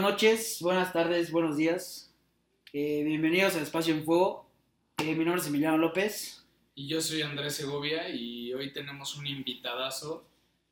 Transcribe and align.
Buenas 0.00 0.12
noches, 0.14 0.58
buenas 0.62 0.94
tardes, 0.94 1.30
buenos 1.30 1.58
días. 1.58 2.10
Eh, 2.72 3.02
bienvenidos 3.04 3.54
a 3.56 3.60
Espacio 3.60 3.92
en 3.94 4.02
Fuego. 4.02 4.46
Eh, 4.96 5.14
mi 5.14 5.26
nombre 5.26 5.42
es 5.42 5.46
Emiliano 5.46 5.76
López. 5.76 6.42
Y 6.74 6.88
yo 6.88 7.02
soy 7.02 7.20
Andrés 7.20 7.56
Segovia 7.56 8.08
y 8.08 8.50
hoy 8.54 8.72
tenemos 8.72 9.14
un 9.18 9.26
invitadazo. 9.26 10.24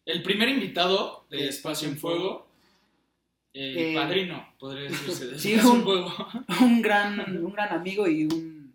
El 0.06 0.22
primer 0.22 0.48
invitado 0.48 1.26
de 1.28 1.36
De 1.42 1.48
Espacio 1.48 1.88
en 1.88 1.98
Fuego. 1.98 2.46
El 3.52 3.76
Eh, 3.76 3.94
padrino, 3.94 4.48
podría 4.58 4.84
decirse. 4.84 5.26
de 5.26 5.38
sí, 5.38 5.54
un- 5.56 5.82
Fuego. 5.84 6.10
Un 6.62 6.80
gran, 6.80 7.44
un 7.44 7.52
gran 7.52 7.70
amigo 7.74 8.08
y 8.08 8.24
un, 8.24 8.72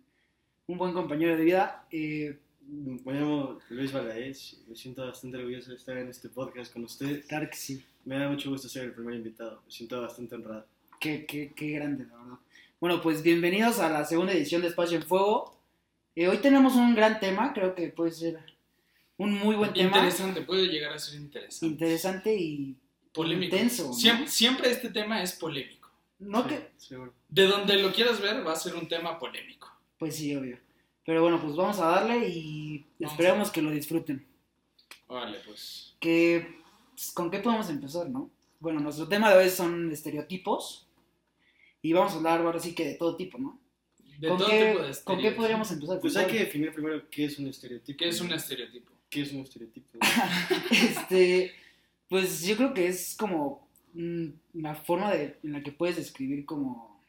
un 0.68 0.78
buen 0.78 0.92
compañero 0.92 1.36
de 1.36 1.42
vida. 1.44 1.84
Eh, 1.90 2.38
Me 2.68 3.12
llamo 3.12 3.58
Luis 3.70 3.90
Balaez 3.92 4.52
y 4.52 4.70
me 4.70 4.76
siento 4.76 5.04
bastante 5.04 5.36
orgulloso 5.38 5.70
de 5.72 5.78
estar 5.78 5.98
en 5.98 6.10
este 6.10 6.28
podcast 6.28 6.72
con 6.72 6.84
ustedes. 6.84 7.26
claro 7.26 7.50
que 7.50 7.56
sí. 7.56 7.84
Me 8.04 8.18
da 8.18 8.28
mucho 8.28 8.50
gusto 8.50 8.68
ser 8.68 8.84
el 8.84 8.92
primer 8.92 9.14
invitado, 9.14 9.62
me 9.64 9.70
siento 9.70 10.00
bastante 10.00 10.34
honrado. 10.34 10.66
Qué, 11.00 11.24
qué, 11.24 11.54
qué 11.56 11.70
grande, 11.70 12.04
la 12.04 12.18
verdad. 12.18 12.38
Bueno, 12.78 13.00
pues 13.00 13.22
bienvenidos 13.22 13.78
a 13.78 13.88
la 13.88 14.04
segunda 14.04 14.34
edición 14.34 14.60
de 14.60 14.68
Espacio 14.68 14.98
en 14.98 15.04
Fuego. 15.04 15.58
Eh, 16.14 16.28
hoy 16.28 16.36
tenemos 16.38 16.74
un 16.74 16.94
gran 16.94 17.18
tema, 17.18 17.54
creo 17.54 17.74
que 17.74 17.88
puede 17.88 18.10
ser 18.10 18.40
un 19.16 19.32
muy 19.32 19.56
buen 19.56 19.72
tema. 19.72 19.96
Interesante, 19.96 20.42
puede 20.42 20.66
llegar 20.66 20.92
a 20.92 20.98
ser 20.98 21.18
interesante. 21.18 21.66
Interesante 21.66 22.36
y 22.36 22.76
polémico. 23.10 23.56
intenso, 23.56 23.86
¿no? 23.86 23.94
Siempre, 23.94 24.28
siempre 24.28 24.70
este 24.70 24.90
tema 24.90 25.22
es 25.22 25.32
polémico. 25.32 25.90
no 26.18 26.42
Sí, 26.42 26.48
que... 26.50 26.70
seguro. 26.76 27.14
De 27.30 27.46
donde 27.46 27.78
lo 27.78 27.90
quieras 27.90 28.20
ver, 28.20 28.46
va 28.46 28.52
a 28.52 28.56
ser 28.56 28.74
un 28.74 28.86
tema 28.86 29.18
polémico. 29.18 29.72
Pues 29.98 30.16
sí, 30.16 30.36
obvio. 30.36 30.58
Pero 31.06 31.22
bueno, 31.22 31.40
pues 31.40 31.56
vamos 31.56 31.78
a 31.78 31.86
darle 31.86 32.28
y 32.28 32.84
esperemos 32.98 33.50
que 33.50 33.62
lo 33.62 33.70
disfruten. 33.70 34.26
Órale, 35.06 35.38
pues. 35.46 35.96
que 36.00 36.63
pues, 36.94 37.12
con 37.12 37.30
qué 37.30 37.40
podemos 37.40 37.68
empezar, 37.68 38.08
¿no? 38.08 38.30
Bueno, 38.60 38.80
nuestro 38.80 39.08
tema 39.08 39.30
de 39.30 39.38
hoy 39.38 39.50
son 39.50 39.90
estereotipos 39.90 40.88
y 41.82 41.92
vamos 41.92 42.12
a 42.12 42.16
hablar 42.16 42.40
ahora 42.40 42.58
sí 42.58 42.74
que 42.74 42.86
de 42.86 42.94
todo 42.94 43.16
tipo, 43.16 43.38
¿no? 43.38 43.60
De 44.18 44.28
¿Con 44.28 44.38
todo 44.38 44.48
qué, 44.48 44.70
tipo 44.70 44.82
de 44.82 44.94
¿Con 45.04 45.20
qué 45.20 45.30
podríamos 45.32 45.70
empezar? 45.70 46.00
Pues 46.00 46.16
hay 46.16 46.26
que 46.26 46.38
definir 46.38 46.72
primero 46.72 47.02
qué 47.10 47.24
es 47.26 47.38
un 47.38 47.48
estereotipo. 47.48 47.98
¿Qué 47.98 48.08
es 48.08 48.20
un 48.20 48.32
estereotipo? 48.32 48.92
¿Qué 49.10 49.22
es 49.22 49.32
un 49.32 49.40
estereotipo? 49.40 49.98
Este, 50.70 51.52
pues 52.08 52.42
yo 52.46 52.56
creo 52.56 52.72
que 52.72 52.86
es 52.86 53.16
como 53.18 53.68
mm, 53.92 54.28
una 54.54 54.74
forma 54.74 55.12
de, 55.12 55.38
en 55.42 55.52
la 55.52 55.62
que 55.62 55.72
puedes 55.72 55.96
describir 55.96 56.46
como 56.46 57.02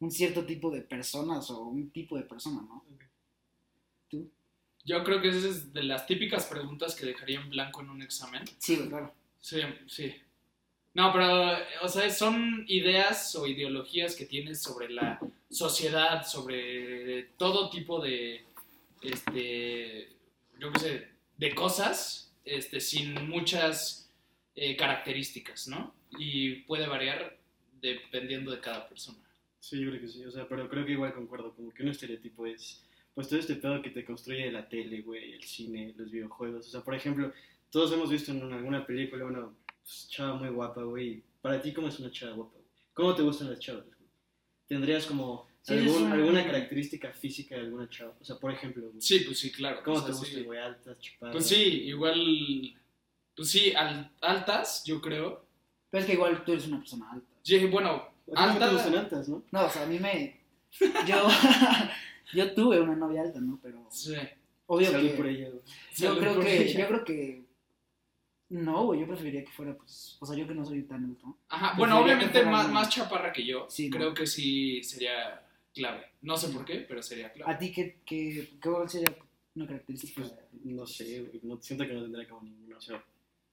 un 0.00 0.10
cierto 0.10 0.44
tipo 0.44 0.70
de 0.70 0.82
personas 0.82 1.50
o 1.50 1.62
un 1.62 1.90
tipo 1.90 2.16
de 2.16 2.24
persona, 2.24 2.62
¿no? 2.62 2.84
¿Tú? 4.08 4.30
Yo 4.86 5.02
creo 5.02 5.20
que 5.20 5.28
esa 5.28 5.48
es 5.48 5.72
de 5.72 5.82
las 5.82 6.06
típicas 6.06 6.46
preguntas 6.46 6.94
que 6.94 7.06
dejaría 7.06 7.40
en 7.40 7.50
blanco 7.50 7.82
en 7.82 7.90
un 7.90 8.02
examen. 8.02 8.44
Sí, 8.58 8.88
claro. 8.88 9.12
Sí, 9.40 9.60
sí. 9.86 10.14
No, 10.94 11.12
pero, 11.12 11.58
o 11.82 11.88
sea, 11.88 12.08
son 12.08 12.64
ideas 12.68 13.34
o 13.34 13.46
ideologías 13.46 14.14
que 14.14 14.24
tienes 14.24 14.62
sobre 14.62 14.88
la 14.88 15.20
sociedad, 15.50 16.24
sobre 16.26 17.24
todo 17.36 17.68
tipo 17.68 18.00
de, 18.00 18.44
este, 19.02 20.08
yo 20.58 20.72
qué 20.72 20.78
sé, 20.78 21.08
de 21.36 21.54
cosas, 21.54 22.32
este, 22.44 22.80
sin 22.80 23.28
muchas 23.28 24.10
eh, 24.54 24.76
características, 24.76 25.68
¿no? 25.68 25.94
Y 26.18 26.60
puede 26.62 26.86
variar 26.86 27.36
dependiendo 27.80 28.52
de 28.52 28.60
cada 28.60 28.88
persona. 28.88 29.18
Sí, 29.60 29.80
yo 29.80 29.90
creo 29.90 30.00
que 30.00 30.08
sí, 30.08 30.24
o 30.24 30.30
sea, 30.30 30.48
pero 30.48 30.68
creo 30.68 30.86
que 30.86 30.92
igual 30.92 31.12
concuerdo, 31.12 31.52
como 31.54 31.74
que 31.74 31.82
un 31.82 31.88
estereotipo 31.90 32.46
es, 32.46 32.85
pues 33.16 33.28
todo 33.28 33.38
este 33.40 33.56
pedo 33.56 33.80
que 33.80 33.88
te 33.90 34.04
construye 34.04 34.52
la 34.52 34.68
tele, 34.68 35.00
güey, 35.00 35.32
el 35.32 35.42
cine, 35.42 35.94
los 35.96 36.10
videojuegos, 36.10 36.68
o 36.68 36.70
sea, 36.70 36.82
por 36.82 36.94
ejemplo, 36.94 37.32
todos 37.70 37.90
hemos 37.92 38.10
visto 38.10 38.30
en 38.30 38.52
alguna 38.52 38.84
película 38.86 39.24
una 39.24 39.48
pues, 39.82 40.06
chava 40.10 40.34
muy 40.34 40.50
guapa, 40.50 40.82
güey, 40.82 41.22
para 41.40 41.60
ti, 41.62 41.72
¿cómo 41.72 41.88
es 41.88 41.98
una 41.98 42.10
chava 42.10 42.32
guapa? 42.34 42.52
güey? 42.52 42.64
¿Cómo 42.92 43.14
te 43.14 43.22
gustan 43.22 43.48
las 43.50 43.58
chavas? 43.58 43.84
güey? 43.86 43.96
¿Tendrías 44.68 45.06
como 45.06 45.48
Sí, 45.62 45.72
algún- 45.74 46.12
alguna 46.12 46.44
característica 46.44 47.10
física 47.12 47.54
de 47.56 47.62
alguna 47.62 47.88
chava? 47.88 48.14
O 48.20 48.24
sea, 48.24 48.36
por 48.36 48.52
ejemplo, 48.52 48.82
güey, 48.90 49.00
Sí, 49.00 49.20
pues 49.20 49.38
sí, 49.40 49.50
claro. 49.50 49.80
¿cómo 49.82 49.96
o 49.96 50.00
sea, 50.00 50.08
te 50.08 50.12
sí. 50.12 50.18
gustan, 50.20 50.44
güey, 50.44 50.58
altas, 50.60 50.98
chupadas? 51.00 51.34
Pues 51.34 51.46
sí, 51.48 51.62
igual, 51.86 52.76
pues 53.34 53.48
sí, 53.50 53.72
al- 53.74 54.12
altas, 54.20 54.84
yo 54.84 55.00
creo. 55.00 55.44
Pero 55.90 56.00
es 56.02 56.06
que 56.06 56.12
igual 56.12 56.44
tú 56.44 56.52
eres 56.52 56.66
una 56.68 56.78
persona 56.78 57.10
alta. 57.12 57.26
Sí, 57.42 57.58
bueno, 57.66 57.90
¿A 57.90 58.02
ti 58.26 58.32
no 58.34 58.40
alta- 58.42 58.68
te 58.68 58.74
gustan 58.74 58.94
altas, 58.96 59.28
no? 59.28 59.42
No, 59.50 59.64
o 59.66 59.70
sea, 59.70 59.82
a 59.84 59.86
mí 59.86 59.98
me... 59.98 60.38
Yo, 61.06 61.26
yo 62.34 62.54
tuve 62.54 62.80
una 62.80 62.96
novia 62.96 63.22
alta, 63.22 63.40
¿no? 63.40 63.58
Pero 63.62 63.86
sí. 63.90 64.14
obvio 64.66 64.90
Salud 64.90 65.10
que... 65.10 65.16
por 65.16 65.26
ella, 65.26 65.48
güey. 65.50 65.62
Yo 65.96 66.06
Salud 66.08 66.18
creo 66.20 66.34
por 66.34 66.44
que, 66.44 66.62
ella. 66.62 66.80
yo 66.80 66.88
creo 66.88 67.04
que 67.04 67.46
no, 68.48 68.84
güey, 68.86 69.00
yo 69.00 69.06
preferiría 69.08 69.44
que 69.44 69.50
fuera, 69.50 69.76
pues, 69.76 70.16
o 70.20 70.26
sea, 70.26 70.36
yo 70.36 70.46
que 70.46 70.54
no 70.54 70.64
soy 70.64 70.82
tan 70.84 71.04
alto. 71.04 71.36
Ajá, 71.48 71.72
Preferiría 71.72 71.78
bueno, 71.78 71.98
obviamente 72.00 72.32
fuera 72.32 72.50
más, 72.50 72.64
una- 72.66 72.74
más 72.74 72.88
chaparra 72.88 73.32
que 73.32 73.44
yo. 73.44 73.66
Sí, 73.68 73.88
¿no? 73.90 73.96
creo 73.96 74.14
que 74.14 74.26
sí 74.26 74.82
sería 74.84 75.44
clave. 75.74 76.04
No 76.22 76.36
sé 76.36 76.48
por 76.50 76.64
qué, 76.64 76.76
pero 76.88 77.02
sería 77.02 77.32
clave. 77.32 77.52
¿A 77.52 77.58
ti 77.58 77.72
qué, 77.72 77.98
qué, 78.06 78.50
qué 78.60 78.70
cuál 78.70 78.88
sería 78.88 79.08
una 79.56 79.66
característica? 79.66 80.20
Pues, 80.20 80.34
no 80.64 80.86
sé, 80.86 81.22
güey, 81.22 81.40
no, 81.42 81.60
siento 81.60 81.86
que 81.86 81.92
no 81.92 82.02
tendría 82.02 82.28
como 82.28 82.42
ninguna, 82.42 82.76
o 82.76 82.80
sea, 82.80 83.04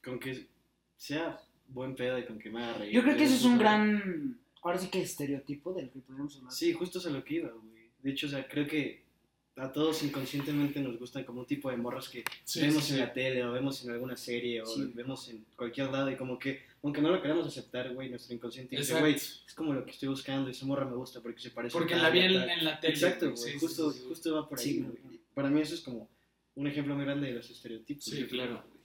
con 0.03 0.19
que 0.19 0.47
sea 0.95 1.39
buen 1.67 1.95
pedo 1.95 2.19
y 2.19 2.25
con 2.25 2.37
que 2.37 2.51
me 2.51 2.63
haga 2.63 2.73
reír. 2.79 2.93
Yo 2.93 3.01
creo 3.01 3.17
que 3.17 3.23
ese 3.23 3.35
es 3.35 3.45
un 3.45 3.57
gran, 3.57 4.39
ahora 4.61 4.77
sí 4.77 4.89
que 4.89 5.01
estereotipo 5.01 5.73
del 5.73 5.89
que 5.89 5.99
podríamos 6.01 6.35
hablar. 6.37 6.51
Sí, 6.51 6.71
justo 6.71 6.99
a 7.05 7.09
lo 7.11 7.23
que 7.23 7.33
iba, 7.35 7.49
güey. 7.49 7.82
De 8.03 8.11
hecho, 8.11 8.27
o 8.27 8.29
sea, 8.29 8.47
creo 8.47 8.67
que 8.67 9.01
a 9.55 9.71
todos 9.71 10.01
inconscientemente 10.03 10.79
nos 10.81 10.97
gustan 10.97 11.23
como 11.23 11.41
un 11.41 11.45
tipo 11.45 11.69
de 11.69 11.77
morros 11.77 12.09
que 12.09 12.23
Sí, 12.43 12.61
vemos 12.61 12.83
sí, 12.83 12.93
en 12.93 12.97
sí. 12.97 13.01
la 13.05 13.13
tele 13.13 13.43
o 13.45 13.51
vemos 13.51 13.83
en 13.85 13.91
alguna 13.91 14.15
serie 14.17 14.61
o 14.61 14.65
Sí. 14.65 14.91
vemos 14.95 15.29
en 15.29 15.45
cualquier 15.55 15.91
lado 15.91 16.09
y 16.11 16.15
como 16.15 16.39
que, 16.39 16.61
aunque 16.81 17.01
no 17.01 17.09
lo 17.11 17.21
queramos 17.21 17.45
aceptar, 17.47 17.93
güey, 17.93 18.09
nuestro 18.09 18.33
inconsciente 18.35 18.75
dice, 18.75 18.99
güey, 18.99 19.13
es 19.13 19.43
como 19.55 19.73
lo 19.73 19.85
que 19.85 19.91
estoy 19.91 20.09
buscando, 20.09 20.49
esa 20.49 20.65
morra 20.65 20.85
me 20.85 20.95
gusta 20.95 21.21
porque 21.21 21.39
se 21.39 21.51
parece 21.51 21.77
a 21.77 21.79
Porque 21.79 21.95
la 21.95 22.09
vi 22.09 22.19
en, 22.19 22.33
tal". 22.33 22.49
en 22.49 22.65
la 22.65 22.79
tele. 22.79 22.93
Exacto, 22.93 23.31
güey, 23.31 23.53
justo, 23.59 23.91
sí, 23.91 23.99
sí. 23.99 24.05
justo 24.07 24.33
va 24.35 24.49
por 24.49 24.59
ahí, 24.59 24.79
güey. 24.79 25.19
Para 25.35 25.49
mí 25.49 25.61
eso 25.61 25.75
es 25.75 25.81
como 25.81 26.09
un 26.55 26.67
ejemplo 26.67 26.95
muy 26.95 27.05
grande 27.05 27.27
de 27.27 27.33
los 27.33 27.49
estereotipos. 27.49 28.03
Sí, 28.05 28.25
claro. 28.25 28.63
güey. 28.67 28.83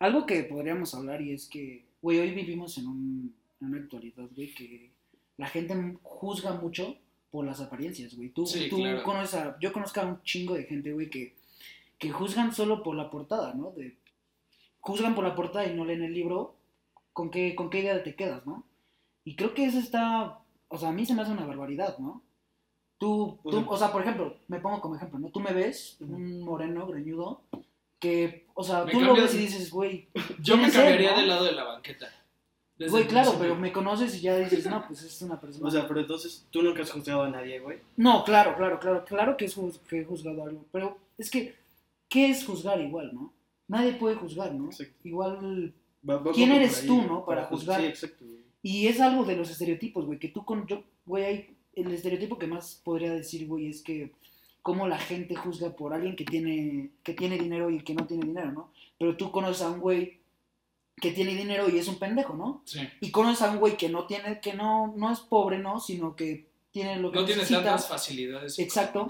Algo 0.00 0.26
que 0.26 0.44
podríamos 0.44 0.94
hablar 0.94 1.20
y 1.22 1.32
es 1.32 1.48
que, 1.48 1.84
güey, 2.02 2.18
hoy 2.20 2.30
vivimos 2.32 2.76
en, 2.78 2.86
un, 2.86 3.34
en 3.60 3.66
una 3.68 3.78
actualidad, 3.78 4.28
güey, 4.34 4.54
que 4.54 4.90
la 5.38 5.46
gente 5.46 5.74
juzga 6.02 6.52
mucho 6.54 6.98
por 7.30 7.44
las 7.46 7.60
apariencias, 7.60 8.14
güey. 8.16 8.30
Tú, 8.30 8.46
Sí, 8.46 8.68
tú 8.68 8.76
claro. 8.78 9.02
conoces 9.02 9.34
a, 9.34 9.56
yo 9.60 9.72
conozco 9.72 10.00
a 10.00 10.06
un 10.06 10.22
chingo 10.22 10.54
de 10.54 10.64
gente, 10.64 10.92
güey, 10.92 11.08
que, 11.10 11.36
que 11.98 12.10
juzgan 12.10 12.52
solo 12.54 12.82
por 12.82 12.96
la 12.96 13.10
portada, 13.10 13.54
¿no? 13.54 13.70
De, 13.72 13.96
juzgan 14.80 15.14
por 15.14 15.24
la 15.24 15.34
portada 15.34 15.66
y 15.66 15.74
no 15.74 15.84
leen 15.84 16.02
el 16.02 16.12
libro, 16.14 16.56
¿con 17.12 17.30
qué, 17.30 17.54
con 17.54 17.70
qué 17.70 17.80
idea 17.80 18.02
te 18.02 18.14
quedas, 18.16 18.46
no? 18.46 18.64
Y 19.24 19.36
creo 19.36 19.54
que 19.54 19.64
eso 19.66 19.78
está, 19.78 20.40
o 20.68 20.78
sea, 20.78 20.88
a 20.88 20.92
mí 20.92 21.04
se 21.06 21.14
me 21.14 21.22
hace 21.22 21.32
una 21.32 21.44
barbaridad, 21.46 21.98
¿no? 21.98 22.22
Tú, 22.98 23.38
tú 23.44 23.50
sea- 23.52 23.66
o 23.68 23.76
sea, 23.76 23.92
por 23.92 24.02
ejemplo, 24.02 24.36
me 24.48 24.60
pongo 24.60 24.80
como 24.80 24.96
ejemplo, 24.96 25.18
¿no? 25.18 25.28
Tú 25.30 25.40
me 25.40 25.52
ves, 25.52 25.96
un 26.00 26.40
moreno, 26.42 26.86
greñudo, 26.86 27.42
que, 27.98 28.46
o 28.54 28.64
sea, 28.64 28.84
Me 28.84 28.92
tú 28.92 29.00
lo 29.00 29.14
ves 29.14 29.34
y 29.34 29.38
dices, 29.38 29.70
güey, 29.70 30.08
Yo 30.42 30.56
me 30.56 30.70
ser, 30.70 30.80
cambiaría 30.84 31.12
¿no? 31.12 31.18
del 31.18 31.28
lado 31.28 31.44
de 31.44 31.52
la 31.52 31.64
banqueta. 31.64 32.08
Desde 32.80 32.90
Güey, 32.92 33.06
claro, 33.06 33.34
pero 33.38 33.54
me 33.56 33.72
conoces 33.72 34.16
y 34.16 34.20
ya 34.22 34.38
dices, 34.38 34.64
no, 34.66 34.82
pues 34.86 35.02
es 35.02 35.20
una 35.20 35.38
persona. 35.38 35.68
O 35.68 35.70
sea, 35.70 35.86
pero 35.86 36.00
entonces 36.00 36.46
tú 36.50 36.62
nunca 36.62 36.80
has 36.82 36.90
juzgado 36.90 37.22
a 37.24 37.28
nadie, 37.30 37.60
güey. 37.60 37.78
no, 37.96 38.24
claro, 38.24 38.56
claro, 38.56 38.80
claro, 38.80 39.04
claro 39.04 39.36
que, 39.36 39.44
es 39.44 39.56
que 39.88 40.00
he 40.00 40.04
juzgado 40.04 40.44
algo, 40.44 40.64
pero 40.72 40.96
es 41.18 41.30
que, 41.30 41.54
¿qué 42.08 42.30
es 42.30 42.44
juzgar 42.44 42.80
igual, 42.80 43.10
no? 43.14 43.34
Nadie 43.68 43.92
puede 43.92 44.16
juzgar, 44.16 44.54
¿no? 44.54 44.66
Exacto. 44.70 44.94
Igual, 45.04 45.74
Va- 46.08 46.16
va 46.16 46.28
un 46.30 46.34
¿Quién 46.34 46.52
eres 46.52 46.80
ahí, 46.80 46.86
tú, 46.88 47.02
no? 47.02 47.24
Para 47.26 47.44
juz- 47.44 47.58
juzgar. 47.60 47.80
Sí, 47.82 47.86
exacto, 47.86 48.24
güey. 48.24 48.40
y 48.62 48.86
es 48.86 48.98
algo 48.98 49.24
de 49.24 49.36
los 49.36 49.50
estereotipos, 49.50 50.06
güey, 50.06 50.18
que 50.18 50.28
tú 50.28 50.44
con, 50.46 50.66
yo, 50.66 50.82
güey, 51.04 51.24
hay, 51.24 51.56
el 51.74 51.92
estereotipo 51.92 52.38
que 52.38 52.46
más 52.46 52.80
podría 52.82 53.12
decir, 53.12 53.46
güey, 53.46 53.68
es 53.68 53.82
que 53.82 54.10
cómo 54.62 54.88
la 54.88 54.98
gente 54.98 55.36
juzga 55.36 55.70
por 55.76 55.92
alguien 55.92 56.16
que 56.16 56.24
tiene, 56.24 56.90
que 57.02 57.12
tiene 57.12 57.36
dinero 57.38 57.68
y 57.70 57.80
que 57.82 57.94
no 57.94 58.06
tiene 58.06 58.26
dinero, 58.26 58.52
¿no? 58.52 58.72
Pero 58.98 59.16
tú 59.18 59.30
conoces 59.30 59.62
a 59.62 59.70
un 59.70 59.80
güey 59.80 60.19
que 61.00 61.12
tiene 61.12 61.34
dinero 61.34 61.68
y 61.68 61.78
es 61.78 61.88
un 61.88 61.98
pendejo, 61.98 62.34
¿no? 62.34 62.62
Sí. 62.64 62.80
y 63.00 63.10
conoces 63.10 63.42
a 63.42 63.50
un 63.50 63.58
güey 63.58 63.76
que 63.76 63.88
no 63.88 64.06
tiene, 64.06 64.40
que 64.40 64.52
no, 64.54 64.92
no 64.96 65.12
es 65.12 65.20
pobre, 65.20 65.58
¿no? 65.58 65.80
Sino 65.80 66.14
que 66.16 66.46
tiene 66.70 66.96
lo 66.96 67.10
que 67.10 67.18
No 67.18 67.24
tiene 67.24 67.40
necesita. 67.42 67.64
tantas 67.64 67.88
facilidades. 67.88 68.58
Exacto. 68.58 69.08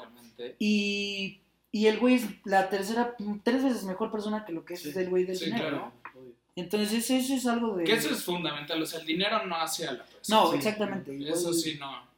Y, 0.59 1.41
y 1.73 1.87
el 1.87 1.99
güey 1.99 2.15
es 2.15 2.25
la 2.45 2.69
tercera, 2.71 3.15
tres 3.43 3.63
veces 3.65 3.85
mejor 3.85 4.11
persona 4.11 4.45
que 4.45 4.53
lo 4.53 4.65
que 4.65 4.75
es 4.75 4.83
Sí. 4.83 4.93
el 4.97 5.11
güey 5.11 5.25
del 5.25 5.37
Sí, 5.37 5.47
dinero, 5.47 5.69
claro. 5.69 5.93
¿no? 6.15 6.21
Obvio. 6.21 6.33
Entonces 6.57 7.11
eso 7.11 7.35
es 7.35 7.47
algo 7.47 7.77
de... 7.77 7.85
Que 7.85 7.93
eso 7.95 8.11
es 8.11 8.23
fundamental. 8.25 8.83
O 8.83 8.87
sea, 8.87 9.01
el 9.01 9.07
dinero 9.07 9.45
no 9.47 9.57
hace 9.57 9.87
a 9.87 9.93
la 9.93 10.05
persona. 10.05 10.41
No, 10.43 10.53
exactamente. 10.55 11.15
igual- 11.15 11.33
Eso 11.33 11.53
sí, 11.53 11.77
no. 11.79 12.09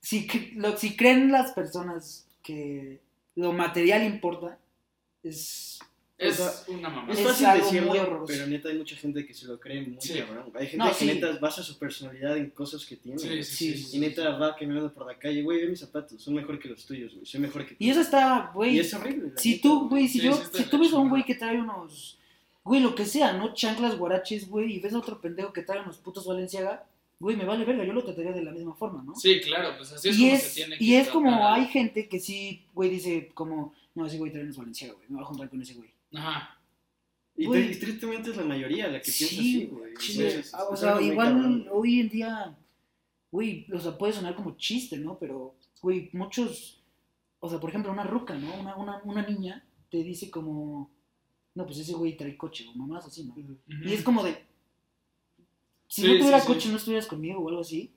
Si, 0.00 0.26
lo- 0.54 0.76
si 0.76 0.96
creen 0.96 1.30
las 1.30 1.52
personas 1.52 2.26
que 2.42 3.00
lo 3.36 3.52
material 3.52 4.02
importa, 4.04 4.58
es... 5.22 5.78
Es 6.18 6.40
O 6.40 6.50
sea, 6.50 6.74
una 6.74 6.88
mamá. 6.88 7.12
Es 7.12 7.20
Es 7.20 7.26
fácil 7.28 7.46
algo 7.46 7.64
decirlo, 7.64 8.24
pero 8.26 8.46
neta 8.48 8.68
hay 8.70 8.76
mucha 8.76 8.96
gente 8.96 9.24
que 9.24 9.32
se 9.32 9.46
lo 9.46 9.60
cree 9.60 9.82
muy 9.86 9.96
Sí. 10.00 10.18
cabrón. 10.18 10.50
Hay 10.54 10.66
gente 10.66 10.76
No, 10.78 10.88
que 10.88 10.94
sí. 10.94 11.06
neta 11.06 11.38
basa 11.38 11.62
su 11.62 11.78
personalidad 11.78 12.36
en 12.36 12.50
cosas 12.50 12.84
que 12.84 12.96
tiene. 12.96 13.18
Sí, 13.20 13.28
güey. 13.28 13.44
sí, 13.44 13.54
Sí, 13.54 13.76
sí. 13.78 13.84
sí, 13.84 13.96
Y 13.96 14.00
neta 14.00 14.30
va 14.36 14.56
caminando 14.56 14.92
por 14.92 15.06
la 15.06 15.16
calle, 15.16 15.42
güey, 15.42 15.60
ve 15.62 15.68
mis 15.68 15.78
zapatos, 15.78 16.20
son 16.20 16.34
mejor 16.34 16.58
que 16.58 16.68
los 16.68 16.84
tuyos, 16.84 17.14
güey, 17.14 17.24
soy 17.24 17.40
mejor 17.40 17.64
que 17.64 17.76
tú. 17.76 17.76
Y 17.78 17.90
eso 17.90 18.00
está, 18.00 18.50
güey... 18.52 18.74
Y 18.74 18.80
es 18.80 18.92
horrible. 18.94 19.32
Si 19.36 19.50
neta, 19.52 19.62
tú, 19.62 19.88
güey, 19.88 20.08
si 20.08 20.18
Sí, 20.18 20.24
yo, 20.26 20.34
si 20.52 20.64
tú 20.64 20.78
ves 20.78 20.92
a 20.92 20.98
un 20.98 21.08
güey 21.08 21.22
que 21.24 21.36
trae 21.36 21.56
unos, 21.60 22.18
güey, 22.64 22.80
lo 22.80 22.96
que 22.96 23.06
sea, 23.06 23.32
¿no? 23.34 23.54
Chanclas, 23.54 23.96
guaraches, 23.96 24.48
güey, 24.48 24.72
y 24.74 24.80
ves 24.80 24.94
a 24.94 24.98
otro 24.98 25.20
pendejo 25.20 25.52
que 25.52 25.62
trae 25.62 25.80
unos 25.80 25.98
putos 25.98 26.26
Valenciaga, 26.26 26.84
güey, 27.20 27.36
me 27.36 27.44
vale 27.44 27.64
verga, 27.64 27.84
yo 27.84 27.92
lo 27.92 28.02
trataría 28.02 28.32
de 28.32 28.42
la 28.42 28.50
misma 28.50 28.74
forma, 28.74 29.04
¿no? 29.04 29.14
Sí, 29.14 29.40
claro, 29.40 29.76
pues 29.76 29.92
así 29.92 30.08
es 30.08 30.16
y 30.18 30.20
como 30.24 30.34
es, 30.34 30.42
se 30.42 30.54
tiene 30.56 30.78
que 30.78 30.84
y 30.84 30.94
es 30.96 31.08
como 31.08 31.46
hay 31.48 31.66
gente 31.66 32.08
que 32.08 32.18
sí, 32.18 32.64
güey, 32.74 32.90
dice 32.90 33.30
como, 33.34 33.72
no, 33.94 34.06
ese 34.06 34.18
güey 34.18 34.32
también 34.32 34.50
es 34.50 34.56
valenciano, 34.56 34.94
güey, 34.94 35.06
me 35.08 35.14
voy 35.14 35.22
a 35.22 35.26
juntar 35.28 35.48
con 35.48 35.62
ese 35.62 35.74
güey. 35.74 35.90
Ajá. 36.14 36.54
Y, 37.36 37.46
tristemente 37.78 38.30
es 38.30 38.36
la 38.36 38.44
mayoría 38.44 38.88
la 38.88 39.00
que 39.00 39.12
piensa 39.12 39.26
Sí, 39.36 39.38
así, 39.38 39.66
güey. 39.66 39.92
sí, 39.98 40.12
Entonces, 40.22 40.54
ah, 40.54 40.64
o 40.64 40.74
es 40.74 40.80
sea, 40.80 41.00
igual 41.00 41.68
hoy 41.70 42.00
en 42.00 42.08
día, 42.08 42.58
güey, 43.30 43.66
o 43.72 43.78
sea, 43.78 43.96
puede 43.96 44.12
sonar 44.12 44.34
como 44.34 44.56
chiste, 44.56 44.98
¿no? 44.98 45.18
Pero, 45.18 45.54
güey, 45.80 46.10
muchos, 46.14 46.82
o 47.38 47.48
sea, 47.48 47.60
por 47.60 47.70
ejemplo, 47.70 47.92
una 47.92 48.04
ruca, 48.04 48.34
¿no? 48.34 48.52
Una, 48.60 48.74
una, 48.76 49.00
una 49.04 49.26
niña 49.26 49.64
te 49.90 50.02
dice 50.02 50.30
como, 50.30 50.90
no, 51.54 51.64
pues 51.64 51.78
ese 51.78 51.92
güey 51.94 52.16
trae 52.16 52.36
coche, 52.36 52.66
o 52.68 52.76
mamás 52.76 53.06
así, 53.06 53.24
¿no? 53.24 53.34
Y 53.84 53.92
es 53.92 54.02
como 54.02 54.24
de, 54.24 54.44
si 55.86 56.02
Sí, 56.02 56.08
no 56.08 56.18
tuviera 56.18 56.40
sí, 56.40 56.46
sí. 56.46 56.52
coche, 56.52 56.68
no 56.70 56.76
estuvieras 56.76 57.06
conmigo 57.06 57.40
o 57.40 57.48
algo 57.48 57.60
así. 57.60 57.94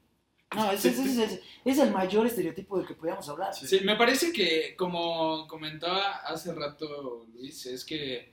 No, 0.55 0.71
ese, 0.71 0.89
ese- 0.89 1.03
ese- 1.03 1.23
ese- 1.23 1.41
es 1.63 1.77
el 1.79 1.91
mayor 1.91 2.25
estereotipo 2.27 2.77
del 2.77 2.85
que 2.87 2.93
podíamos 2.93 3.27
hablar. 3.29 3.53
Sí. 3.53 3.67
Sí, 3.67 3.79
me 3.85 3.95
parece 3.95 4.31
que, 4.33 4.75
como 4.77 5.47
comentaba 5.47 6.17
hace 6.25 6.53
rato 6.53 7.25
Luis, 7.33 7.65
es 7.65 7.85
que 7.85 8.31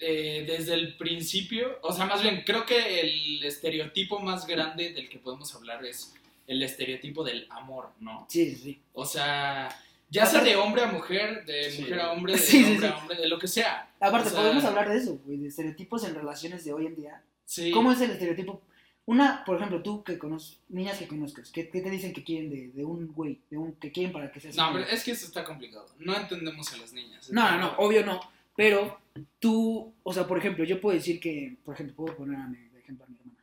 eh, 0.00 0.44
desde 0.46 0.74
el 0.74 0.96
principio, 0.96 1.78
o 1.82 1.92
sea, 1.92 2.06
más 2.06 2.22
bien, 2.22 2.42
creo 2.46 2.64
que 2.64 3.00
el 3.00 3.42
estereotipo 3.44 4.20
más 4.20 4.46
grande 4.46 4.92
del 4.92 5.08
que 5.08 5.18
podemos 5.18 5.52
hablar 5.56 5.84
es 5.84 6.14
el 6.46 6.62
estereotipo 6.62 7.24
del 7.24 7.46
amor, 7.50 7.90
¿no? 7.98 8.24
Sí, 8.30 8.48
sí, 8.54 8.56
sí. 8.62 8.80
O 8.92 9.04
sea, 9.04 9.68
ya 10.08 10.24
sea 10.24 10.42
de 10.44 10.54
hombre 10.56 10.82
a 10.82 10.86
mujer, 10.86 11.44
de 11.44 11.70
Sí. 11.72 11.82
mujer 11.82 12.00
a 12.00 12.12
hombre, 12.12 12.32
de 12.34 12.38
Sí, 12.38 12.62
sí, 12.62 12.64
hombre 12.72 12.86
sí. 12.88 12.94
a 12.94 12.96
hombre, 12.96 13.16
de 13.16 13.28
lo 13.28 13.38
que 13.40 13.48
sea. 13.48 13.90
Aparte, 13.98 14.28
O 14.28 14.30
sea, 14.30 14.40
podemos 14.42 14.64
hablar 14.64 14.88
de 14.88 14.98
eso, 14.98 15.18
güey, 15.26 15.38
de 15.38 15.48
estereotipos 15.48 16.04
en 16.04 16.14
relaciones 16.14 16.64
de 16.64 16.72
hoy 16.72 16.86
en 16.86 16.94
día. 16.94 17.22
Sí. 17.44 17.72
¿Cómo 17.72 17.90
es 17.90 18.00
el 18.00 18.12
estereotipo? 18.12 18.62
Una, 19.08 19.42
por 19.46 19.56
ejemplo, 19.56 19.82
tú 19.82 20.04
que 20.04 20.18
conoces, 20.18 20.58
niñas 20.68 20.98
que 20.98 21.08
conozcas, 21.08 21.50
¿qué, 21.50 21.70
qué 21.70 21.80
te 21.80 21.88
dicen 21.88 22.12
que 22.12 22.22
quieren 22.22 22.50
de, 22.50 22.68
de 22.68 22.84
un 22.84 23.06
güey? 23.14 23.38
De 23.50 23.56
un, 23.56 23.72
que 23.72 23.90
quieren 23.90 24.12
para 24.12 24.30
que 24.30 24.38
seas 24.38 24.54
No, 24.54 24.70
pero 24.72 24.84
es 24.84 25.02
que 25.02 25.12
eso 25.12 25.24
está 25.24 25.44
complicado. 25.44 25.86
No 25.98 26.14
entendemos 26.14 26.70
a 26.74 26.76
las 26.76 26.92
niñas. 26.92 27.30
No, 27.30 27.50
no, 27.52 27.58
no, 27.58 27.72
obvio 27.78 28.04
no. 28.04 28.20
Pero 28.54 28.98
tú, 29.38 29.92
o 30.02 30.12
sea, 30.12 30.26
por 30.26 30.36
ejemplo, 30.36 30.62
yo 30.64 30.78
puedo 30.78 30.94
decir 30.94 31.20
que, 31.20 31.56
por 31.64 31.72
ejemplo, 31.74 31.96
puedo 31.96 32.16
poner 32.18 32.36
a 32.38 32.48
mi, 32.48 32.58
de 32.58 32.80
ejemplo 32.80 33.06
a 33.06 33.08
mi 33.08 33.16
hermana. 33.16 33.38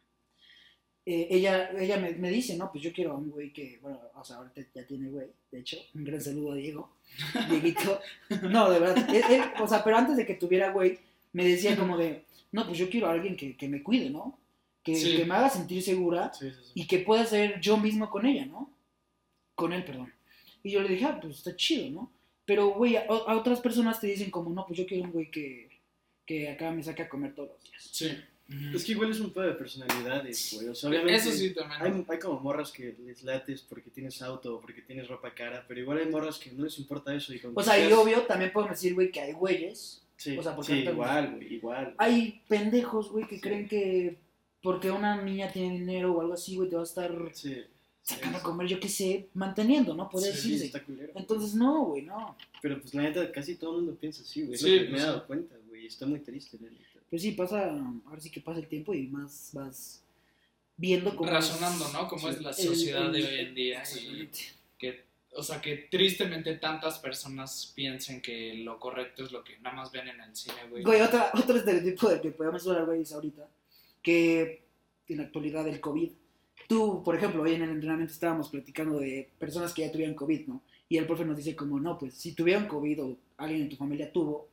Eh, 1.08 1.28
ella 1.32 1.72
ella 1.80 1.98
me, 1.98 2.12
me 2.14 2.30
dice, 2.30 2.56
no, 2.58 2.72
pues 2.72 2.84
yo 2.84 2.92
quiero 2.94 3.14
a 3.14 3.16
un 3.18 3.32
güey 3.32 3.52
que, 3.52 3.80
bueno, 3.82 4.00
o 4.16 4.24
sea, 4.24 4.38
ahorita 4.38 4.62
ya 4.74 4.86
tiene 4.86 5.10
güey, 5.10 5.28
de 5.52 5.60
hecho, 5.60 5.78
un 5.96 6.04
gran 6.04 6.22
saludo 6.22 6.52
a 6.52 6.56
Diego, 6.56 6.92
Dieguito. 7.50 8.00
No, 8.50 8.70
de 8.70 8.80
verdad, 8.80 9.10
él- 9.10 9.24
él, 9.30 9.42
o 9.60 9.68
sea, 9.68 9.84
pero 9.84 9.98
antes 9.98 10.16
de 10.18 10.26
que 10.28 10.34
tuviera 10.36 10.72
güey, 10.72 11.00
me 11.34 11.44
decía 11.46 11.76
como 11.76 11.98
de, 11.98 12.24
no, 12.52 12.66
pues 12.68 12.78
yo 12.78 12.90
quiero 12.90 13.08
a 13.08 13.12
alguien 13.14 13.36
que, 13.36 13.56
que 13.58 13.68
me 13.68 13.82
cuide, 13.84 14.10
¿no? 14.12 14.38
Que, 14.86 14.96
Sí. 14.96 15.18
que 15.18 15.26
me 15.26 15.34
haga 15.36 15.50
sentir 15.50 15.82
segura 15.82 16.32
Sí, 16.34 16.50
sí, 16.52 16.56
sí. 16.64 16.72
y 16.76 16.88
que 16.88 17.00
pueda 17.00 17.26
ser 17.26 17.60
yo 17.60 17.76
mismo 17.76 18.10
con 18.10 18.26
ella, 18.26 18.46
¿no? 18.46 18.72
Con 19.56 19.74
él, 19.74 19.84
perdón. 19.84 20.14
Y 20.64 20.72
yo 20.72 20.82
le 20.82 20.90
dije, 20.90 21.06
ah, 21.06 21.20
pues 21.20 21.38
está 21.40 21.56
chido, 21.56 21.90
¿no? 21.90 22.12
Pero, 22.46 22.68
güey, 22.70 22.96
a, 22.96 23.02
a 23.08 23.36
otras 23.36 23.60
personas 23.62 24.00
te 24.00 24.08
dicen 24.08 24.30
como, 24.30 24.52
no, 24.52 24.64
pues 24.66 24.78
yo 24.78 24.86
quiero 24.86 25.04
un 25.06 25.12
güey 25.12 25.30
que, 25.32 25.70
que 26.26 26.50
acá 26.50 26.70
me 26.72 26.84
saque 26.84 27.02
a 27.02 27.10
comer 27.10 27.34
todos 27.34 27.50
los 27.50 27.64
días. 27.64 27.90
Sí. 27.92 28.12
Es 28.76 28.86
que 28.86 28.92
igual 28.92 29.10
es 29.10 29.20
un 29.20 29.34
pedo 29.34 29.46
de 29.48 29.54
personalidades, 29.56 30.54
güey. 30.54 30.68
O 30.68 30.76
sea, 30.76 30.92
obviamente. 30.92 31.16
Eso 31.16 31.32
sí 31.32 31.52
también. 31.56 31.82
Hay, 31.82 32.06
hay 32.08 32.20
como 32.20 32.40
morras 32.40 32.72
que 32.72 32.96
les 33.04 33.24
lates 33.24 33.64
porque 33.64 33.90
tienes 33.90 34.22
auto 34.22 34.58
o 34.58 34.62
porque 34.62 34.84
tienes 34.84 35.08
ropa 35.08 35.34
cara, 35.34 35.66
pero 35.68 35.80
igual 35.80 35.98
hay 35.98 36.06
morras 36.10 36.38
que 36.38 36.52
no 36.52 36.64
les 36.66 36.78
importa 36.78 37.12
eso. 37.16 37.34
Y 37.34 37.40
con 37.40 37.54
O 37.56 37.64
sea, 37.64 37.80
y 37.84 37.92
obvio, 37.92 38.22
también 38.28 38.54
podemos 38.54 38.76
decir, 38.76 38.94
güey, 38.94 39.12
que 39.12 39.20
hay 39.22 39.34
güeyes, 39.34 40.04
Sí, 40.18 40.38
o 40.38 40.44
sea, 40.44 40.56
porque 40.56 40.68
sí, 40.68 40.74
ahorita- 40.74 40.92
igual, 40.92 41.32
güey, 41.36 41.54
igual. 41.56 41.96
hay 41.98 42.42
pendejos, 42.48 43.10
güey, 43.12 43.28
que 43.28 43.36
Sí. 43.36 43.42
creen 43.42 43.68
que 43.68 44.18
porque 44.66 44.92
una 44.92 45.22
niña 45.22 45.50
tiene 45.52 45.80
dinero 45.80 46.12
o 46.14 46.20
algo 46.22 46.34
así, 46.34 46.58
güey, 46.58 46.68
te 46.70 46.76
va 46.76 46.82
a 46.82 46.86
estar 46.86 47.16
Sí. 47.34 47.64
sacando 48.02 48.40
a 48.40 48.42
comer, 48.44 48.68
yo 48.68 48.80
qué 48.82 48.90
sé, 48.90 49.30
manteniendo, 49.34 49.94
¿no? 49.96 50.10
Puede 50.10 50.32
sí, 50.34 50.50
decirse. 50.52 50.66
está 50.66 50.84
culero. 50.84 51.14
Entonces, 51.16 51.56
no, 51.56 51.86
güey, 51.86 52.02
no. 52.04 52.36
Pero 52.62 52.82
pues 52.82 52.94
la 52.94 53.04
neta, 53.04 53.32
casi 53.32 53.56
todo 53.56 53.72
el 53.78 53.84
mundo 53.86 53.98
piensa 54.00 54.22
así, 54.24 54.44
güey. 54.44 54.58
Sí, 54.58 54.70
me 54.72 54.78
pues, 54.88 54.94
he 54.94 54.98
sí. 55.00 55.06
dado 55.06 55.26
cuenta, 55.28 55.56
güey. 55.70 55.86
Está 55.88 56.06
muy 56.06 56.20
triste, 56.20 56.58
la 56.62 56.70
neta. 56.70 56.84
Pues 57.10 57.22
sí, 57.22 57.32
pasa, 57.32 57.72
ahora 58.06 58.20
sí 58.20 58.30
que 58.30 58.42
pasa 58.42 58.60
el 58.60 58.68
tiempo 58.68 58.94
y 58.94 59.08
más 59.08 59.52
vas 59.54 60.02
viendo 60.78 61.16
cómo... 61.16 61.30
Razonando, 61.32 61.86
es- 61.86 61.94
¿no? 61.94 62.08
Cómo 62.08 62.28
Sí. 62.28 62.36
es 62.36 62.42
la 62.42 62.50
el- 62.50 62.56
sociedad 62.56 63.12
de 63.12 63.24
hoy 63.26 63.40
en 63.40 63.56
día. 63.56 63.84
Y 64.02 64.30
que, 64.78 65.06
o 65.36 65.42
sea, 65.44 65.62
que 65.62 65.88
tristemente 65.90 66.56
tantas 66.56 67.00
personas 67.00 67.72
piensen 67.76 68.22
que 68.22 68.56
lo 68.56 68.80
correcto 68.80 69.24
es 69.24 69.32
lo 69.32 69.44
que 69.44 69.58
nada 69.60 69.76
más 69.76 69.92
ven 69.92 70.08
en 70.10 70.20
el 70.20 70.36
cine, 70.36 70.56
güey. 70.70 70.84
Güey, 70.84 71.02
otra, 71.02 71.32
otro 71.34 71.56
estereotipo 71.58 72.10
del 72.10 72.22
que 72.22 72.32
podemos 72.32 72.68
hablar, 72.68 72.86
güey, 72.86 73.02
es 73.02 73.14
ahorita, 73.14 73.48
que 74.06 74.64
en 75.08 75.18
la 75.18 75.24
actualidad 75.24 75.68
el 75.68 75.82
COVID. 75.82 76.12
Tú, 76.68 77.02
por 77.04 77.16
ejemplo, 77.16 77.42
hoy 77.44 77.56
en 77.56 77.64
el 77.64 77.72
entrenamiento 77.72 78.14
estábamos 78.14 78.50
platicando 78.50 79.00
de 79.00 79.30
personas 79.40 79.74
que 79.74 79.82
ya 79.82 79.92
tuvieron 79.92 80.16
COVID, 80.16 80.48
¿no? 80.48 80.62
Y 80.88 80.98
el 80.98 81.06
profe 81.08 81.26
nos 81.26 81.38
dice 81.38 81.56
como, 81.56 81.80
no, 81.80 81.98
pues 81.98 82.14
si 82.14 82.34
tuvieron 82.34 82.68
COVID 82.68 83.04
o 83.04 83.18
alguien 83.38 83.64
en 83.64 83.70
tu 83.70 83.76
familia 83.76 84.12
tuvo, 84.12 84.50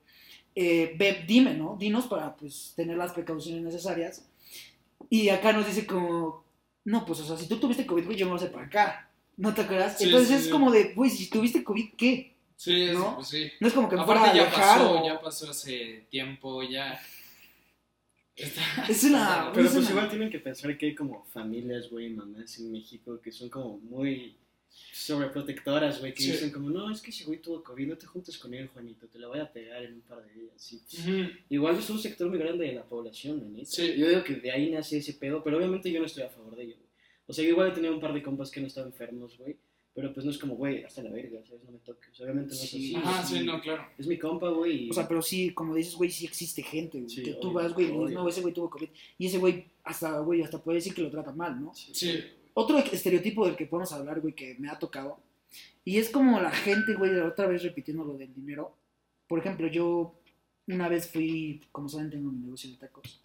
eh, 0.55 0.95
ve, 0.99 1.25
dime, 1.27 1.55
¿no? 1.55 1.77
Dinos 1.79 2.07
para, 2.07 2.35
pues, 2.35 2.73
tener 2.77 2.97
las 2.97 3.13
precauciones 3.13 3.63
necesarias. 3.63 4.27
Y 5.11 5.29
acá 5.29 5.53
nos 5.53 5.67
dice 5.67 5.87
como, 5.87 6.45
no, 6.85 7.05
pues, 7.05 7.21
o 7.21 7.25
sea, 7.27 7.37
si 7.37 7.47
tú 7.49 7.59
tuviste 7.59 7.87
COVID, 7.87 8.05
güey, 8.07 8.17
yo 8.17 8.27
me 8.27 8.33
voy 8.33 8.39
a 8.41 8.43
hacer 8.43 8.53
para 8.53 8.67
acá. 8.67 9.11
¿No 9.37 9.55
te 9.55 9.63
acuerdas? 9.63 9.97
Sí, 9.99 10.05
Entonces 10.05 10.29
sí, 10.29 10.35
es 10.35 10.45
sí. 10.45 10.51
como 10.51 10.71
de, 10.71 10.93
güey, 10.95 11.11
si 11.11 11.29
tuviste 11.31 11.63
COVID, 11.65 11.95
¿qué? 11.97 12.35
Sí, 12.57 12.83
es- 12.85 12.95
¿no? 12.95 13.17
pues 13.17 13.29
sí. 13.29 13.51
No 13.61 13.69
es 13.69 13.75
como 13.75 13.89
que 13.89 13.97
me 13.97 14.05
fuera 14.05 14.25
a 14.31 14.35
ya 14.35 14.51
pasó, 14.51 15.01
o- 15.03 15.07
ya 15.07 15.21
pasó 15.21 15.51
hace 15.51 16.07
tiempo, 16.11 16.63
ya... 16.63 16.99
Es 18.89 19.05
una- 19.05 19.51
Pero 19.55 19.67
es 19.67 19.73
pues 19.73 19.85
una- 19.85 19.91
igual 19.91 20.09
tienen 20.11 20.31
que 20.31 20.39
pensar 20.39 20.77
que 20.79 20.87
hay 20.87 20.95
como 20.95 21.25
familias, 21.27 21.91
güey, 21.91 22.09
mamás 22.11 22.59
en 22.59 22.73
México 22.73 23.21
que 23.21 23.31
son 23.33 23.49
como 23.49 23.79
muy 23.79 24.35
sobreprotectoras, 24.93 26.01
güey, 26.01 26.15
que 26.15 26.23
Sí. 26.23 26.33
dicen 26.33 26.51
como, 26.51 26.71
no, 26.71 26.91
es 26.91 27.01
que 27.03 27.11
ese 27.11 27.25
güey 27.25 27.41
tuvo 27.41 27.63
COVID, 27.63 27.89
no 27.89 27.97
te 27.99 28.07
juntes 28.07 28.39
con 28.39 28.55
él, 28.55 28.69
Juanito, 28.69 29.07
te 29.07 29.19
la 29.19 29.29
voy 29.29 29.41
a 29.41 29.53
pegar 29.53 29.83
en 29.83 29.95
un 29.95 30.01
par 30.03 30.25
de 30.25 30.33
días. 30.33 30.73
Y, 30.73 30.77
pues, 30.79 30.99
Ujú. 31.01 31.31
Igual 31.51 31.77
es 31.79 31.91
un 31.91 31.99
sector 31.99 32.29
muy 32.29 32.39
grande 32.39 32.67
de 32.67 32.73
la 32.73 32.85
población, 32.85 33.39
la 33.41 33.49
neta. 33.49 33.67
Sí. 33.71 33.95
Yo 33.97 34.09
digo 34.09 34.23
que 34.25 34.37
de 34.37 34.51
ahí 34.51 34.71
nace 34.71 34.99
ese 34.99 35.15
pedo, 35.15 35.43
pero 35.43 35.59
obviamente 35.59 35.91
yo 35.91 36.01
no 36.01 36.07
estoy 36.07 36.23
a 36.23 36.29
favor 36.31 36.57
de 36.57 36.65
ello, 36.65 36.77
güey. 36.77 36.89
O 37.27 37.33
sea, 37.33 37.45
yo 37.45 37.51
igual 37.51 37.69
he 37.71 37.75
tenido 37.75 37.95
un 37.95 38.01
par 38.01 38.13
de 38.15 38.23
compas 38.23 38.51
que 38.51 38.61
han 38.61 38.67
estado 38.67 38.87
enfermos, 38.87 39.37
güey, 39.39 39.57
pero 39.95 40.13
pues 40.15 40.25
no 40.25 40.31
es 40.33 40.39
como, 40.39 40.55
güey, 40.57 40.83
hasta 40.85 41.03
la 41.03 41.11
verga, 41.11 41.41
¿sabes? 41.47 41.65
No 41.65 41.73
me 41.73 41.79
toques. 41.79 42.19
Obviamente 42.21 42.55
no 42.55 42.61
es 42.63 42.71
Sí. 42.71 42.95
así. 42.97 43.21
Es 43.23 43.29
sí, 43.29 43.35
mi- 43.41 43.47
no, 43.47 43.61
claro. 43.61 43.85
Es 43.99 44.07
mi 44.07 44.19
compa, 44.19 44.49
güey. 44.49 44.89
O 44.91 44.93
sea, 44.95 45.07
pero 45.07 45.21
sí, 45.23 45.53
como 45.53 45.75
dices, 45.75 45.95
güey, 45.95 46.11
sí 46.11 46.25
existe 46.25 46.63
gente, 46.63 46.99
güey. 46.99 47.11
Sí, 47.11 47.23
que 47.23 47.33
tú 47.35 47.49
obvio, 47.49 47.53
vas, 47.55 47.73
güey, 47.75 47.87
y 47.87 47.91
dices, 47.91 48.03
obvio. 48.05 48.15
no, 48.19 48.29
ese 48.29 48.41
güey 48.41 48.55
tuvo 48.55 48.71
COVID. 48.71 48.89
Y 49.19 49.27
ese 49.27 49.39
güey, 49.39 49.67
hasta, 49.85 50.19
güey, 50.21 50.43
hasta 50.43 50.63
puede 50.63 50.77
decir 50.79 50.95
que 50.95 51.03
lo 51.03 51.11
trata 51.11 51.33
mal, 51.33 51.61
¿no? 51.63 51.73
Sí. 51.75 52.21
Otro 52.55 52.79
estereotipo 52.79 53.47
del 53.47 53.57
que 53.57 53.67
podemos 53.67 53.93
hablar, 53.93 54.21
güey, 54.21 54.35
que 54.35 54.55
me 54.59 54.69
ha 54.69 54.79
tocado. 54.79 55.19
Y 55.85 55.99
es 55.99 56.09
como 56.11 56.41
la 56.41 56.51
gente, 56.53 56.95
güey, 56.95 57.15
otra 57.19 57.47
vez 57.47 57.63
repitiendo 57.63 58.05
lo 58.05 58.15
del 58.17 58.33
dinero. 58.35 58.75
Por 59.27 59.39
ejemplo, 59.41 59.67
yo 59.67 60.15
una 60.69 60.89
vez 60.89 61.09
fui, 61.11 61.61
como 61.73 61.89
saben, 61.89 62.11
tengo 62.11 62.31
mi 62.31 62.39
negocio 62.45 62.71
de 62.71 62.77
tacos. 62.77 63.21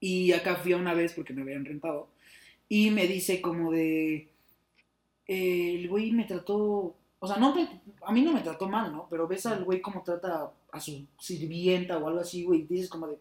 Y 0.00 0.32
acá 0.32 0.56
fui 0.56 0.72
a 0.72 0.76
una 0.78 0.94
vez 0.94 1.12
porque 1.12 1.32
me 1.32 1.42
habían 1.42 1.64
rentado. 1.64 2.08
Y 2.68 2.90
me 2.90 3.06
dice 3.06 3.40
como 3.40 3.70
de... 3.70 4.28
eh, 5.34 5.76
el 5.78 5.88
güey 5.88 6.10
me 6.12 6.24
trató... 6.24 6.96
O 7.22 7.26
sea, 7.26 7.36
no 7.36 7.54
me- 7.54 7.82
a 8.02 8.12
mí 8.12 8.22
no 8.22 8.32
me 8.32 8.40
trató 8.40 8.68
mal, 8.68 8.90
¿no? 8.92 9.06
Pero 9.10 9.28
ves 9.28 9.44
al 9.46 9.62
güey 9.64 9.80
cómo 9.80 10.02
trata 10.02 10.50
a 10.72 10.80
su 10.80 11.06
sirvienta 11.20 11.98
o 11.98 12.08
algo 12.08 12.20
así, 12.20 12.44
güey. 12.44 12.60
y 12.60 12.64
Dices 12.64 12.88
como 12.88 13.06
de... 13.06 13.18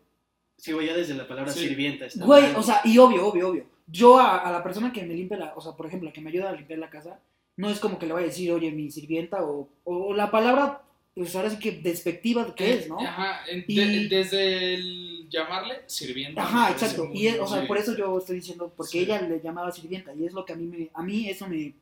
Sí, 0.58 0.72
güey, 0.72 0.88
ya 0.88 0.96
desde 0.96 1.14
la 1.14 1.28
palabra 1.28 1.52
Sí. 1.52 1.68
sirvienta 1.68 2.06
está 2.06 2.26
Güey, 2.26 2.44
mal. 2.44 2.56
o 2.58 2.64
sea, 2.64 2.82
y 2.86 2.98
obvio, 2.98 3.28
obvio, 3.28 3.50
obvio. 3.50 3.66
Yo 3.88 4.18
a, 4.20 4.38
a 4.40 4.52
la 4.52 4.64
persona 4.64 4.92
que 4.94 5.04
me 5.06 5.14
limpia 5.14 5.38
la, 5.38 5.54
o 5.56 5.62
sea, 5.62 5.74
por 5.74 5.86
ejemplo, 5.88 6.08
la 6.10 6.14
que 6.14 6.22
me 6.22 6.30
ayuda 6.30 6.50
a 6.50 6.54
limpiar 6.56 6.80
la 6.80 6.90
casa, 6.90 7.20
no 7.58 7.70
es 7.70 7.80
como 7.80 7.98
que 8.00 8.06
le 8.08 8.14
vaya 8.14 8.26
a 8.26 8.30
decir, 8.30 8.52
oye, 8.52 8.72
mi 8.72 8.90
sirvienta, 8.92 9.44
o, 9.44 9.70
o 9.84 10.14
la 10.14 10.32
palabra, 10.32 10.82
pues 11.16 11.36
ahora 11.36 11.50
sí 11.50 11.60
que 11.60 11.72
despectiva 11.74 12.54
que 12.56 12.74
es, 12.74 12.88
¿no? 12.90 13.00
Ajá, 13.02 13.42
en- 13.50 13.66
Y- 13.68 13.76
de- 13.76 14.08
desde 14.16 14.74
el 14.76 15.28
llamarle 15.30 15.76
sirviente. 15.88 16.40
Ajá, 16.40 16.72
exacto. 16.72 17.10
Y 17.14 17.28
es- 17.28 17.40
o 17.40 17.48
sea, 17.48 17.62
sí. 17.62 17.68
por 17.68 17.78
eso 17.78 17.96
yo 17.98 18.18
estoy 18.18 18.38
diciendo, 18.38 18.72
porque 18.78 18.92
Sí. 18.92 19.00
ella 19.00 19.22
le 19.22 19.42
llamaba 19.42 19.72
sirvienta, 19.72 20.14
y 20.14 20.26
es 20.26 20.34
lo 20.34 20.46
que 20.46 20.54
a 20.54 20.56
mí 20.56 20.66
me, 20.66 20.90
a 20.94 21.04
mí 21.04 21.30
eso 21.30 21.48
me, 21.50 21.74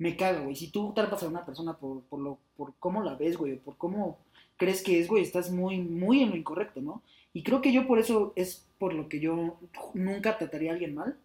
me 0.00 0.16
caga, 0.16 0.40
güey. 0.40 0.56
Si 0.56 0.68
tú 0.68 0.92
tratas 0.94 1.22
a 1.22 1.28
una 1.28 1.44
persona 1.44 1.76
por, 1.76 2.00
por 2.04 2.20
lo, 2.20 2.38
por 2.56 2.72
cómo 2.78 3.02
la 3.02 3.16
ves, 3.16 3.36
güey, 3.36 3.52
o 3.52 3.58
por 3.60 3.76
cómo 3.76 4.18
crees 4.56 4.82
que 4.82 4.98
es, 4.98 5.06
güey, 5.06 5.22
estás 5.22 5.50
muy, 5.50 5.78
muy 5.78 6.22
en 6.22 6.30
lo 6.30 6.36
incorrecto, 6.36 6.80
¿no? 6.80 7.02
Y 7.34 7.42
creo 7.42 7.60
que 7.60 7.70
yo 7.70 7.86
por 7.86 7.98
eso 7.98 8.32
es 8.34 8.66
por 8.78 8.94
lo 8.94 9.10
que 9.10 9.20
yo 9.20 9.58
nunca 9.92 10.38
trataría 10.38 10.70
a 10.70 10.72
alguien 10.72 10.94
mal, 10.94 11.18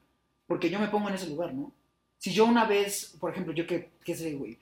porque 0.46 0.70
yo 0.70 0.78
me 0.80 0.90
pongo 0.90 1.08
en 1.08 1.16
ese 1.16 1.30
lugar, 1.30 1.54
¿no? 1.54 1.72
Si 2.18 2.34
yo 2.34 2.46
una 2.46 2.66
vez, 2.66 3.16
por 3.18 3.32
ejemplo, 3.32 3.54
yo 3.54 3.66
que, 3.66 3.92
qué 4.04 4.14
sé, 4.14 4.34
güey, 4.34 4.58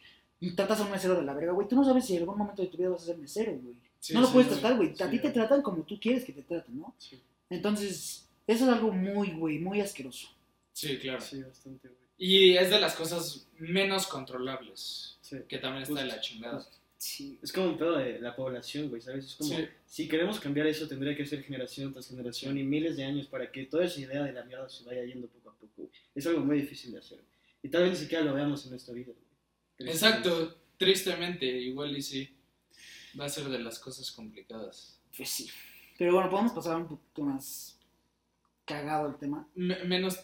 tratas 0.56 0.80
a 0.80 0.86
un 0.86 0.92
mesero 0.92 1.16
de 1.16 1.24
la 1.24 1.34
verga, 1.34 1.54
güey, 1.54 1.68
tú 1.68 1.76
no 1.76 1.84
sabes 1.84 2.06
si 2.06 2.14
en 2.14 2.22
algún 2.22 2.38
momento 2.38 2.62
de 2.62 2.68
tu 2.68 2.78
vida 2.78 2.90
vas 2.90 3.02
a 3.02 3.06
ser 3.06 3.18
mesero, 3.18 3.54
güey. 3.64 3.76
Sí, 4.00 4.14
no 4.14 4.22
lo 4.22 4.28
sí, 4.28 4.34
puedes 4.34 4.50
tratar, 4.52 4.78
güey. 4.78 4.92
A 4.92 4.96
sí, 4.96 5.10
ti 5.10 5.20
te 5.20 5.32
tratan 5.32 5.64
como 5.64 5.82
tú 5.84 6.00
quieres 6.00 6.24
que 6.24 6.34
te 6.34 6.44
traten, 6.44 6.78
¿no? 6.78 6.94
Sí, 7.00 7.20
Entonces, 7.50 8.30
eso 8.46 8.66
es 8.66 8.72
algo 8.72 8.92
muy, 8.92 9.32
güey, 9.32 9.58
muy 9.58 9.82
asqueroso. 9.82 10.28
Sí, 10.72 11.00
claro. 11.00 11.20
sí, 11.20 11.42
bastante, 11.42 11.88
güey. 11.88 12.03
Y 12.18 12.56
es 12.58 12.70
de 12.70 12.80
las 12.80 12.96
cosas 12.96 13.48
menos 13.60 14.08
controlables, 14.08 15.18
Sí. 15.22 15.38
que 15.48 15.58
también 15.58 15.84
está 15.84 16.02
de 16.02 16.06
la 16.08 16.20
chingada. 16.22 16.66
Sí. 16.98 17.38
Es 17.42 17.52
como 17.52 17.68
un 17.68 17.78
pedo 17.78 17.98
de 17.98 18.20
la 18.20 18.36
población, 18.36 18.88
güey, 18.90 19.02
¿sabes? 19.02 19.26
Es 19.26 19.36
como, 19.36 19.56
Sí. 19.58 19.68
si 19.86 20.08
queremos 20.08 20.40
cambiar 20.40 20.68
eso, 20.68 20.88
tendría 20.88 21.16
que 21.18 21.26
ser 21.26 21.44
generación 21.44 21.92
tras 21.92 22.08
generación 22.08 22.58
y 22.58 22.64
miles 22.64 22.96
de 22.96 23.04
años 23.04 23.28
para 23.28 23.52
que 23.52 23.66
toda 23.66 23.84
esa 23.86 24.00
idea 24.00 24.24
de 24.24 24.32
la 24.32 24.44
mierda 24.46 24.70
se 24.70 24.84
vaya 24.86 25.04
yendo 25.04 25.28
poco 25.28 25.50
a 25.50 25.54
poco. 25.56 25.74
güey. 25.78 25.90
Es 26.16 26.26
algo 26.28 26.42
muy 26.42 26.62
difícil 26.62 26.94
de 26.94 27.00
hacer. 27.00 27.20
Y 27.62 27.68
tal 27.70 27.84
vez 27.84 27.92
ni 27.94 27.98
siquiera 27.98 28.24
lo 28.24 28.34
veamos 28.34 28.64
en 28.66 28.72
nuestra 28.72 28.94
vida. 28.94 29.12
güey. 29.12 29.90
Exacto, 29.90 30.56
tristemente, 30.78 31.46
igual 31.46 31.98
y 31.98 32.02
sí. 32.02 32.30
Va 33.20 33.26
a 33.26 33.30
ser 33.30 33.50
de 33.50 33.60
las 33.60 33.80
cosas 33.80 34.10
complicadas. 34.12 35.00
Pues 35.16 35.30
sí. 35.30 35.50
Pero 35.98 36.14
bueno, 36.14 36.30
podemos 36.30 36.54
pasar 36.54 36.78
un 36.78 36.88
poquito 36.88 37.22
más 37.24 37.78
cagado 38.66 39.10
el 39.10 39.18
tema. 39.18 39.48
Me- 39.56 39.84
menos 39.84 40.20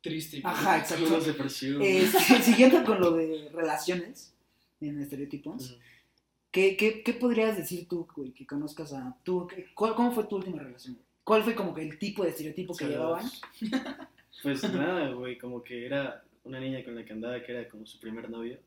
triste 0.00 0.38
y 0.38 0.42
Ajá, 0.44 0.78
exacto. 0.78 1.20
Depresión. 1.20 1.80
Este, 1.82 2.42
siguiendo 2.42 2.84
con 2.84 3.00
lo 3.00 3.12
de 3.12 3.48
relaciones 3.52 4.34
en 4.80 5.00
estereotipos. 5.00 5.78
¿qué, 6.50 6.76
qué, 6.76 7.02
qué 7.02 7.12
podrías 7.12 7.56
decir 7.56 7.86
tú, 7.88 8.08
güey, 8.16 8.32
que 8.32 8.46
conozcas 8.46 8.92
a 8.92 9.16
tú? 9.22 9.46
cuál- 9.74 9.94
¿Cómo 9.94 10.12
fue 10.12 10.24
tu 10.24 10.36
última 10.36 10.62
relación? 10.62 10.98
¿Cuál 11.22 11.44
fue 11.44 11.54
como 11.54 11.72
que 11.74 11.82
el 11.82 11.98
tipo 11.98 12.24
de 12.24 12.30
estereotipo 12.30 12.74
que 12.74 12.84
Saludos. 12.86 13.40
llevaban? 13.60 14.08
Pues 14.42 14.62
nada, 14.72 15.10
güey, 15.10 15.36
como 15.36 15.62
que 15.62 15.84
era 15.84 16.24
una 16.44 16.58
niña 16.58 16.82
con 16.82 16.94
la 16.94 17.04
que 17.04 17.12
andaba 17.12 17.42
que 17.42 17.52
era 17.52 17.68
como 17.68 17.84
su 17.86 18.00
primer 18.00 18.30
novio. 18.30 18.58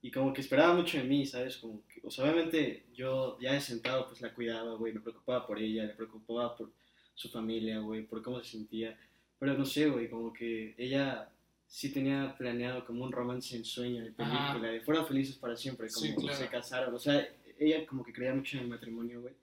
Y 0.00 0.10
como 0.10 0.32
que 0.32 0.40
esperaba 0.40 0.72
mucho 0.74 0.96
de 0.96 1.04
mí, 1.04 1.26
¿sabes? 1.26 1.58
Como 1.58 1.82
que, 1.86 2.00
o 2.02 2.10
sea, 2.10 2.24
obviamente 2.24 2.86
yo 2.94 3.38
ya 3.38 3.52
de 3.52 3.60
sentado 3.60 4.06
pues 4.08 4.22
la 4.22 4.32
cuidaba, 4.32 4.74
güey, 4.76 4.94
me 4.94 5.00
preocupaba 5.00 5.46
por 5.46 5.58
ella, 5.60 5.82
me 5.82 5.92
preocupaba 5.92 6.56
por 6.56 6.72
su 7.14 7.28
familia, 7.28 7.78
güey, 7.80 8.06
por 8.06 8.22
cómo 8.22 8.42
se 8.42 8.52
sentía. 8.52 8.96
Pero 9.38 9.54
no 9.54 9.64
sé, 9.64 9.88
güey, 9.88 10.08
como 10.10 10.32
que 10.32 10.74
ella 10.78 11.30
sí 11.66 11.92
tenía 11.92 12.34
planeado 12.38 12.84
como 12.84 13.04
un 13.04 13.12
romance 13.12 13.56
en 13.56 13.64
sueño 13.64 14.02
de 14.02 14.12
Ajá. 14.18 14.52
película, 14.52 14.72
de 14.72 14.80
fueron 14.80 15.06
felices 15.06 15.36
para 15.36 15.54
siempre, 15.56 15.88
como 15.92 16.06
Sí, 16.06 16.14
claro. 16.14 16.38
se 16.38 16.48
casaron. 16.48 16.94
O 16.94 16.98
sea, 16.98 17.28
ella 17.58 17.86
como 17.86 18.02
que 18.04 18.12
creía 18.12 18.34
mucho 18.34 18.56
en 18.56 18.64
el 18.64 18.68
matrimonio, 18.68 19.20
güey. 19.20 19.34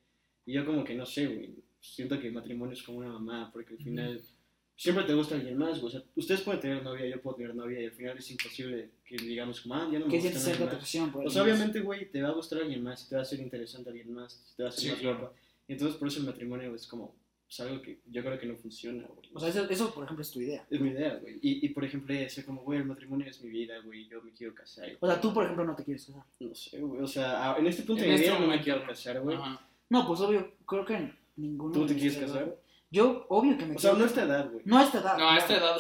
Y 0.45 0.53
yo 0.53 0.65
como 0.65 0.83
que 0.83 0.95
no 0.95 1.05
sé, 1.05 1.27
güey, 1.27 1.55
siento 1.79 2.19
que 2.19 2.27
el 2.27 2.33
matrimonio 2.33 2.73
es 2.73 2.83
como 2.83 2.99
una 2.99 3.09
mamá, 3.09 3.49
porque 3.53 3.73
al 3.73 3.79
final 3.79 4.21
siempre 4.75 5.05
te 5.05 5.13
gusta 5.13 5.35
alguien 5.35 5.57
más, 5.57 5.79
güey. 5.79 5.85
O 5.85 5.89
sea, 5.89 6.03
ustedes 6.15 6.41
pueden 6.41 6.59
tener 6.61 6.83
novia, 6.83 7.05
yo 7.07 7.21
puedo 7.21 7.37
tener 7.37 7.55
novia, 7.55 7.79
y 7.79 7.85
al 7.85 7.91
final 7.91 8.17
es 8.17 8.29
imposible 8.31 8.89
que 9.05 9.15
digamos 9.17 9.61
como, 9.61 9.75
ah, 9.75 9.87
ya 9.91 9.99
no 9.99 10.05
me 10.07 10.11
¿Qué 10.11 10.19
gusta 10.19 10.39
nadie 10.39 10.53
más. 10.59 10.61
atracción 10.73 11.11
por 11.11 11.25
O 11.25 11.29
sea, 11.29 11.43
obviamente, 11.43 11.79
güey, 11.81 12.09
te 12.11 12.21
va 12.21 12.29
a 12.29 12.33
gustar 12.33 12.61
alguien 12.61 12.83
más, 12.83 13.07
te 13.07 13.15
va 13.15 13.21
a 13.21 13.25
ser 13.25 13.39
interesante 13.39 13.89
alguien 13.91 14.11
más, 14.13 14.53
te 14.57 14.63
va 14.63 14.69
a 14.69 14.71
ser 14.71 14.81
Sí, 14.81 14.89
más 14.91 14.99
claro. 14.99 15.33
Y 15.67 15.73
entonces 15.73 15.97
por 15.97 16.07
eso 16.07 16.19
el 16.19 16.25
matrimonio 16.25 16.75
es 16.75 16.85
como, 16.87 17.15
es 17.49 17.59
algo 17.59 17.81
que 17.81 17.99
yo 18.07 18.21
creo 18.23 18.39
que 18.39 18.47
no 18.47 18.55
funciona, 18.55 19.05
güey. 19.07 19.29
O 19.33 19.39
sea, 19.39 19.49
eso, 19.49 19.69
eso, 19.69 19.93
por 19.93 20.03
ejemplo, 20.03 20.23
es 20.23 20.31
tu 20.31 20.41
idea. 20.41 20.65
es 20.69 20.79
mi 20.81 20.89
idea, 20.89 21.15
güey. 21.15 21.35
Y, 21.41 21.65
y 21.65 21.69
por 21.69 21.85
ejemplo, 21.85 22.13
decía 22.13 22.43
como, 22.45 22.61
güey, 22.63 22.79
el 22.79 22.85
matrimonio 22.85 23.27
es 23.27 23.41
mi 23.41 23.49
vida, 23.49 23.75
güey, 23.83 24.07
yo 24.07 24.21
me 24.21 24.31
quiero 24.31 24.53
casar. 24.55 24.89
O 24.99 25.07
sea, 25.07 25.21
tú, 25.21 25.33
por 25.33 25.43
ejemplo, 25.43 25.63
no 25.63 25.75
te 25.75 25.83
quieres 25.83 26.05
casar. 26.05 26.23
No 26.39 26.55
sé, 26.55 26.79
güey, 26.79 27.01
o 27.01 27.07
sea, 27.07 27.55
en 27.57 27.67
este 27.67 27.83
punto 27.83 28.03
En 28.03 28.09
de 28.09 28.15
mi 28.15 28.21
este 28.21 28.29
vida 28.31 28.39
no 28.39 28.47
me 28.47 28.61
quiero 28.61 28.85
casar, 28.85 29.21
güey. 29.21 29.37
Ajá. 29.37 29.61
No, 29.89 30.07
pues 30.07 30.19
obvio, 30.21 30.51
creo 30.65 30.85
que 30.85 31.13
ninguno. 31.35 31.71
¿Tú 31.73 31.85
te 31.85 31.95
quieres 31.95 32.17
casar? 32.17 32.55
Yo, 32.91 33.25
obvio 33.29 33.57
que 33.57 33.65
me 33.65 33.75
O 33.75 33.79
sea, 33.79 33.91
quiero 33.91 33.97
no 33.99 34.03
a 34.05 34.07
esta 34.07 34.23
edad, 34.23 34.49
güey. 34.51 34.61
No 34.65 34.77
a 34.79 34.83
esta 34.83 34.99
edad. 34.99 35.17
No, 35.17 35.29
a 35.29 35.37
esta 35.37 35.57
edad 35.57 35.77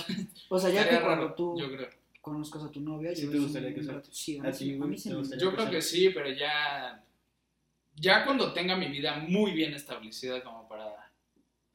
O 0.49 0.59
sea, 0.59 0.69
ya 0.69 0.83
que 0.89 0.99
cuando 1.01 1.23
raro, 1.25 1.33
tú 1.35 1.55
yo 1.59 1.67
creo. 1.71 1.87
conozcas 2.21 2.63
a 2.63 2.71
tu 2.71 2.81
novia. 2.81 3.15
¿Sí 3.15 3.23
yo 3.23 3.31
te 3.31 3.37
sí 3.37 3.43
gustaría 3.43 3.69
me- 3.69 3.75
casarte? 3.75 4.09
Sí, 4.11 4.37
a 4.37 4.41
¿A 4.41 4.45
mí, 4.45 4.51
ti, 4.51 4.57
sí- 4.97 5.11
a 5.11 5.15
mí? 5.15 5.27
Yo 5.39 5.53
creo 5.53 5.69
que 5.69 5.81
sí, 5.81 6.09
pero 6.09 6.29
ya. 6.31 7.01
Ya 7.97 8.25
cuando 8.25 8.51
tenga 8.53 8.75
mi 8.75 8.87
vida 8.89 9.17
muy 9.17 9.51
bien 9.53 9.73
establecida 9.73 10.43
como 10.43 10.67
para, 10.67 11.04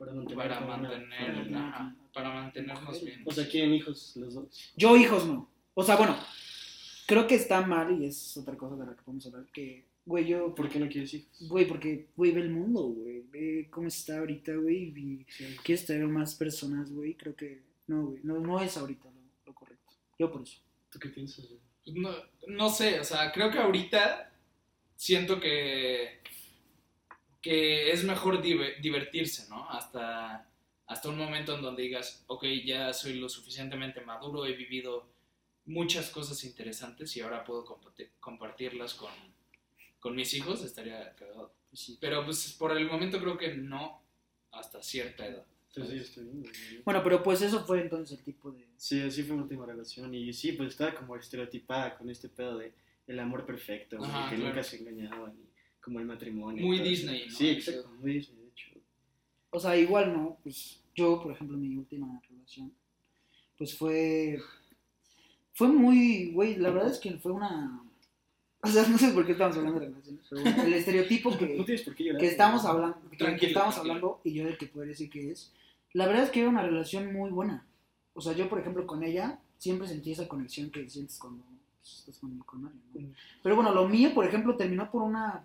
Para 0.00 0.14
mantener, 0.14 0.48
para 0.48 0.58
una 0.64 0.76
mantener, 0.78 1.54
ajá, 1.54 1.96
para 2.14 2.30
mantenernos 2.32 3.04
bien. 3.04 3.22
O 3.26 3.30
sea, 3.32 3.46
quieren 3.46 3.74
hijos 3.74 4.16
los 4.16 4.32
dos. 4.34 4.72
Yo 4.74 4.96
hijos 4.96 5.26
no. 5.26 5.50
O 5.74 5.84
sea, 5.84 5.96
bueno, 5.96 6.16
creo 7.06 7.26
que 7.26 7.34
está 7.34 7.60
mal 7.60 8.00
y 8.00 8.06
es 8.06 8.34
otra 8.38 8.56
cosa 8.56 8.76
de 8.76 8.86
la 8.86 8.96
que 8.96 9.02
podemos 9.02 9.26
hablar. 9.26 9.44
Que, 9.52 9.84
güey, 10.06 10.26
yo, 10.26 10.54
¿Por 10.54 10.70
qué 10.70 10.78
no 10.80 10.88
quieres 10.88 11.12
hijos? 11.12 11.48
güey, 11.50 11.68
porque, 11.68 12.08
güey, 12.16 12.32
ve 12.32 12.40
el 12.40 12.50
mundo, 12.50 12.80
güey. 12.84 13.20
Ve 13.30 13.68
cómo 13.70 13.88
está 13.88 14.18
ahorita, 14.20 14.54
güey. 14.56 14.84
Y 14.96 15.26
Sí. 15.28 15.56
quieres 15.62 15.84
tener 15.84 16.06
más 16.08 16.34
personas, 16.34 16.90
güey. 16.90 17.14
Creo 17.14 17.36
que, 17.36 17.62
no, 17.86 18.06
güey, 18.06 18.20
no, 18.24 18.38
no 18.40 18.58
es 18.58 18.78
ahorita 18.78 19.04
lo, 19.10 19.20
lo 19.44 19.54
correcto. 19.54 19.92
Yo 20.18 20.32
por 20.32 20.40
eso. 20.42 20.58
¿Tú 20.90 20.98
qué 20.98 21.10
piensas, 21.10 21.46
güey? 21.46 21.60
No, 22.00 22.10
no 22.48 22.70
sé, 22.70 23.00
o 23.00 23.04
sea, 23.04 23.30
creo 23.32 23.50
que 23.50 23.58
ahorita 23.58 24.32
siento 24.96 25.38
que, 25.40 26.20
que 27.40 27.90
es 27.92 28.04
mejor 28.04 28.42
dive- 28.42 28.80
divertirse, 28.80 29.48
¿no? 29.48 29.68
Hasta, 29.70 30.46
hasta 30.86 31.08
un 31.08 31.16
momento 31.18 31.54
en 31.56 31.62
donde 31.62 31.82
digas, 31.82 32.24
ok, 32.26 32.44
ya 32.64 32.92
soy 32.92 33.14
lo 33.14 33.28
suficientemente 33.28 34.00
maduro, 34.02 34.44
he 34.46 34.52
vivido 34.54 35.08
muchas 35.66 36.10
cosas 36.10 36.42
interesantes 36.44 37.16
y 37.16 37.20
ahora 37.20 37.44
puedo 37.44 37.64
comparti- 37.64 38.08
compartirlas 38.20 38.94
con, 38.94 39.10
con 40.00 40.14
mis 40.14 40.34
hijos, 40.34 40.62
estaría 40.64 41.14
cagado. 41.14 41.52
Sí. 41.72 41.96
Pero 42.00 42.24
pues 42.24 42.52
por 42.58 42.76
el 42.76 42.86
momento 42.86 43.20
creo 43.20 43.38
que 43.38 43.54
no, 43.54 44.02
hasta 44.52 44.82
cierta 44.82 45.26
edad. 45.26 45.46
Sí, 45.72 45.82
sí, 45.88 45.96
estoy 45.98 46.24
bien. 46.24 46.52
Bueno, 46.84 47.00
pero 47.04 47.22
pues 47.22 47.40
eso 47.42 47.64
fue 47.64 47.80
entonces 47.80 48.18
el 48.18 48.24
tipo 48.24 48.50
de... 48.50 48.66
Sí, 48.76 49.00
así 49.02 49.22
fue 49.22 49.36
mi 49.36 49.42
última 49.42 49.64
relación. 49.64 50.12
Y 50.12 50.32
sí, 50.32 50.52
pues 50.52 50.70
estaba 50.70 50.94
como 50.96 51.14
estereotipada 51.14 51.96
con 51.96 52.10
este 52.10 52.28
pedo 52.28 52.58
de 52.58 52.72
el 53.06 53.20
amor 53.20 53.46
perfecto, 53.46 53.96
Ajá, 54.02 54.28
que 54.28 54.34
claro. 54.36 54.50
nunca 54.50 54.64
se 54.64 54.78
engañaban. 54.78 55.32
Y 55.38 55.48
como 55.80 55.98
el 56.00 56.06
matrimonio. 56.06 56.64
Muy. 56.64 56.80
Disney, 56.80 57.26
¿no? 57.26 57.36
Sí, 57.36 57.50
exacto, 57.50 57.90
muy 58.00 58.14
Disney, 58.14 58.38
de 58.38 58.48
hecho. 58.48 58.80
O 59.50 59.60
sea, 59.60 59.76
igual 59.76 60.12
no, 60.12 60.38
pues 60.42 60.82
yo, 60.94 61.22
por 61.22 61.32
ejemplo, 61.32 61.56
mi 61.56 61.76
última 61.76 62.20
relación, 62.28 62.72
pues 63.56 63.76
fue, 63.76 64.38
fue 65.52 65.68
muy, 65.68 66.32
güey, 66.32 66.56
la 66.56 66.70
verdad 66.70 66.90
es 66.90 66.98
que 66.98 67.12
fue 67.18 67.32
una, 67.32 67.82
o 68.62 68.68
sea, 68.68 68.86
no 68.88 68.98
sé 68.98 69.10
por 69.12 69.26
qué 69.26 69.32
estamos 69.32 69.56
hablando 69.56 69.80
de 69.80 69.86
relaciones, 69.86 70.26
pero 70.28 70.42
bueno, 70.42 70.62
el 70.62 70.74
estereotipo 70.74 71.30
No 71.32 71.38
que, 71.38 71.46
tienes 71.46 71.82
por 71.82 71.94
qué 71.94 72.04
llorar. 72.04 72.20
que 72.20 72.28
estamos 72.28 72.64
hablando, 72.64 72.98
que, 73.10 73.36
que 73.36 73.46
estamos 73.46 73.78
hablando 73.78 74.20
y 74.24 74.34
yo 74.34 74.44
del 74.44 74.58
que 74.58 74.66
podría 74.66 74.90
decir 74.90 75.10
que 75.10 75.30
es, 75.30 75.52
la 75.92 76.06
verdad 76.06 76.24
es 76.24 76.30
que 76.30 76.40
era 76.40 76.48
una 76.48 76.62
relación 76.62 77.12
muy 77.12 77.30
buena. 77.30 77.66
O 78.12 78.20
sea, 78.20 78.32
yo, 78.32 78.48
por 78.48 78.60
ejemplo, 78.60 78.86
con 78.86 79.02
ella 79.02 79.40
siempre 79.58 79.88
sentí 79.88 80.12
esa 80.12 80.28
conexión 80.28 80.70
que 80.70 80.88
sientes 80.88 81.18
cuando 81.18 81.42
pues, 81.78 81.98
estás 82.00 82.18
con, 82.18 82.38
con 82.40 82.66
alguien, 82.66 82.82
¿no? 82.94 83.00
Mm. 83.00 83.14
Pero 83.42 83.56
bueno, 83.56 83.74
lo 83.74 83.88
mío, 83.88 84.12
por 84.14 84.24
ejemplo, 84.24 84.56
terminó 84.56 84.90
por 84.90 85.02
una, 85.02 85.44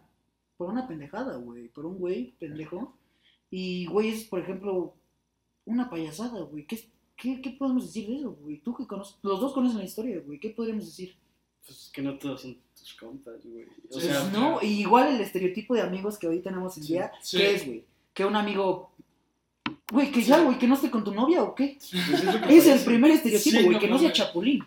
por 0.57 0.69
una 0.69 0.87
pendejada, 0.87 1.37
güey, 1.37 1.67
por 1.69 1.85
un 1.85 1.97
güey 1.97 2.33
pendejo. 2.39 2.95
Y, 3.51 3.85
güey, 3.85 4.09
es, 4.09 4.23
por 4.25 4.39
ejemplo, 4.39 4.95
una 5.65 5.89
payasada, 5.89 6.41
güey. 6.41 6.65
¿Qué, 6.65 6.79
qué, 7.15 7.41
qué 7.41 7.51
podemos 7.51 7.85
decir 7.85 8.07
de 8.07 8.17
eso, 8.17 8.31
güey? 8.33 8.59
Tú 8.59 8.75
que 8.75 8.87
conoces, 8.87 9.17
los 9.21 9.39
dos 9.39 9.53
conocen 9.53 9.77
la 9.79 9.85
historia, 9.85 10.21
güey. 10.25 10.39
¿Qué 10.39 10.49
podríamos 10.49 10.85
decir? 10.85 11.15
Pues 11.65 11.89
que 11.93 12.01
no 12.01 12.17
todos 12.17 12.41
son 12.41 12.57
tus 12.77 12.93
compas, 12.95 13.43
güey. 13.45 13.65
O 13.89 13.99
Sí, 13.99 14.07
sea, 14.07 14.21
Pues 14.21 14.33
no, 14.33 14.59
y 14.61 14.81
igual 14.81 15.15
el 15.15 15.21
estereotipo 15.21 15.73
de 15.73 15.81
amigos 15.81 16.17
que 16.19 16.27
hoy 16.27 16.39
tenemos 16.41 16.77
en 16.77 16.83
Sí. 16.83 16.93
día, 16.93 17.11
Sí. 17.21 17.37
¿qué 17.37 17.55
es, 17.55 17.65
güey? 17.65 17.83
Que 18.13 18.25
un 18.25 18.35
amigo... 18.35 18.91
Güey, 19.91 20.11
que 20.11 20.21
ya, 20.23 20.41
güey, 20.43 20.57
que 20.57 20.67
no 20.67 20.75
esté 20.75 20.89
con 20.89 21.03
tu 21.03 21.13
novia 21.13 21.43
o 21.43 21.53
qué. 21.55 21.77
pues 21.79 22.49
es 22.49 22.67
el 22.67 22.79
primer 22.85 23.11
estereotipo, 23.11 23.57
Sí, 23.57 23.63
güey, 23.63 23.75
no 23.75 23.79
que 23.79 23.87
no 23.87 23.97
sea 23.97 24.07
mames. 24.09 24.17
chapulín. 24.17 24.63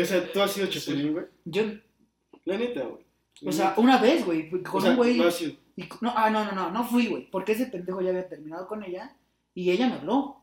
O 0.00 0.04
sea, 0.04 0.32
tú 0.32 0.40
has 0.40 0.52
sido 0.52 0.66
chapulín, 0.68 1.12
güey. 1.12 1.24
Yo, 1.44 1.62
La 2.44 2.56
neta, 2.58 2.82
güey. 2.84 3.04
O 3.46 3.52
sea, 3.52 3.70
neta. 3.70 3.80
una 3.80 3.98
vez, 3.98 4.24
güey, 4.24 4.50
con 4.50 4.62
O 4.76 4.80
sea, 4.80 4.90
un 4.90 4.96
güey... 4.96 5.16
no. 5.18 5.28
Y, 5.76 5.88
ah, 6.16 6.30
no, 6.30 6.44
no, 6.44 6.52
no, 6.52 6.70
no 6.72 6.84
fui, 6.84 7.06
güey. 7.06 7.30
Porque 7.30 7.52
ese 7.52 7.66
pendejo 7.66 8.00
ya 8.00 8.10
había 8.10 8.28
terminado 8.28 8.66
con 8.66 8.82
ella 8.82 9.16
y 9.54 9.70
ella 9.70 9.86
me 9.88 9.94
habló. 9.94 10.34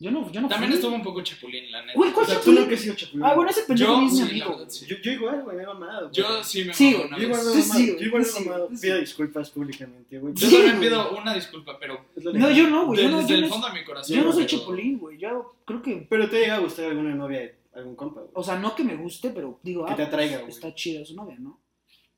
Yo 0.00 0.10
no, 0.10 0.28
yo 0.32 0.40
no 0.40 0.48
También 0.48 0.72
fui. 0.72 0.78
estuvo 0.80 0.96
un 0.96 1.02
poco 1.02 1.22
chapulín, 1.22 1.70
la 1.70 1.82
neta. 1.82 1.92
Güey, 1.94 2.10
O 2.10 2.14
¿cuál 2.14 2.26
sea, 2.26 2.34
tú 2.36 2.40
chapulín? 2.40 2.60
nunca 2.62 2.74
has 2.74 2.80
sido 2.80 2.94
chapulín. 2.96 3.24
Ah, 3.24 3.34
bueno, 3.34 3.50
ese 3.50 3.62
pendejo 3.62 4.00
Yo 4.00 4.06
es 4.06 4.12
mi 4.14 4.20
amigo. 4.22 4.50
verdad, 4.50 4.68
sí. 4.70 4.86
Yo, 4.88 4.96
yo 5.00 5.12
igual, 5.12 5.42
güey, 5.44 5.56
me 5.56 5.62
he 5.62 5.66
mamado. 5.66 6.00
güey. 6.08 6.12
Yo 6.14 6.42
sí 6.42 6.64
me 6.64 6.74
Sí, 6.74 6.94
una 6.96 7.16
Yo 7.18 7.22
igual 7.24 7.40
vez. 7.44 7.54
me 7.54 7.60
he 7.62 7.66
mamado. 7.66 7.98
Yo 8.00 8.06
igual 8.06 8.22
me 8.22 8.28
sí, 8.28 8.42
he 8.42 8.44
mamado. 8.46 8.68
sí. 8.72 8.76
Pido 8.82 8.98
disculpas 8.98 9.50
públicamente, 9.50 10.18
güey. 10.18 10.34
Yo 10.34 10.48
Sí, 10.48 10.56
también 10.56 10.80
pido 10.80 11.16
una 11.16 11.34
disculpa, 11.34 11.78
pero 11.78 12.04
No, 12.16 12.50
yo 12.50 12.68
no, 12.68 12.86
güey. 12.86 13.02
Yo 13.02 13.08
no, 13.10 13.18
desde 13.18 13.28
yo 13.38 13.44
el 13.44 13.48
fondo 13.50 13.68
de 13.68 13.72
mi 13.74 13.84
corazón. 13.84 14.16
yo 14.16 14.24
no 14.24 14.32
soy 14.32 14.46
chapulín, 14.46 14.98
güey. 14.98 15.18
Yo 15.18 15.54
creo 15.64 15.82
que. 15.82 16.06
Pero 16.10 16.28
te 16.28 16.40
llega 16.40 16.56
a 16.56 16.58
gustar 16.60 16.86
alguna 16.86 17.14
novia 17.14 17.40
de 17.40 17.54
algún 17.74 17.94
compa, 17.94 18.20
güey. 18.22 18.32
O 18.34 18.42
sea, 18.42 18.58
no 18.58 18.74
que 18.74 18.82
me 18.82 18.96
guste, 18.96 19.30
pero 19.30 19.60
digo, 19.62 19.84
Que 19.84 19.92
ah, 19.92 19.96
te 19.96 20.02
atraiga, 20.02 20.38
pues, 20.38 20.42
güey. 20.46 20.54
está 20.54 20.74
chida 20.74 21.04
su 21.04 21.14
novia, 21.14 21.36
¿no? 21.38 21.60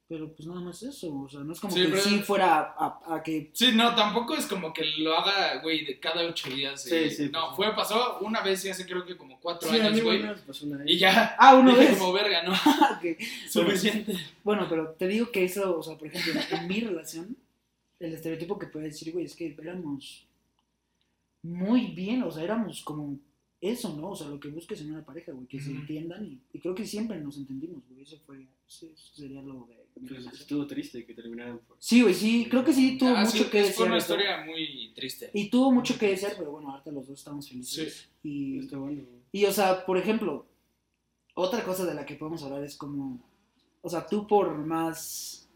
Pero 0.07 0.31
pues 0.35 0.47
nada 0.47 0.61
más 0.61 0.83
eso. 0.83 1.23
O 1.23 1.29
sea, 1.31 1.41
no 1.41 1.55
es 1.55 1.61
como 1.61 1.73
Sí, 1.75 1.83
que 1.83 1.89
pero- 1.89 2.03
sí 2.03 2.19
fuera 2.19 2.75
a, 2.77 3.01
a- 3.07 3.15
a 3.17 3.23
que. 3.23 3.51
Sí, 3.55 3.73
no, 3.75 3.95
tampoco 3.95 4.35
es 4.35 4.45
como 4.47 4.71
que 4.73 4.85
lo 4.99 5.17
haga, 5.17 5.63
güey, 5.63 5.85
de 5.87 5.99
cada 5.99 6.23
ocho 6.27 6.51
días. 6.51 6.83
Sí, 6.83 7.09
sí, 7.11 7.31
No, 7.33 7.55
pues, 7.57 7.69
fue, 7.69 7.75
pasó 7.75 8.19
una 8.21 8.43
vez 8.43 8.63
y 8.67 8.69
hace 8.69 8.85
creo 8.85 9.07
que 9.07 9.17
como 9.17 9.41
cuatro 9.41 9.71
Sí, 9.71 9.81
años, 9.81 10.03
güey. 10.03 10.23
una. 10.23 10.83
Y 10.87 10.99
ya, 10.99 11.35
Ah, 11.39 11.57
dije 11.65 11.79
vez. 11.79 11.99
como 11.99 12.13
verga, 12.13 12.43
¿no? 12.43 12.53
Suficiente. 13.51 14.15
Bueno, 14.43 14.67
pero 14.69 14.91
te 14.91 15.09
digo 15.09 15.31
que 15.33 15.45
eso, 15.45 15.79
o 15.79 15.83
sea, 15.83 15.97
por 15.97 16.09
ejemplo, 16.09 16.41
en 16.51 16.69
mi 16.69 16.81
relación, 16.81 17.37
el 17.99 18.13
estereotipo 18.13 18.59
que 18.59 18.67
puedo 18.67 18.85
decir, 18.85 19.11
güey, 19.13 19.25
es 19.25 19.35
que 19.35 19.57
éramos 19.59 20.27
muy 21.43 21.87
bien, 21.89 22.23
o 22.25 22.31
sea, 22.31 22.43
éramos 22.45 22.83
como 22.83 23.19
eso, 23.61 23.97
¿no? 23.97 24.11
O 24.11 24.17
sea, 24.17 24.29
lo 24.29 24.39
que 24.39 24.49
busques 24.49 24.81
en 24.83 24.91
una 24.93 25.05
pareja, 25.05 25.33
güey, 25.33 25.47
que 25.47 25.61
se 25.61 25.71
entiendan 25.71 26.25
y, 26.27 26.41
y 26.53 26.59
creo 26.61 26.75
que 26.75 26.87
siempre 26.87 27.19
nos 27.21 27.37
entendimos, 27.39 27.83
güey, 27.89 28.03
eso 28.03 28.19
fue, 28.27 28.47
eso 28.69 28.87
sería 29.15 29.41
lo 29.43 29.67
de 29.67 29.87
Pues 30.07 30.27
estuvo 30.33 30.67
triste 30.67 31.07
que 31.07 31.15
terminaran 31.15 31.59
por... 31.61 31.77
Sí, 31.81 32.03
güey, 32.03 32.13
sí, 32.15 32.47
creo 32.51 32.63
que 32.65 32.73
sí 32.75 32.99
tuvo 32.99 33.11
Ah, 33.17 33.21
mucho 33.25 33.45
sí, 33.45 33.45
que 33.45 33.51
Fue 33.51 33.61
desear. 33.63 33.89
una 33.89 33.97
eso. 33.99 34.05
historia 34.15 34.45
muy 34.45 34.93
triste. 34.95 35.31
Y 35.33 35.49
tuvo 35.49 35.73
mucho 35.73 35.99
que 35.99 36.09
desear, 36.09 36.35
pero 36.37 36.51
bueno, 36.51 36.71
ahorita 36.73 36.91
los 36.93 37.07
dos 37.09 37.19
estamos 37.19 37.49
felices. 37.49 38.11
Y, 38.23 38.59
Está 38.59 38.77
bueno, 38.77 39.03
y, 39.33 39.45
o 39.47 39.53
sea, 39.53 39.85
por 39.87 39.97
ejemplo, 39.97 40.47
otra 41.35 41.65
cosa 41.65 41.87
de 41.87 41.95
la 41.95 42.05
que 42.05 42.17
podemos 42.17 42.43
hablar 42.43 42.63
es 42.65 42.77
como, 42.77 43.21
o 43.81 43.89
sea, 43.89 44.07
tú 44.07 44.27
por 44.27 44.57
más, 44.59 45.49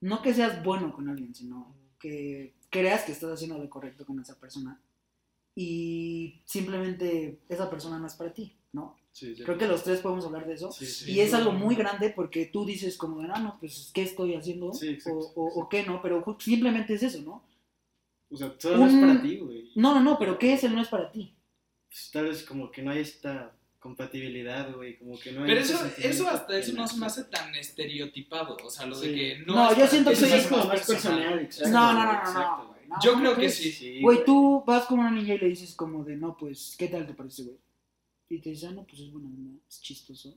no 0.00 0.20
que 0.22 0.34
seas 0.34 0.62
bueno 0.62 0.92
con 0.92 1.08
alguien, 1.08 1.34
sino 1.34 1.74
que 1.98 2.54
creas 2.70 3.04
que 3.04 3.12
estás 3.12 3.32
haciendo 3.32 3.58
lo 3.58 3.68
correcto 3.70 4.04
con 4.04 4.20
esa 4.20 4.38
persona 4.38 4.80
y 5.60 6.40
simplemente 6.44 7.40
esa 7.48 7.68
persona 7.68 7.98
no 7.98 8.06
es 8.06 8.14
para 8.14 8.32
ti. 8.32 8.54
¿no? 8.72 8.96
Sí. 9.12 9.34
Creo 9.44 9.58
que 9.58 9.66
los 9.66 9.82
tres 9.82 10.00
podemos 10.00 10.24
hablar 10.24 10.46
de 10.46 10.54
eso. 10.54 10.70
Sí, 10.70 10.86
sí. 10.86 11.12
y 11.12 11.20
es 11.20 11.34
algo 11.34 11.52
muy 11.52 11.74
grande 11.74 12.10
porque 12.10 12.46
tú 12.46 12.64
dices 12.64 12.96
como, 12.96 13.20
de, 13.20 13.28
ah, 13.32 13.40
no, 13.40 13.58
pues, 13.58 13.90
¿qué 13.92 14.02
estoy 14.02 14.34
haciendo? 14.34 14.72
Sí, 14.72 14.90
exacto, 14.90 15.18
o, 15.18 15.22
o, 15.22 15.44
o 15.44 15.48
exacto. 15.48 15.68
qué 15.70 15.82
no, 15.84 16.02
pero 16.02 16.36
simplemente 16.38 16.94
es 16.94 17.02
eso, 17.02 17.22
¿no? 17.22 17.42
O 18.30 18.36
sea, 18.36 18.56
todo 18.56 18.76
no 18.76 18.86
es 18.86 18.92
Un- 18.92 19.00
para 19.00 19.22
ti, 19.22 19.38
güey. 19.38 19.72
No, 19.74 19.94
no, 19.94 20.00
no, 20.00 20.18
pero 20.18 20.38
¿qué 20.38 20.52
es 20.52 20.62
el 20.62 20.74
no 20.74 20.82
es 20.82 20.88
para 20.88 21.10
ti? 21.10 21.34
Pues, 21.88 22.10
tal 22.12 22.26
vez 22.26 22.42
como 22.44 22.70
que 22.70 22.82
no 22.82 22.90
hay 22.90 23.00
esta 23.00 23.52
compatibilidad, 23.80 24.72
güey, 24.74 24.98
como 24.98 25.18
que 25.18 25.32
no 25.32 25.42
hay 25.42 25.48
Pero 25.48 25.60
eso, 25.60 25.78
eso 25.98 26.28
hasta 26.28 26.58
eso 26.58 26.74
no 26.74 26.86
se 26.86 26.98
me 26.98 27.06
hace 27.06 27.24
tan 27.24 27.54
estereotipado. 27.54 28.56
O 28.62 28.70
sea, 28.70 28.86
lo 28.86 28.98
de 29.00 29.14
que 29.14 29.38
no. 29.46 29.54
No, 29.54 29.76
yo 29.76 29.86
siento 29.86 30.10
que 30.10 30.16
Eso 30.16 30.26
es 30.26 30.46
como 30.46 30.66
más 30.66 30.86
personal, 30.86 31.38
exacto. 31.38 31.70
No, 31.70 31.92
no, 31.94 32.04
no, 32.04 32.12
no, 32.12 32.18
exacto, 32.18 32.64
no. 32.64 32.67
No, 32.88 32.96
Yo 33.02 33.12
¿cómo 33.12 33.24
creo 33.24 33.36
que 33.36 33.50
sí. 33.50 33.70
Sí, 33.70 34.00
Güey, 34.00 34.24
tú 34.24 34.64
vas 34.66 34.86
con 34.86 34.98
una 34.98 35.10
niña 35.10 35.34
y 35.34 35.38
le 35.38 35.48
dices 35.48 35.74
como 35.74 36.04
de, 36.04 36.16
no, 36.16 36.36
pues, 36.36 36.74
¿qué 36.78 36.88
tal 36.88 37.06
te 37.06 37.12
parece, 37.12 37.42
güey? 37.42 37.56
Y 38.30 38.38
te 38.40 38.50
dice, 38.50 38.66
ah, 38.66 38.72
no, 38.72 38.84
pues 38.84 39.02
es 39.02 39.12
buena 39.12 39.28
onda, 39.28 39.60
es 39.68 39.80
chistoso. 39.82 40.34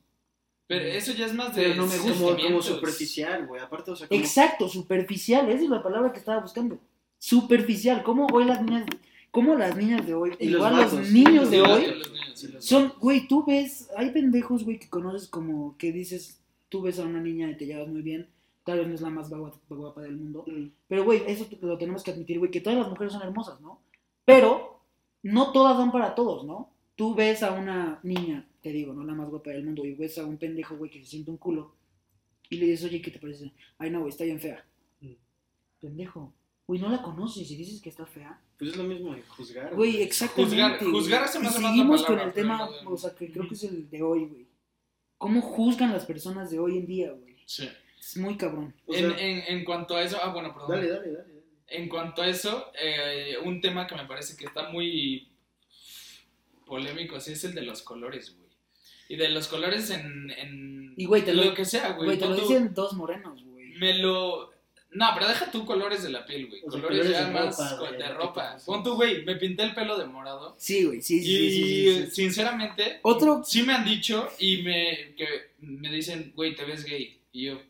Pero 0.68 0.86
eso 0.86 1.14
ya 1.14 1.26
es 1.26 1.34
más 1.34 1.56
de. 1.56 1.64
Pero 1.64 1.76
no 1.76 1.88
me 1.88 1.98
gusta. 1.98 2.44
Como, 2.44 2.62
superficial, 2.62 3.48
güey. 3.48 3.62
Aparte, 3.62 3.92
o 3.92 3.96
sea, 3.96 4.08
como... 4.08 4.20
Exacto, 4.20 4.68
superficial, 4.68 5.50
esa 5.50 5.64
es 5.64 5.70
la 5.70 5.84
palabra 5.84 6.12
que 6.12 6.20
estaba 6.20 6.42
buscando. 6.42 6.80
Superficial, 7.20 8.04
¿cómo 8.04 8.28
hoy 8.28 8.46
las 8.46 8.62
niñas, 8.62 8.86
cómo 9.32 9.56
las 9.56 9.76
niñas 9.76 10.06
de 10.06 10.14
hoy, 10.14 10.36
Y 10.40 10.50
los 10.50 10.60
igual 10.60 10.76
los, 10.76 10.92
vatos, 10.92 11.12
niños 11.12 11.52
de 11.52 11.58
los 11.58 11.70
hoy. 11.70 11.88
Los 11.88 12.12
niños, 12.12 12.44
los 12.54 12.66
son, 12.66 12.94
güey, 13.00 13.28
tú 13.28 13.46
ves, 13.46 13.90
hay 13.96 14.12
pendejos, 14.12 14.64
güey, 14.64 14.80
que 14.80 14.90
conoces 14.90 15.28
como, 15.28 15.78
que 15.78 15.92
dices, 15.92 16.42
tú 16.70 16.82
ves 16.82 17.00
a 17.00 17.04
una 17.04 17.22
niña 17.22 17.50
y 17.50 17.58
te 17.58 17.66
llevas 17.66 17.88
muy 17.88 18.02
bien, 18.02 18.28
tal 18.72 18.80
vez 18.80 18.88
no 18.88 18.96
es 18.96 19.02
la 19.02 19.10
más 19.10 19.30
guapa, 19.30 19.58
guapa 19.70 20.02
del 20.02 20.16
mundo, 20.18 20.44
Mm. 20.48 20.68
pero, 20.88 21.04
güey, 21.04 21.24
eso 21.28 21.46
lo 21.62 21.78
tenemos 21.78 22.04
que 22.04 22.12
admitir, 22.12 22.40
güey, 22.40 22.50
que 22.52 22.62
todas 22.62 22.80
las 22.80 22.90
mujeres 22.90 23.14
son 23.14 23.22
hermosas, 23.22 23.60
¿no? 23.62 23.82
Pero 24.26 24.82
no 25.24 25.52
todas 25.52 25.76
son 25.78 25.92
para 25.92 26.16
todos, 26.16 26.46
¿no? 26.46 26.72
Tú 26.96 27.14
ves 27.16 27.44
a 27.44 27.52
una 27.54 28.00
niña, 28.04 28.48
te 28.62 28.72
digo, 28.72 28.94
no 28.94 29.04
la 29.04 29.14
más 29.14 29.30
guapa 29.30 29.50
del 29.52 29.64
mundo, 29.66 29.84
y 29.86 29.94
ves 29.96 30.18
a 30.18 30.26
un 30.26 30.38
pendejo, 30.38 30.78
güey, 30.78 30.90
que 30.90 31.00
se 31.00 31.06
siente 31.12 31.32
un 31.32 31.38
culo, 31.38 31.76
y 32.50 32.58
le 32.58 32.66
dices, 32.68 32.86
oye, 32.86 33.02
¿qué 33.02 33.12
te 33.12 33.20
parece? 33.20 33.52
Ay, 33.78 33.90
no, 33.90 34.00
güey, 34.00 34.10
está 34.12 34.24
bien 34.24 34.40
fea. 34.40 34.66
Mm. 35.02 35.14
Pendejo. 35.80 36.34
Güey, 36.68 36.80
no 36.80 36.90
la 36.90 37.02
conoces 37.02 37.50
y 37.52 37.56
dices 37.58 37.82
que 37.82 37.90
está 37.90 38.06
fea. 38.06 38.40
Pues 38.58 38.72
es 38.72 38.78
lo 38.78 38.84
mismo 38.84 39.14
de 39.14 39.22
juzgar. 39.24 39.76
Güey, 39.76 40.02
exactamente. 40.04 40.56
Juzgar- 40.56 40.80
güey. 40.80 40.92
juzgar 40.92 41.22
Y 41.22 41.24
hace 41.26 41.40
más 41.40 41.62
la 41.62 41.70
seguimos 41.70 42.04
con 42.06 42.20
el 42.20 42.32
tema, 42.34 42.70
o 42.86 42.96
sea, 42.98 43.14
que 43.16 43.32
creo 43.32 43.48
que 43.48 43.56
es 43.56 43.64
el 43.64 43.90
de 43.90 44.02
hoy, 44.04 44.26
güey. 44.28 44.48
¿Cómo 45.18 45.42
juzgan 45.42 45.92
las 45.92 46.06
personas 46.06 46.50
de 46.52 46.60
hoy 46.60 46.78
en 46.78 46.86
día, 46.86 47.12
güey? 47.12 47.36
Sí. 47.46 47.68
Es 48.02 48.18
muy 48.18 48.36
cabrón. 48.36 48.74
O 48.88 48.94
En, 48.94 49.12
sea, 49.16 49.20
en, 49.26 49.44
en 49.48 49.64
cuanto 49.64 49.96
a 49.96 50.02
eso. 50.04 50.18
Ah, 50.22 50.30
bueno, 50.34 50.52
perdón. 50.54 50.72
dale, 50.72 50.90
dale, 50.90 51.12
dale. 51.12 51.18
dale. 51.30 51.42
En 51.68 51.88
cuanto 51.88 52.22
a 52.22 52.28
eso, 52.28 52.72
eh, 52.78 53.36
un 53.46 53.62
tema 53.62 53.88
que 53.88 53.96
me 53.96 54.06
parece 54.06 54.36
que 54.36 54.46
está 54.46 54.70
muy 54.70 55.30
polémico 56.66 57.16
así 57.18 57.34
es 57.34 57.44
el 57.44 57.54
de 57.56 57.62
los 57.62 57.82
colores, 57.82 58.36
güey. 58.36 58.50
Y 59.10 59.16
de 59.18 59.30
los 59.30 59.48
colores 59.48 59.90
en, 59.90 60.32
en 60.32 60.94
Y, 60.98 61.06
güey, 61.06 61.24
te 61.24 61.34
lo, 61.34 61.44
lo- 61.46 61.54
que 61.54 61.66
sea, 61.66 61.92
güey. 61.94 62.06
Güey, 62.06 62.20
te 62.20 62.28
lo 62.28 62.36
dicen 62.36 62.74
dos 62.74 62.94
morenos, 62.94 63.44
güey. 63.44 63.70
Me 63.78 63.98
lo... 63.98 64.52
No, 64.94 65.10
pero 65.14 65.28
deja 65.30 65.50
tú 65.52 65.66
colores 65.66 66.04
de 66.04 66.10
la 66.10 66.26
piel, 66.26 66.48
güey. 66.48 66.62
O 66.66 66.72
sea, 66.72 66.82
colores, 66.82 67.00
colores 67.00 67.12
ya 67.12 67.28
de 67.28 67.34
más 67.34 67.58
ropa, 67.78 67.92
de 67.92 67.98
de 67.98 68.10
ropa. 68.10 68.24
ropa, 68.54 68.58
Pon 68.66 68.78
sí. 68.80 68.84
tú, 68.84 68.96
güey, 68.96 69.24
me 69.24 69.36
pinté 69.38 69.64
el 69.64 69.74
pelo 69.74 69.98
de 69.98 70.06
morado. 70.06 70.56
Sí, 70.58 70.84
güey, 70.84 71.02
sí, 71.02 71.22
sí, 71.22 71.30
y 71.34 71.50
sí, 71.52 71.52
sí, 71.52 71.94
sí, 71.94 72.06
sí. 72.08 72.12
sinceramente, 72.12 73.00
Otro- 73.04 73.42
sí 73.46 73.64
me 73.64 73.74
han 73.74 73.86
dicho 73.86 74.28
y 74.40 74.62
me, 74.64 75.14
que 75.16 75.28
me 75.60 75.90
dicen, 75.92 76.34
güey, 76.36 76.56
te 76.56 76.66
ves 76.66 76.84
gay. 76.84 77.22
Y 77.32 77.46
yo, 77.46 77.62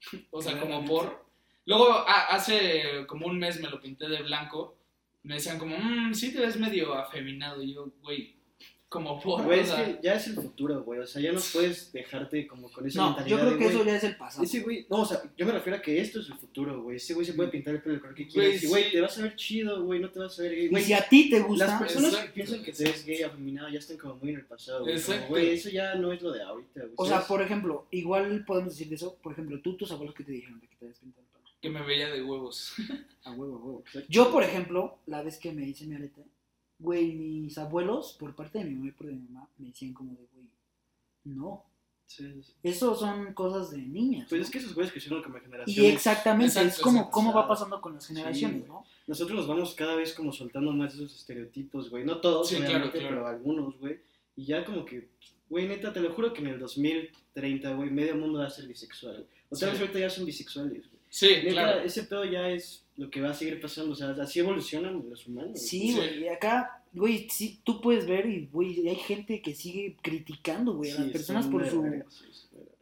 o 0.30 0.42
sea, 0.42 0.58
como 0.58 0.84
por... 0.84 1.28
Luego, 1.66 1.92
ah, 1.92 2.26
hace 2.30 3.06
como 3.06 3.26
un 3.26 3.38
mes 3.38 3.60
me 3.60 3.70
lo 3.70 3.80
pinté 3.80 4.08
de 4.08 4.22
blanco. 4.22 4.78
Me 5.22 5.34
decían 5.34 5.58
como, 5.58 5.76
mmm, 5.76 6.14
sí 6.14 6.32
te 6.32 6.40
ves 6.40 6.56
medio 6.56 6.94
afeminado. 6.94 7.62
Y 7.62 7.74
yo, 7.74 7.92
güey, 8.00 8.39
como 8.90 9.20
por... 9.20 9.44
Güey, 9.44 9.60
es 9.60 9.70
que 9.70 9.98
ya 10.02 10.14
es 10.14 10.26
el 10.26 10.34
futuro, 10.34 10.82
güey. 10.82 10.98
O 10.98 11.06
sea, 11.06 11.22
ya 11.22 11.30
no 11.30 11.40
puedes 11.52 11.92
dejarte 11.92 12.46
como 12.48 12.70
con 12.72 12.84
esa 12.86 13.00
No, 13.00 13.06
mentalidad 13.10 13.38
yo 13.38 13.46
creo 13.46 13.58
que 13.58 13.66
eso 13.66 13.84
ya 13.84 13.96
es 13.96 14.04
el 14.04 14.16
pasado. 14.16 14.42
Ese 14.42 14.60
güey, 14.60 14.84
no, 14.90 15.02
o 15.02 15.06
sea, 15.06 15.22
yo 15.36 15.46
me 15.46 15.52
refiero 15.52 15.78
a 15.78 15.80
que 15.80 16.00
esto 16.00 16.20
es 16.20 16.26
el 16.28 16.34
futuro, 16.34 16.82
güey. 16.82 16.96
Ese 16.96 17.14
güey 17.14 17.24
se 17.24 17.34
puede 17.34 17.50
pintar 17.50 17.74
el 17.76 17.82
pelo 17.82 17.92
del 17.94 18.00
color 18.00 18.16
que 18.16 18.26
quiera. 18.26 18.48
Güey, 18.48 18.64
Y, 18.64 18.66
güey, 18.66 18.84
sí. 18.84 18.90
te 18.90 19.00
vas 19.00 19.16
a 19.16 19.22
ver 19.22 19.36
chido, 19.36 19.84
güey, 19.84 20.00
no 20.00 20.10
te 20.10 20.18
vas 20.18 20.36
a 20.38 20.42
ver 20.42 20.56
gay. 20.56 20.64
Y 20.64 20.68
Güey, 20.68 20.82
si 20.82 20.92
a 20.92 21.08
ti 21.08 21.30
te 21.30 21.38
las 21.38 21.46
gusta, 21.48 21.78
personas 21.78 22.16
que 22.16 22.28
piensan 22.30 22.62
que 22.64 22.72
te 22.72 22.82
ves 22.84 23.06
gay 23.06 23.22
afeminado 23.22 23.68
ya 23.68 23.78
están 23.78 23.96
como 23.96 24.16
muy 24.16 24.30
en 24.30 24.36
el 24.36 24.44
pasado, 24.46 24.80
güey. 24.80 25.00
Como, 25.00 25.06
Exacto. 25.14 25.28
Güey, 25.30 25.50
eso 25.50 25.70
ya 25.70 25.94
no 25.94 26.12
es 26.12 26.20
lo 26.20 26.32
de 26.32 26.42
ahorita, 26.42 26.80
güey. 26.80 26.92
o 26.96 27.06
sea, 27.06 27.20
por 27.26 27.40
ejemplo, 27.42 27.86
igual 27.92 28.44
podemos 28.44 28.72
decir 28.72 28.88
de 28.88 28.96
eso, 28.96 29.14
por 29.22 29.32
ejemplo, 29.32 29.60
tú, 29.60 29.76
tus 29.76 29.92
abuelos 29.92 30.16
que 30.16 30.24
te 30.24 30.32
dijeron 30.32 30.58
de 30.60 30.66
que 30.66 30.74
te 30.74 30.84
habías 30.86 30.98
pintado 30.98 31.22
el 31.22 31.28
pelo. 31.32 31.54
que 31.62 31.70
me 31.70 31.82
veía 31.86 32.10
de 32.10 32.24
huevos. 32.24 32.72
A 33.22 33.30
huevo, 33.30 33.54
a 33.56 33.58
huevo. 33.58 33.82
Exacto. 33.86 34.08
Yo, 34.10 34.32
por 34.32 34.42
ejemplo, 34.42 34.98
la 35.06 35.22
vez 35.22 35.38
que 35.38 35.52
me 35.52 35.64
hice 35.64 35.86
mi 35.86 35.94
arete, 35.94 36.22
güey, 36.80 37.12
mis 37.12 37.56
abuelos, 37.58 38.16
por 38.18 38.34
parte 38.34 38.58
de 38.58 38.64
mi 38.64 38.74
mamá 38.74 38.88
y 38.88 38.92
por 38.92 39.06
de 39.06 39.12
mi 39.12 39.28
mamá, 39.28 39.48
me 39.58 39.68
decían 39.68 39.92
como 39.92 40.12
de, 40.12 40.26
güey, 40.34 40.46
no. 41.24 41.64
Sí, 42.06 42.42
sí. 42.42 42.52
Eso 42.64 42.96
son 42.96 43.32
cosas 43.34 43.70
de 43.70 43.78
niñas. 43.78 44.26
Pues 44.28 44.40
¿no? 44.40 44.44
es 44.44 44.50
que 44.50 44.58
esos 44.58 44.74
güeyes 44.74 44.90
crecieron 44.92 45.22
como 45.22 45.36
Y 45.38 45.40
generaciones. 45.42 45.92
exactamente, 45.94 46.46
Exacto, 46.54 46.68
es 46.68 46.80
como 46.80 46.98
exacto. 46.98 47.12
cómo 47.12 47.32
va 47.32 47.46
pasando 47.46 47.80
con 47.80 47.94
las 47.94 48.06
generaciones, 48.08 48.62
Sí, 48.62 48.68
¿no? 48.68 48.84
Nosotros 49.06 49.38
nos 49.38 49.46
vamos 49.46 49.74
cada 49.74 49.94
vez 49.94 50.12
como 50.12 50.32
soltando 50.32 50.72
más 50.72 50.92
esos 50.94 51.14
estereotipos, 51.14 51.88
güey. 51.88 52.04
No 52.04 52.20
todos, 52.20 52.48
Sí, 52.48 52.56
claro, 52.56 52.90
pero 52.92 53.24
algunos, 53.26 53.78
güey. 53.78 54.00
Y 54.34 54.46
ya 54.46 54.64
como 54.64 54.84
que, 54.84 55.08
güey, 55.48 55.68
neta, 55.68 55.92
te 55.92 56.00
lo 56.00 56.12
juro 56.12 56.32
que 56.32 56.40
en 56.40 56.48
el 56.48 56.58
2030, 56.58 57.74
güey, 57.74 57.90
medio 57.90 58.16
mundo 58.16 58.40
va 58.40 58.46
a 58.46 58.50
ser 58.50 58.66
bisexual. 58.66 59.28
O 59.48 59.56
vez 59.56 59.80
ahorita 59.80 59.98
ya 60.00 60.10
son 60.10 60.24
bisexuales, 60.24 60.88
güey. 60.88 61.00
Sí, 61.08 61.28
Neta, 61.28 61.50
claro. 61.50 61.80
ese 61.82 62.04
pedo 62.04 62.24
ya 62.24 62.48
es 62.50 62.84
lo 63.00 63.10
que 63.10 63.20
va 63.22 63.30
a 63.30 63.34
seguir 63.34 63.60
pasando. 63.60 63.92
O 63.92 63.94
sea, 63.94 64.10
así 64.10 64.40
evolucionan 64.40 65.02
los 65.08 65.26
humanos. 65.26 65.58
Sí, 65.58 65.92
Sí. 65.92 65.96
güey, 65.96 66.24
y 66.24 66.28
acá, 66.28 66.84
güey, 66.92 67.26
sí, 67.30 67.60
tú 67.64 67.80
puedes 67.80 68.06
ver 68.06 68.26
y, 68.26 68.46
güey, 68.46 68.86
hay 68.88 68.96
gente 68.96 69.40
que 69.40 69.54
sigue 69.54 69.96
criticando, 70.02 70.74
güey, 70.74 70.90
a 70.90 71.00
las 71.00 71.10
personas 71.10 71.44
son 71.44 71.52
por 71.52 71.66
su, 71.68 71.82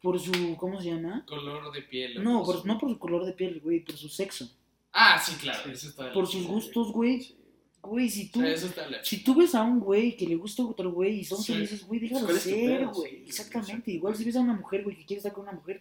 por 0.02 0.18
su, 0.18 0.56
¿cómo 0.56 0.80
se 0.80 0.88
llama? 0.90 1.24
Color 1.26 1.72
de 1.72 1.82
piel. 1.82 2.18
o 2.18 2.22
No, 2.22 2.44
por, 2.44 2.66
no 2.66 2.78
por 2.78 2.90
su 2.90 2.98
color 2.98 3.24
de 3.26 3.32
piel, 3.32 3.60
güey, 3.60 3.80
por 3.84 3.96
su 3.96 4.08
sexo. 4.08 4.50
Ah, 4.92 5.20
sí, 5.24 5.32
claro. 5.40 5.60
Sí. 5.66 5.70
Eso 5.70 5.88
está 5.90 6.12
Por 6.12 6.26
sus 6.26 6.46
gustos, 6.46 6.90
güey. 6.92 7.20
Sí, 7.20 7.36
güey. 7.80 8.08
Si 8.10 8.30
tú, 8.30 8.40
Sí, 8.40 8.46
eso 8.46 8.66
está 8.66 8.84
de 8.86 8.90
la 8.90 9.04
si 9.04 9.22
tú 9.22 9.34
ves 9.36 9.54
a 9.54 9.62
un 9.62 9.78
güey 9.78 10.16
que 10.16 10.26
le 10.26 10.34
gusta 10.34 10.62
a 10.62 10.66
otro 10.66 10.90
güey 10.92 11.20
y 11.20 11.24
son 11.24 11.40
Sí. 11.42 11.52
felices, 11.52 11.86
güey, 11.86 12.00
déjalo 12.00 12.24
¿Cuál 12.26 12.36
es 12.36 12.42
tu 12.42 12.50
ser, 12.50 12.86
güey. 12.86 13.10
Sí, 13.18 13.24
Exactamente. 13.28 13.90
Igual 13.92 14.16
si 14.16 14.24
ves 14.24 14.34
a 14.36 14.40
una 14.40 14.54
mujer, 14.54 14.82
güey, 14.82 14.96
que 14.96 15.04
quiere 15.04 15.18
estar 15.18 15.32
con 15.32 15.42
una 15.44 15.52
mujer, 15.52 15.80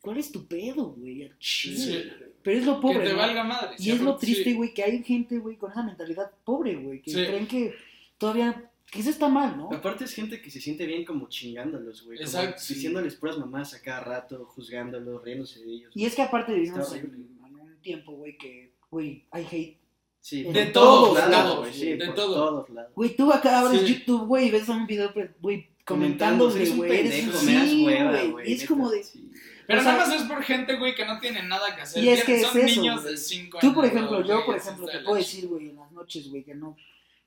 ¿cuál 0.00 0.18
es 0.18 0.32
tu 0.32 0.46
pedo, 0.46 0.94
güey? 0.96 1.30
Sí. 1.38 2.04
Pero 2.42 2.58
es 2.58 2.64
lo 2.66 2.76
Que 2.76 2.82
pobre, 2.82 3.04
te 3.06 3.12
¿no? 3.12 3.18
valga 3.18 3.44
madre. 3.44 3.76
Y 3.78 3.90
es 3.90 4.00
lo 4.00 4.16
triste, 4.16 4.54
güey, 4.54 4.72
que 4.72 4.82
hay 4.82 5.02
gente, 5.02 5.38
güey, 5.38 5.56
con 5.56 5.70
esa 5.70 5.82
mentalidad 5.82 6.30
pobre, 6.44 6.76
güey, 6.76 7.02
que 7.02 7.10
Sí. 7.10 7.16
creen 7.26 7.46
que 7.46 7.74
todavía, 8.18 8.70
que 8.90 9.00
eso 9.00 9.10
está 9.10 9.28
mal, 9.28 9.56
¿no? 9.56 9.68
Aparte 9.72 10.04
es 10.04 10.14
gente 10.14 10.40
que 10.40 10.50
se 10.50 10.60
siente 10.60 10.86
bien 10.86 11.04
como 11.04 11.28
chingándolos, 11.28 12.04
güey. 12.04 12.18
como 12.18 12.26
Exacto, 12.28 12.60
sí. 12.60 12.74
Diciéndoles 12.74 13.14
puras 13.16 13.38
mamás 13.38 13.74
a 13.74 13.82
cada 13.82 14.00
rato, 14.00 14.44
juzgándolos, 14.46 15.22
riéndose 15.22 15.60
de 15.60 15.70
ellos. 15.72 15.92
Y 15.94 16.06
es 16.06 16.14
que 16.14 16.22
aparte 16.22 16.54
vivimos 16.54 16.94
en, 16.94 17.04
un 17.52 17.76
tiempo, 17.82 18.12
güey, 18.12 18.36
que, 18.38 18.72
güey, 18.90 19.24
hay 19.30 19.46
hate. 19.50 19.76
Sí, 20.22 20.42
De 20.44 20.66
todos 20.66 21.14
todos 21.14 21.30
lados, 21.30 21.58
güey. 21.60 21.72
Sí, 21.72 21.86
de 21.94 22.08
todo. 22.08 22.34
todos 22.34 22.70
lados. 22.70 22.92
Güey, 22.94 23.16
tú 23.16 23.32
acá 23.32 23.60
abres 23.60 23.80
Sí. 23.80 23.94
YouTube, 23.94 24.26
güey, 24.26 24.48
y 24.48 24.50
ves 24.50 24.68
un 24.68 24.86
video, 24.86 25.12
pues, 25.14 25.30
güey, 25.40 25.66
eres 25.88 26.70
un 26.70 26.76
güey, 26.76 26.90
pendejo, 26.90 27.42
me 27.42 27.52
das 27.54 27.72
hueva, 27.74 28.22
güey, 28.24 28.52
es 28.52 28.58
neta, 28.60 28.68
como 28.68 28.90
de, 28.90 29.02
sí. 29.02 29.30
Pero 29.70 29.82
O 29.82 29.84
sea, 29.84 29.92
nada 29.92 30.06
más 30.08 30.20
es 30.20 30.26
por 30.26 30.42
gente, 30.42 30.74
güey, 30.74 30.96
que 30.96 31.04
no 31.04 31.20
tiene 31.20 31.44
nada 31.44 31.76
que 31.76 31.82
hacer. 31.82 32.02
Y 32.02 32.08
es 32.08 32.24
que 32.24 32.40
son 32.40 32.58
es 32.58 32.72
eso, 32.72 32.80
niños 32.80 33.04
de 33.04 33.16
5 33.16 33.58
años. 33.58 33.60
Tú, 33.60 33.72
por 33.72 33.84
ejemplo, 33.84 34.24
yo, 34.24 34.44
por 34.44 34.56
ejemplo, 34.56 34.84
te 34.86 34.98
puedo 34.98 35.14
decir, 35.16 35.46
güey, 35.46 35.68
en 35.68 35.76
las 35.76 35.92
noches, 35.92 36.28
güey, 36.28 36.42
que 36.42 36.56
no, 36.56 36.76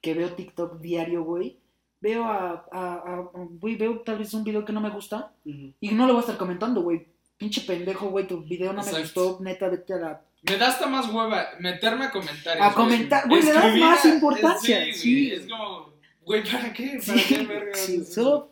que 0.02 0.14
veo 0.14 0.34
TikTok 0.34 0.82
diario, 0.82 1.24
güey, 1.24 1.58
veo 2.02 2.26
a, 2.26 3.30
güey, 3.34 3.78
veo 3.78 4.02
tal 4.02 4.18
vez 4.18 4.34
un 4.34 4.44
video 4.44 4.66
que 4.66 4.74
no 4.74 4.82
me 4.82 4.90
gusta 4.90 5.32
y 5.46 5.74
no 5.92 6.06
lo 6.06 6.12
voy 6.14 6.20
a 6.20 6.26
estar 6.26 6.38
comentando, 6.38 6.82
güey. 6.82 7.08
Pinche 7.38 7.62
pendejo, 7.62 8.10
güey, 8.10 8.28
tu 8.28 8.42
video 8.44 8.74
no 8.74 8.84
me 8.84 8.92
gustó, 9.00 9.38
neta, 9.40 9.70
vete 9.70 9.94
a 9.94 9.98
la... 9.98 10.22
Me 10.42 10.58
da 10.58 10.68
hasta 10.68 10.86
más 10.88 11.08
hueva 11.08 11.52
meterme 11.60 12.06
a 12.06 12.12
comentarios. 12.12 12.68
A 12.68 12.74
comentar, 12.74 13.26
güey, 13.30 13.42
le 13.42 13.54
das 13.54 13.78
más 13.78 14.06
importancia, 14.06 14.84
Sí, 14.86 14.94
sí. 14.94 15.30
güey, 15.30 15.40
es 15.40 15.50
como, 15.50 15.94
güey, 16.26 16.44
¿para 16.44 16.74
qué? 16.74 17.00
Sí, 17.00 17.12
¿Para 17.12 17.24
qué, 17.24 17.46
verga? 17.46 17.74
sí, 17.74 18.04
solo, 18.04 18.52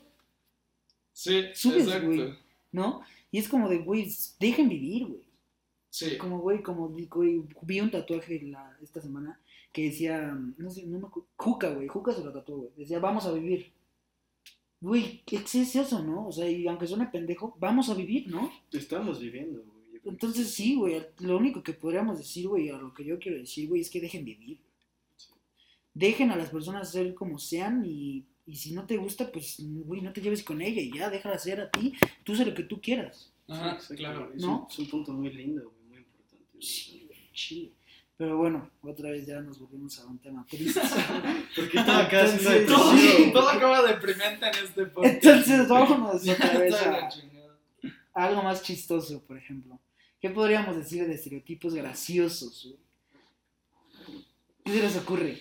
Sí, 1.12 1.50
subes, 1.54 1.88
exacto. 1.88 2.08
güey. 2.08 2.34
¿no? 2.72 3.02
Y 3.32 3.40
es 3.40 3.48
como 3.48 3.70
de, 3.70 3.80
güey, 3.80 4.08
dejen 4.40 4.70
vivir, 4.70 5.08
güey. 5.08 5.24
Sí. 5.90 6.18
Como, 6.18 6.40
güey, 6.40 6.62
como, 6.62 6.90
güey, 6.90 7.44
vi 7.62 7.80
un 7.82 7.92
tatuaje 7.92 8.42
la, 8.44 8.78
esta 8.82 9.02
semana 9.02 9.40
que 9.72 9.86
decía, 9.86 10.38
no 10.58 10.70
sé, 10.70 10.86
no 10.86 11.00
me 11.00 11.08
acuerdo, 11.08 11.30
Juca, 11.38 11.70
güey, 11.70 11.88
Juca 11.88 12.14
se 12.14 12.24
lo 12.24 12.32
tatuó, 12.32 12.58
güey. 12.58 12.72
Decía, 12.76 13.00
vamos 13.00 13.26
a 13.26 13.32
vivir. 13.32 13.72
Güey, 14.82 15.22
¿qué 15.26 15.38
es 15.38 15.76
eso, 15.76 16.02
no? 16.04 16.28
O 16.28 16.32
sea, 16.32 16.50
y 16.50 16.68
aunque 16.68 16.88
suene 16.88 17.06
pendejo, 17.06 17.56
vamos 17.60 17.90
a 17.90 17.94
vivir, 17.94 18.28
¿no? 18.28 18.52
Estamos 18.72 19.20
viviendo, 19.20 19.62
güey. 19.62 20.02
Entonces 20.04 20.50
sí, 20.50 20.76
güey, 20.76 21.02
lo 21.20 21.38
único 21.38 21.62
que 21.62 21.74
podríamos 21.74 22.18
decir, 22.18 22.48
güey, 22.48 22.70
a 22.70 22.78
lo 22.78 22.94
que 22.94 23.06
yo 23.06 23.20
quiero 23.20 23.38
decir, 23.38 23.70
güey, 23.70 23.82
es 23.82 23.90
que 23.90 24.02
dejen 24.02 24.26
vivir. 24.26 24.60
Dejen 25.94 26.32
a 26.32 26.36
las 26.36 26.50
personas 26.50 26.92
ser 26.92 27.14
como 27.14 27.38
sean 27.38 27.84
y, 27.86 28.26
y 28.52 28.56
si 28.58 28.74
no 28.74 28.86
te 28.86 28.98
gusta, 28.98 29.32
pues, 29.32 29.56
güey, 29.60 30.02
no 30.02 30.12
te 30.12 30.20
lleves 30.20 30.44
con 30.44 30.62
ella 30.62 30.82
y 30.82 30.92
ya, 30.94 31.10
déjala 31.10 31.40
ser 31.40 31.62
a 31.62 31.72
ti, 31.72 31.94
tú 32.26 32.36
sé 32.36 32.44
lo 32.46 32.54
que 32.54 32.64
tú 32.64 32.82
quieras. 32.82 33.32
Ajá, 33.48 33.80
Sí, 33.80 33.96
claro. 33.96 34.30
Es, 34.36 34.42
¿No? 34.42 34.64
un, 34.64 34.68
es 34.70 34.80
un 34.80 34.90
punto 34.90 35.14
muy 35.14 35.32
lindo, 35.32 35.64
güey, 35.64 35.84
muy 35.90 35.98
importante. 36.00 37.06
güey. 37.06 37.20
Sí. 37.34 37.72
Pero 38.18 38.38
bueno, 38.38 38.70
otra 38.82 39.10
vez 39.10 39.26
ya 39.26 39.40
nos 39.40 39.58
volvimos 39.58 39.98
a 40.00 40.06
un 40.06 40.20
tema 40.20 40.46
triste. 40.48 40.80
Porque 41.56 41.78
todo 41.84 41.96
acá 41.96 42.24
haciendo 42.24 42.52
Entonces, 42.52 43.34
Todo, 43.34 43.50
acaba 43.50 43.82
deprimente 43.88 44.46
en 44.46 44.66
este 44.66 44.86
podcast. 44.88 45.16
Entonces, 45.26 45.68
vámonos 45.70 46.28
otra 46.28 46.58
vez 46.60 46.74
a, 46.76 47.10
a 48.14 48.26
algo 48.26 48.44
más 48.44 48.62
chistoso, 48.62 49.24
por 49.24 49.38
ejemplo. 49.38 49.80
¿Qué 50.20 50.30
podríamos 50.30 50.76
decir 50.76 51.08
de 51.08 51.14
estereotipos 51.16 51.74
graciosos? 51.74 52.68
güey? 52.68 54.26
¿Qué 54.66 54.72
se 54.74 54.82
les 54.82 54.98
ocurre? 54.98 55.40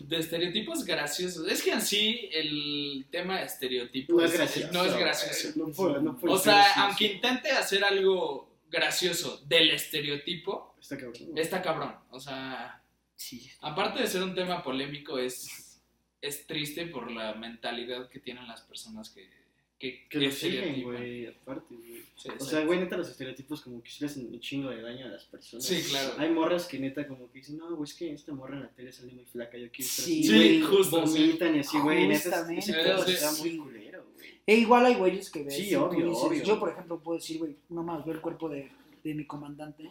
De 0.00 0.18
estereotipos 0.18 0.84
graciosos. 0.84 1.46
Es 1.50 1.62
que 1.62 1.72
en 1.72 1.80
sí 1.82 2.28
el 2.32 3.06
tema 3.10 3.38
de 3.38 3.46
estereotipos 3.46 4.16
No 4.16 4.24
es 4.24 4.32
gracioso. 4.32 4.72
no 4.72 4.84
es 4.84 4.96
gracioso. 4.96 5.58
No 5.58 5.72
puedo, 5.72 6.00
no 6.02 6.16
puedo 6.16 6.34
O 6.34 6.38
sea, 6.38 6.54
gracioso. 6.54 6.80
aunque 6.80 7.04
intente 7.06 7.50
hacer 7.52 7.84
algo 7.84 8.56
gracioso 8.68 9.38
del 9.46 9.70
estereotipo, 9.70 10.74
Está 10.80 10.96
cabrón. 10.98 11.38
está 11.38 11.62
cabrón. 11.62 11.94
O 12.10 12.20
sea, 12.20 12.82
Sí. 13.14 13.48
aparte 13.60 14.00
de 14.02 14.06
ser 14.08 14.22
un 14.22 14.34
tema 14.34 14.62
polémico, 14.62 15.18
es, 15.18 15.80
es 16.20 16.46
triste 16.46 16.86
por 16.86 17.10
la 17.10 17.34
mentalidad 17.34 18.08
que 18.10 18.20
tienen 18.20 18.46
las 18.46 18.60
personas 18.62 19.08
que, 19.10 19.30
que, 19.78 20.08
Que 20.08 20.18
lo 20.18 20.30
siguen, 20.32 20.82
güey, 20.82 21.26
aparte, 21.26 21.74
güey. 21.74 22.02
Sí, 22.16 22.30
O 22.38 22.44
sea, 22.44 22.64
güey, 22.64 22.80
neta, 22.80 22.96
los 22.96 23.10
estereotipos 23.10 23.60
como 23.60 23.82
que 23.82 23.90
sí 23.90 23.98
le 24.00 24.06
hacen 24.06 24.26
un 24.26 24.40
chingo 24.40 24.70
de 24.70 24.80
daño 24.80 25.04
a 25.04 25.08
las 25.08 25.24
personas. 25.24 25.64
Sí, 25.66 25.82
claro. 25.90 26.14
Hay 26.16 26.30
morras 26.30 26.66
que 26.66 26.78
neta 26.78 27.06
como 27.06 27.30
que 27.30 27.40
dicen, 27.40 27.58
no, 27.58 27.68
güey, 27.76 27.90
es 27.90 27.94
que 27.94 28.12
esta 28.12 28.32
morra 28.32 28.56
en 28.56 28.62
la 28.62 28.68
tele 28.70 28.90
sale 28.90 29.12
muy 29.12 29.24
flaca, 29.26 29.58
yo 29.58 29.70
quiero 29.70 29.86
estar 29.88 30.04
Sí. 30.06 30.22
Sí, 30.24 30.28
güey, 30.34 30.60
justo, 30.62 31.06
sí. 31.06 31.20
Vomitan 31.26 31.56
y 31.56 31.58
así, 31.58 31.78
güey, 31.78 32.08
neta, 32.08 32.52
ese 32.52 32.72
pedo 32.72 33.04
Sí, 33.04 33.12
está 33.12 33.30
sí. 33.32 33.42
muy 33.42 33.56
culero, 33.58 34.04
güey. 34.14 34.26
E 34.46 34.54
igual 34.56 34.86
hay 34.86 34.94
güeyes 34.94 35.30
que 35.30 35.42
ves. 35.44 35.54
Sí, 35.56 35.74
obvio, 35.74 36.06
dices- 36.06 36.22
obvio. 36.24 36.42
Yo, 36.42 36.58
por 36.58 36.70
ejemplo, 36.70 36.98
puedo 37.00 37.18
decir, 37.18 37.38
güey, 37.38 37.56
no 37.68 37.82
más, 37.82 38.02
veo 38.04 38.14
el 38.14 38.20
cuerpo 38.22 38.48
de, 38.48 38.70
de 39.04 39.14
mi 39.14 39.26
comandante, 39.26 39.84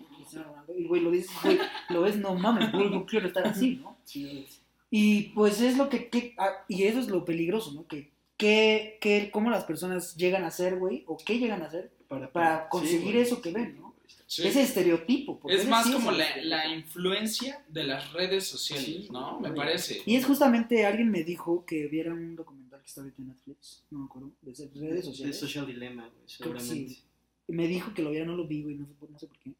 y 0.77 0.85
güey, 0.87 1.01
lo 1.01 1.11
dices, 1.11 1.31
güey, 1.43 1.59
lo 1.89 2.01
ves, 2.01 2.17
no 2.17 2.33
mames, 2.35 2.71
güey, 2.71 2.91
yo 2.91 3.05
quiero 3.05 3.27
estar 3.27 3.45
así, 3.47 3.75
¿no? 3.83 3.95
Sí. 4.03 4.47
Y 4.89 5.23
pues 5.35 5.61
es 5.61 5.77
lo 5.77 5.89
que, 5.89 6.09
que- 6.09 6.33
ah, 6.37 6.63
y 6.67 6.83
eso 6.83 6.99
es 6.99 7.07
lo 7.07 7.23
peligroso, 7.25 7.71
¿no? 7.73 7.85
Que, 7.87 8.09
que, 8.37 8.97
que 9.01 9.29
cómo 9.31 9.49
las 9.49 9.63
personas 9.63 10.15
llegan 10.15 10.43
a 10.43 10.51
ser, 10.51 10.77
güey, 10.77 11.03
o 11.07 11.17
qué 11.17 11.39
llegan 11.39 11.61
a 11.61 11.69
ser, 11.69 11.91
Para, 12.07 12.31
Para 12.31 12.69
conseguir 12.69 13.13
güey, 13.13 13.19
eso 13.23 13.41
que 13.41 13.49
sí, 13.49 13.55
ven, 13.55 13.75
¿no? 13.79 13.95
Sí. 14.27 14.47
ese 14.47 14.63
estereotipo. 14.63 15.39
Es 15.47 15.67
más 15.67 15.85
sí 15.85 15.93
como 15.93 16.11
el 16.11 16.17
la, 16.17 16.37
la 16.43 16.67
influencia 16.75 17.63
de 17.69 17.83
las 17.83 18.11
redes 18.11 18.47
sociales, 18.47 18.85
Sí, 18.85 19.07
¿no? 19.11 19.39
Me 19.39 19.51
parece. 19.51 20.01
Y 20.05 20.15
es 20.15 20.25
justamente, 20.25 20.85
alguien 20.85 21.09
me 21.11 21.23
dijo 21.23 21.63
que 21.65 21.87
viera 21.87 22.11
un 22.13 22.35
documental 22.35 22.81
que 22.81 22.87
está 22.87 23.01
ahorita 23.01 23.21
en 23.21 23.27
Netflix, 23.29 23.83
no 23.91 23.99
me 23.99 24.05
acuerdo, 24.05 24.31
de 24.41 24.51
redes 24.53 24.95
De 24.95 25.03
sociales. 25.03 25.39
Social 25.39 25.65
Dilemma, 25.67 26.03
güey, 26.09 26.23
seguramente. 26.27 26.73
sí. 26.89 27.01
Y 27.47 27.53
me 27.53 27.67
dijo 27.67 27.93
que 27.93 28.01
lo 28.01 28.09
viera, 28.09 28.25
no 28.25 28.35
lo 28.35 28.47
vi, 28.47 28.63
güey, 28.63 28.75
no 28.75 28.85
sé, 28.87 28.93
no 29.07 29.19
sé 29.19 29.27
por 29.27 29.37
qué. 29.39 29.51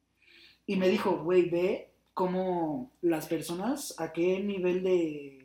Y 0.66 0.76
me 0.78 0.90
dijo, 0.90 1.24
güey, 1.24 1.48
ve 1.50 1.92
cómo 2.16 2.92
las 3.02 3.28
personas, 3.28 3.94
a 4.00 4.12
qué 4.14 4.40
nivel 4.40 4.82
de... 4.84 5.45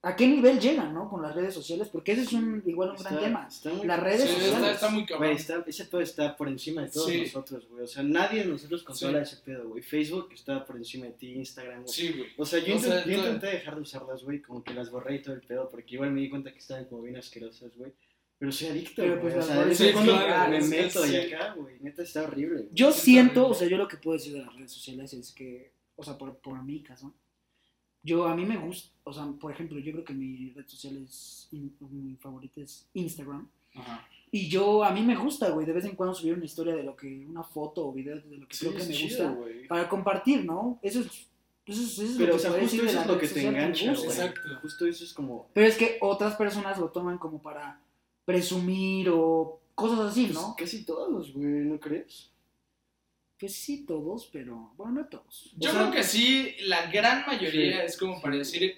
¿A 0.00 0.14
qué 0.14 0.28
nivel 0.28 0.60
llegan, 0.60 0.94
no? 0.94 1.08
Con 1.10 1.22
las 1.22 1.34
redes 1.34 1.52
sociales, 1.52 1.88
porque 1.88 2.12
ese 2.12 2.22
es 2.22 2.32
un, 2.32 2.62
igual 2.66 2.90
un 2.90 2.96
gran 3.02 3.18
tema. 3.18 3.48
está 3.48 3.70
muy- 3.72 3.84
Las 3.84 3.98
redes 3.98 4.20
Sí, 4.22 4.28
sociales. 4.28 4.54
está, 4.54 4.70
está 4.72 4.88
muy 4.90 5.00
Güey, 5.02 5.06
cabrón. 5.08 5.30
está, 5.32 5.64
ese 5.66 5.84
pedo 5.86 6.00
está 6.00 6.36
por 6.36 6.48
encima 6.48 6.82
de 6.82 6.88
todos 6.90 7.10
Sí. 7.10 7.20
nosotros, 7.22 7.68
güey. 7.68 7.82
O 7.82 7.86
sea, 7.88 8.04
nadie 8.04 8.40
de 8.44 8.46
nosotros 8.46 8.84
controla 8.84 9.24
Sí. 9.24 9.34
ese 9.34 9.42
pedo, 9.44 9.68
güey. 9.70 9.82
Facebook 9.82 10.28
está 10.32 10.64
por 10.64 10.76
encima 10.76 11.06
de 11.06 11.12
ti, 11.12 11.32
Instagram, 11.32 11.82
güey. 11.82 11.92
Sí, 11.92 12.12
güey. 12.12 12.28
O 12.36 12.44
sea, 12.46 12.60
yo, 12.60 12.76
O 12.76 12.78
sea, 12.78 13.00
intent- 13.02 13.06
yo 13.10 13.16
todo- 13.16 13.26
intenté 13.34 13.46
dejar 13.56 13.74
de 13.74 13.80
usarlas, 13.82 14.22
güey, 14.22 14.40
como 14.40 14.62
que 14.62 14.72
las 14.72 14.88
borré 14.88 15.16
y 15.16 15.22
todo 15.22 15.34
el 15.34 15.40
pedo, 15.40 15.68
porque 15.68 15.94
igual 15.96 16.12
me 16.12 16.20
di 16.20 16.30
cuenta 16.30 16.52
que 16.52 16.58
estaban 16.58 16.84
como 16.84 17.02
bien 17.02 17.16
asquerosas, 17.16 17.76
güey. 17.76 17.92
Pero 18.38 18.52
soy 18.52 18.68
adicto, 18.68 19.02
Pero, 19.02 19.18
güey. 19.18 19.34
pues, 19.34 19.44
o 19.44 19.48
sea, 19.48 19.62
en 19.88 19.92
cuando 19.94 20.12
claro, 20.12 20.50
me 20.52 20.58
es- 20.58 20.68
meto 20.68 21.02
es- 21.04 21.10
y 21.10 21.12
sí. 21.12 21.16
acá, 21.34 21.54
güey. 21.54 21.80
Neta 21.80 22.02
está 22.04 22.22
horrible, 22.22 22.54
güey. 22.62 22.68
Yo 22.72 22.92
Sí, 22.92 23.00
siento, 23.00 23.48
o 23.48 23.54
sea, 23.54 23.66
yo 23.66 23.76
lo 23.76 23.88
que 23.88 23.96
puedo 23.96 24.16
decir 24.16 24.32
de 24.34 24.42
las 24.44 24.54
redes 24.54 24.70
sociales 24.70 25.12
es 25.12 25.32
que, 25.32 25.72
o 25.96 26.04
sea, 26.04 26.16
por, 26.16 26.36
por 26.38 26.62
mi 26.62 26.84
caso, 26.84 27.12
yo 28.08 28.26
a 28.26 28.34
mí 28.34 28.44
me 28.44 28.56
gusta, 28.56 28.90
o 29.04 29.12
sea, 29.12 29.24
por 29.40 29.52
ejemplo, 29.52 29.78
yo 29.78 29.92
creo 29.92 30.04
que 30.04 30.14
mi 30.14 30.50
red 30.56 30.66
social 30.66 30.96
es, 30.96 31.48
in- 31.52 31.74
mi 31.90 32.16
favorita 32.16 32.60
es 32.60 32.88
Instagram. 32.94 33.46
Ajá. 33.74 34.06
Y 34.30 34.48
yo, 34.48 34.84
a 34.84 34.90
mí 34.90 35.02
me 35.02 35.16
gusta, 35.16 35.48
güey, 35.50 35.64
de 35.66 35.72
vez 35.72 35.84
en 35.86 35.94
cuando 35.96 36.14
subir 36.14 36.34
una 36.34 36.44
historia 36.44 36.74
de 36.74 36.82
lo 36.82 36.94
que, 36.96 37.24
una 37.26 37.42
foto 37.42 37.86
o 37.88 37.92
video 37.92 38.16
de 38.20 38.36
lo 38.38 38.46
que 38.48 38.54
Sí, 38.56 38.66
creo 38.66 38.78
que 38.78 38.84
me 38.86 38.92
chido, 38.92 39.08
gusta, 39.28 39.30
güey. 39.40 39.66
para 39.68 39.88
compartir, 39.88 40.44
¿no? 40.44 40.78
Eso 40.82 41.00
es, 41.00 41.06
eso 41.64 41.82
es, 41.82 41.92
eso 41.98 42.02
es 42.02 42.16
Pero, 42.18 42.26
lo 42.28 42.32
o 42.32 42.36
que 42.36 42.42
sea, 42.42 42.50
podría 42.50 42.68
justo 42.68 42.84
eso 42.86 43.00
es 43.00 43.06
lo 43.06 43.18
que 43.18 43.28
te 43.28 43.46
engancha, 43.46 43.90
gusta. 43.90 44.04
güey. 44.06 44.18
Exacto. 44.18 44.48
Justo 44.62 44.86
eso 44.86 45.04
es 45.04 45.12
como... 45.14 45.48
Pero 45.54 45.66
es 45.66 45.76
que 45.78 45.96
otras 46.02 46.34
personas 46.36 46.78
lo 46.78 46.88
toman 46.90 47.16
como 47.18 47.40
para 47.40 47.80
presumir 48.26 49.08
o 49.10 49.60
cosas 49.74 50.00
así, 50.00 50.24
pues, 50.26 50.34
¿no? 50.34 50.54
casi 50.58 50.84
todos, 50.84 51.32
güey, 51.32 51.46
¿no 51.46 51.78
crees? 51.80 52.30
Pues 53.38 53.54
sí, 53.54 53.84
todos, 53.86 54.28
pero, 54.32 54.72
bueno, 54.76 54.92
no 54.94 55.06
todos. 55.06 55.52
Yo 55.56 55.70
O 55.70 55.72
sea, 55.72 55.80
creo 55.82 55.92
que 55.92 56.02
sí, 56.02 56.54
la 56.62 56.90
gran 56.90 57.24
mayoría 57.26 57.80
Sí, 57.82 57.86
es 57.86 57.96
como 57.96 58.16
sí. 58.16 58.22
para 58.22 58.36
decir, 58.36 58.76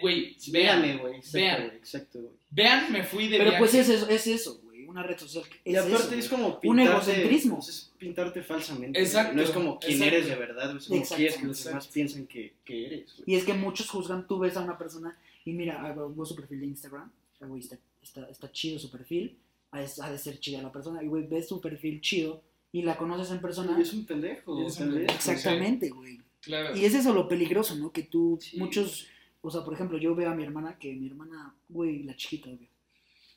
güey, 0.00 0.36
vean, 0.50 0.82
Véame, 0.82 0.96
güey. 0.98 1.16
Exacto, 1.16 1.38
vean. 1.38 1.62
Exacto, 1.76 2.18
güey. 2.20 2.32
vean, 2.50 2.92
me 2.92 3.04
fui 3.04 3.28
de 3.28 3.36
Pero 3.38 3.50
viaje. 3.50 3.58
pues 3.58 3.74
es 3.74 3.88
eso, 3.90 4.08
es 4.08 4.26
eso, 4.26 4.60
güey, 4.62 4.86
una 4.86 5.02
red 5.02 5.18
social. 5.18 5.44
que 5.48 5.70
Y 5.70 5.74
es 5.74 5.82
aparte 5.82 6.06
eso, 6.06 6.14
es 6.14 6.28
como 6.30 6.60
Un 6.64 6.78
pintarte, 6.78 6.90
egocentrismo. 6.90 7.56
pues, 7.56 7.68
es 7.68 7.92
pintarte 7.98 8.42
falsamente. 8.42 8.98
Exacto, 9.00 9.32
güey. 9.34 9.36
No 9.36 9.42
es 9.42 9.50
como 9.50 9.78
quién 9.78 10.02
exacto. 10.02 10.14
eres 10.16 10.28
de 10.28 10.36
verdad, 10.36 10.76
es 10.76 10.86
como 10.86 11.00
Exacto, 11.00 11.16
quieres 11.16 11.36
que 11.36 11.46
los 11.46 11.64
demás 11.64 11.88
piensen 11.88 12.26
que, 12.26 12.54
que 12.64 12.86
eres, 12.86 13.14
güey. 13.16 13.24
Y 13.26 13.34
es 13.36 13.44
que 13.44 13.52
muchos 13.54 13.90
juzgan, 13.90 14.26
tú 14.26 14.38
ves 14.38 14.56
a 14.56 14.60
una 14.62 14.78
persona 14.78 15.18
y 15.44 15.52
mira, 15.52 15.82
ah, 15.84 15.92
güey, 15.92 16.26
su 16.26 16.34
perfil 16.34 16.60
de 16.60 16.66
Instagram, 16.66 17.12
ah, 17.40 17.46
güey, 17.46 17.60
está, 17.60 17.78
está, 18.02 18.28
está 18.30 18.50
chido 18.52 18.78
su 18.78 18.90
perfil, 18.90 19.36
ha 19.70 19.80
de, 19.80 19.88
ha 20.02 20.10
de 20.10 20.18
ser 20.18 20.40
chida 20.40 20.62
la 20.62 20.72
persona, 20.72 21.02
y 21.02 21.06
güey, 21.08 21.26
ves 21.26 21.48
su 21.48 21.60
perfil 21.60 22.00
chido 22.00 22.42
y 22.72 22.82
la 22.82 22.96
conoces 22.96 23.30
en 23.32 23.40
persona. 23.40 23.76
Y 23.78 23.82
es 23.82 23.92
un 23.92 24.04
pendejo, 24.06 24.66
Es 24.66 24.74
un 24.74 24.78
tal 24.78 24.88
vez. 24.88 25.06
pendejo. 25.06 25.14
Exactamente, 25.18 25.90
güey. 25.90 26.20
Claro. 26.40 26.76
Y 26.76 26.84
es 26.84 26.94
eso 26.94 27.12
lo 27.12 27.26
peligroso, 27.28 27.74
¿no? 27.76 27.90
Que 27.92 28.02
tú, 28.04 28.38
Sí. 28.40 28.58
muchos, 28.58 29.06
o 29.40 29.50
sea, 29.50 29.64
por 29.64 29.74
ejemplo, 29.74 29.98
yo 29.98 30.14
veo 30.14 30.30
a 30.30 30.34
mi 30.34 30.44
hermana, 30.44 30.78
que 30.78 30.94
mi 30.94 31.06
hermana, 31.08 31.54
güey, 31.68 32.02
la 32.04 32.14
chiquita, 32.16 32.48
güey, 32.50 32.68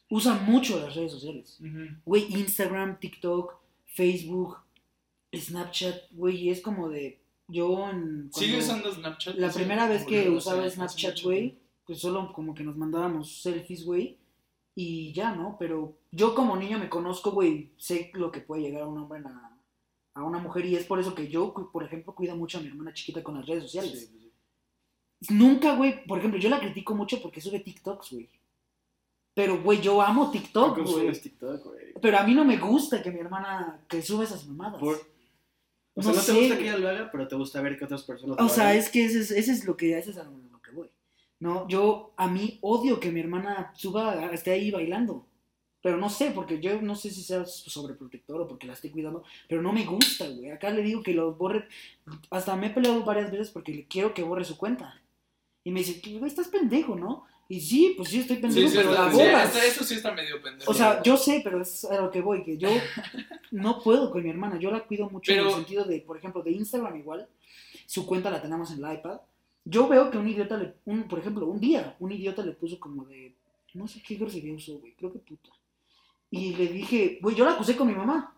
usa 0.09 0.35
mucho 0.35 0.79
las 0.79 0.95
redes 0.95 1.11
sociales. 1.13 1.59
Güey, 2.05 2.27
Instagram, 2.33 2.99
TikTok, 2.99 3.55
Facebook, 3.85 4.57
Snapchat, 5.35 6.11
güey, 6.11 6.37
y 6.37 6.49
es 6.49 6.61
como 6.61 6.89
de, 6.89 7.19
yo 7.47 7.89
en... 7.89 8.29
¿Sigue 8.33 8.59
usando 8.59 8.93
Snapchat? 8.93 9.35
La 9.37 9.49
primera 9.51 9.87
vez 9.87 10.03
que 10.05 10.29
usaba 10.29 10.69
Snapchat, 10.69 11.21
güey, 11.21 11.57
pues 11.85 11.99
solo 11.99 12.31
como 12.33 12.53
que 12.53 12.63
nos 12.63 12.75
mandábamos 12.77 13.41
selfies, 13.41 13.85
güey, 13.85 14.17
y 14.83 15.13
ya, 15.13 15.35
¿no? 15.35 15.55
Pero 15.59 15.97
yo 16.11 16.33
como 16.35 16.55
niño 16.55 16.79
me 16.79 16.89
conozco, 16.89 17.31
güey, 17.31 17.71
sé 17.77 18.11
lo 18.13 18.31
que 18.31 18.41
puede 18.41 18.61
llegar 18.63 18.83
a 18.83 18.87
un 18.87 18.97
hombre 18.97 19.21
a, 19.25 19.57
a 20.15 20.23
una 20.23 20.39
mujer 20.39 20.65
y 20.65 20.75
es 20.75 20.85
por 20.85 20.99
eso 20.99 21.13
que 21.15 21.27
yo, 21.27 21.53
por 21.71 21.83
ejemplo, 21.83 22.13
cuido 22.15 22.35
mucho 22.35 22.57
a 22.57 22.61
mi 22.61 22.67
hermana 22.67 22.93
chiquita 22.93 23.21
con 23.23 23.35
las 23.35 23.45
redes 23.45 23.63
sociales. 23.63 23.91
Sí, 23.91 24.07
sí. 24.07 25.33
Nunca, 25.33 25.75
güey, 25.75 26.03
por 26.05 26.17
ejemplo, 26.19 26.39
yo 26.39 26.49
la 26.49 26.59
critico 26.59 26.95
mucho 26.95 27.21
porque 27.21 27.41
sube 27.41 27.59
TikToks, 27.59 28.11
güey. 28.11 28.29
Pero, 29.33 29.61
güey, 29.61 29.79
yo 29.81 30.01
amo 30.01 30.25
¿Tú 30.25 30.31
TikTok, 30.33 30.73
güey. 30.73 30.83
consumes 30.85 31.21
TikTok, 31.21 31.63
güey? 31.65 31.93
Pero 32.01 32.17
a 32.17 32.23
mí 32.23 32.33
no 32.33 32.43
me 32.43 32.57
gusta 32.57 33.01
que 33.01 33.11
mi 33.11 33.19
hermana 33.19 33.79
que 33.87 34.01
sube 34.01 34.25
esas 34.25 34.45
mamadas. 34.47 34.79
Por- 34.79 34.99
O 35.93 36.01
sea, 36.01 36.11
No 36.11 36.17
no, 36.17 36.23
te 36.25 36.31
sé, 36.31 36.39
gusta 36.39 36.57
que 36.57 36.63
ella 36.63 36.77
lo 36.77 36.89
haga, 36.89 37.09
pero 37.11 37.27
te 37.27 37.35
gusta 37.35 37.61
ver 37.61 37.77
que 37.77 37.85
otras 37.85 38.03
personas 38.03 38.37
O 38.39 38.43
lo 38.43 38.49
sea, 38.49 38.69
hagan. 38.69 38.77
es 38.77 38.89
que 38.89 39.05
ese 39.05 39.19
es, 39.19 39.31
ese 39.31 39.51
es 39.51 39.65
lo 39.65 39.75
que 39.77 39.97
ese 39.97 40.11
es 40.11 40.17
a 40.17 40.23
lo 40.23 40.31
voy. 40.31 40.41
No, 41.41 41.67
yo 41.67 42.13
a 42.15 42.27
mí 42.27 42.57
odio 42.61 42.99
que 43.01 43.11
mi 43.11 43.19
hermana 43.19 43.73
suba, 43.75 44.31
esté 44.31 44.51
ahí 44.51 44.71
bailando. 44.71 45.25
Pero 45.83 45.97
no 45.97 46.09
sé, 46.09 46.29
porque 46.29 46.59
yo 46.59 46.79
no 46.81 46.95
sé 46.95 47.09
si 47.09 47.23
sea 47.23 47.43
sobreprotector 47.45 48.39
o 48.39 48.47
porque 48.47 48.67
la 48.67 48.73
estoy 48.73 48.91
cuidando, 48.91 49.23
pero 49.49 49.63
no 49.63 49.73
me 49.73 49.83
gusta, 49.83 50.27
güey. 50.29 50.51
Acá 50.51 50.69
le 50.69 50.83
digo 50.83 51.01
que 51.01 51.13
lo 51.13 51.33
borre. 51.33 51.67
Hasta 52.29 52.55
me 52.55 52.67
he 52.67 52.69
peleado 52.69 53.03
varias 53.03 53.31
veces 53.31 53.49
porque 53.49 53.73
le 53.73 53.85
quiero 53.87 54.13
que 54.13 54.21
borre 54.23 54.45
su 54.45 54.55
cuenta. 54.57 55.01
Y 55.63 55.71
me 55.71 55.79
dice, 55.83 55.99
güey, 56.19 56.29
estás 56.29 56.47
pendejo, 56.49 56.95
¿no? 56.95 57.25
Y 57.49 57.59
sí, 57.59 57.95
pues 57.97 58.09
sí, 58.09 58.19
estoy 58.19 58.35
Sí, 58.37 58.41
pendejo, 58.43 58.69
sí, 58.69 58.77
pero 58.77 58.89
está- 58.91 59.05
la 59.05 59.11
sí, 59.11 59.17
borras. 59.17 59.45
está- 59.55 59.65
eso 59.65 59.83
sí 59.83 59.93
está 59.95 60.11
medio 60.11 60.41
pendejo. 60.41 60.69
O 60.71 60.73
sea, 60.75 61.01
yo 61.03 61.17
sé, 61.17 61.41
pero 61.43 61.59
es 61.61 61.83
a 61.85 61.99
lo 61.99 62.11
que 62.11 62.21
voy, 62.21 62.43
que 62.43 62.57
yo 62.59 62.69
no 63.51 63.81
puedo 63.81 64.11
con 64.11 64.23
mi 64.23 64.29
hermana. 64.29 64.57
Yo 64.59 64.69
la 64.71 64.81
cuido 64.85 65.09
mucho 65.09 65.31
en 65.31 65.39
Pero- 65.39 65.49
el 65.49 65.55
sentido 65.55 65.83
de, 65.85 65.99
por 66.01 66.15
ejemplo, 66.17 66.43
de 66.43 66.51
Instagram 66.51 66.95
igual. 66.97 67.27
Su 67.87 68.05
cuenta 68.05 68.29
la 68.29 68.41
tenemos 68.41 68.71
en 68.71 68.85
el 68.85 68.93
iPad. 68.93 69.19
Yo 69.63 69.87
veo 69.87 70.09
que 70.09 70.17
un 70.17 70.27
idiota, 70.27 70.57
le, 70.57 70.73
un, 70.85 71.03
por 71.03 71.19
ejemplo, 71.19 71.45
un 71.45 71.59
día, 71.59 71.95
un 71.99 72.11
idiota 72.11 72.43
le 72.43 72.53
puso 72.53 72.79
como 72.79 73.05
de, 73.05 73.35
no 73.73 73.87
sé 73.87 74.01
qué 74.01 74.15
grosería 74.15 74.53
usó, 74.53 74.79
güey, 74.79 74.93
creo 74.93 75.11
que 75.11 75.19
puta. 75.19 75.49
Y 76.29 76.55
le 76.55 76.67
dije, 76.67 77.19
güey, 77.21 77.35
yo 77.35 77.45
la 77.45 77.51
acusé 77.51 77.75
con 77.75 77.87
mi 77.87 77.93
mamá. 77.93 78.33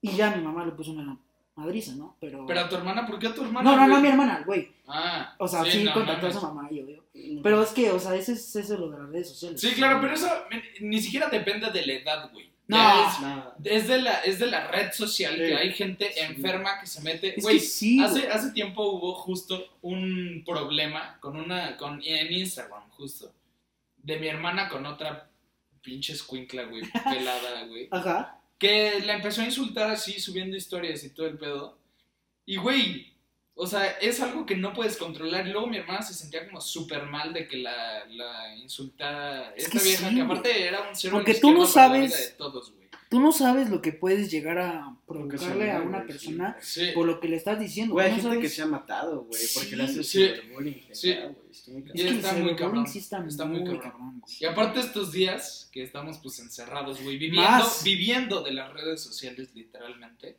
Y 0.00 0.12
ya 0.12 0.34
mi 0.34 0.42
mamá 0.42 0.64
le 0.64 0.72
puso 0.72 0.92
una 0.92 1.18
madriza, 1.54 1.94
¿no? 1.94 2.16
Pero... 2.20 2.46
Pero 2.46 2.60
a 2.60 2.68
tu 2.68 2.76
hermana, 2.76 3.06
¿por 3.06 3.18
qué 3.18 3.28
a 3.28 3.34
tu 3.34 3.42
hermana? 3.42 3.70
no, 3.70 3.76
no, 3.76 3.86
no, 3.86 3.92
güey? 3.92 4.02
mi 4.02 4.08
hermana, 4.08 4.42
güey. 4.44 4.72
Ah, 4.86 5.34
O 5.38 5.48
sea, 5.48 5.64
sí, 5.64 5.84
no 5.84 5.92
contactó 5.92 6.26
a 6.26 6.32
su 6.32 6.40
mamá 6.42 6.68
y 6.70 6.80
obvio. 6.80 7.04
Pero 7.42 7.62
es 7.62 7.70
que, 7.70 7.90
o 7.90 7.98
sea, 7.98 8.14
ese 8.14 8.32
es, 8.32 8.56
ese 8.56 8.74
es 8.74 8.80
lo 8.80 8.90
de 8.90 8.98
las 8.98 9.08
redes 9.08 9.28
sociales. 9.28 9.60
Sí, 9.60 9.72
claro, 9.74 10.00
pero 10.00 10.14
eso 10.14 10.28
ni 10.80 11.00
siquiera 11.00 11.28
depende 11.28 11.70
de 11.70 11.86
la 11.86 11.92
edad, 11.94 12.32
güey. 12.32 12.50
No. 12.68 13.54
Es-. 13.64 13.82
Es 13.82 13.88
de, 13.88 14.02
la, 14.02 14.14
es 14.20 14.38
de 14.38 14.46
la 14.46 14.66
red 14.68 14.92
social 14.92 15.32
Sí. 15.34 15.38
que 15.40 15.56
hay 15.56 15.72
gente 15.72 16.12
Sí. 16.12 16.20
enferma 16.20 16.80
que 16.80 16.86
se 16.86 17.00
mete. 17.02 17.34
Güey, 17.38 17.60
sí, 17.60 18.02
hace, 18.02 18.28
hace 18.28 18.50
tiempo 18.52 18.84
hubo 18.90 19.14
justo 19.14 19.76
un 19.82 20.42
problema 20.44 21.18
con 21.20 21.36
una. 21.36 21.76
Con, 21.76 22.02
en 22.04 22.32
Instagram, 22.32 22.88
justo. 22.90 23.32
De 23.98 24.18
mi 24.18 24.28
hermana 24.28 24.68
con 24.68 24.84
otra 24.86 25.30
pinche 25.82 26.12
escuincla, 26.12 26.64
güey, 26.64 26.82
pelada, 27.04 27.64
güey. 27.66 27.88
Ajá. 27.90 28.40
Que 28.58 29.00
la 29.04 29.14
empezó 29.14 29.42
a 29.42 29.44
insultar 29.44 29.90
así, 29.90 30.18
subiendo 30.18 30.56
historias 30.56 31.04
y 31.04 31.10
todo 31.10 31.26
el 31.26 31.38
pedo. 31.38 31.78
Y, 32.46 32.56
güey, 32.56 33.12
O 33.58 33.66
sea, 33.66 33.86
es 34.02 34.20
algo 34.20 34.44
que 34.44 34.54
no 34.54 34.74
puedes 34.74 34.96
controlar. 34.98 35.46
Y 35.46 35.50
luego 35.50 35.66
mi 35.66 35.78
hermana 35.78 36.02
se 36.02 36.12
sentía 36.12 36.46
como 36.46 36.60
súper 36.60 37.06
mal 37.06 37.32
de 37.32 37.48
que 37.48 37.56
la, 37.56 38.04
la 38.06 38.54
insultara 38.56 39.52
Es 39.56 39.64
esta 39.64 39.78
que 39.78 39.84
vieja, 39.84 40.08
sí, 40.10 40.14
que 40.14 40.22
güey. 40.22 40.38
aparte 40.38 40.62
era 40.66 40.82
un 40.88 40.94
cero 40.94 41.12
Porque 41.16 41.34
tú 41.34 41.52
no 41.52 41.60
la 41.62 41.66
sabes- 41.66 42.08
vida 42.10 42.16
de 42.20 42.28
todos, 42.32 42.72
güey. 42.72 42.86
Tú 43.08 43.20
no 43.20 43.30
sabes 43.30 43.70
lo 43.70 43.80
que 43.80 43.92
puedes 43.92 44.32
llegar 44.32 44.58
a 44.58 44.96
provocarle 45.06 45.70
a 45.70 45.80
una 45.80 45.98
güey, 45.98 46.08
persona 46.08 46.56
Sí. 46.60 46.90
por 46.92 47.06
lo 47.06 47.20
que 47.20 47.28
le 47.28 47.36
estás 47.36 47.58
diciendo. 47.60 47.94
Güey, 47.94 48.06
hay 48.08 48.12
gente 48.20 48.28
que 48.40 48.48
sabes- 48.48 48.54
se 48.56 48.62
ha 48.62 48.66
matado, 48.66 49.22
güey, 49.22 49.42
porque 49.54 49.76
le 49.76 49.86
Sí, 49.86 49.90
hace 50.00 50.02
sí. 50.04 50.18
cyberbullying. 50.26 50.82
Sí. 50.92 51.14
güey, 51.14 51.36
está 51.50 51.70
muy 51.72 51.80
Es 51.80 51.86
cabrón. 51.86 51.94
Que 51.94 52.02
está 52.02 52.02
muy 52.02 52.18
cyberbullying 52.20 52.56
cabrón. 52.56 52.86
sí 52.88 52.98
está, 52.98 53.24
Está 53.26 53.44
muy, 53.46 53.60
muy 53.60 53.78
cabrón. 53.78 54.22
Y 54.40 54.44
aparte 54.44 54.80
estos 54.80 55.12
días 55.12 55.70
que 55.72 55.82
estamos 55.84 56.18
pues 56.18 56.40
encerrados, 56.40 57.00
güey, 57.00 57.16
viviendo, 57.16 57.48
Más. 57.48 57.82
viviendo 57.84 58.42
de 58.42 58.50
las 58.52 58.72
redes 58.72 59.00
sociales 59.02 59.54
literalmente, 59.54 60.36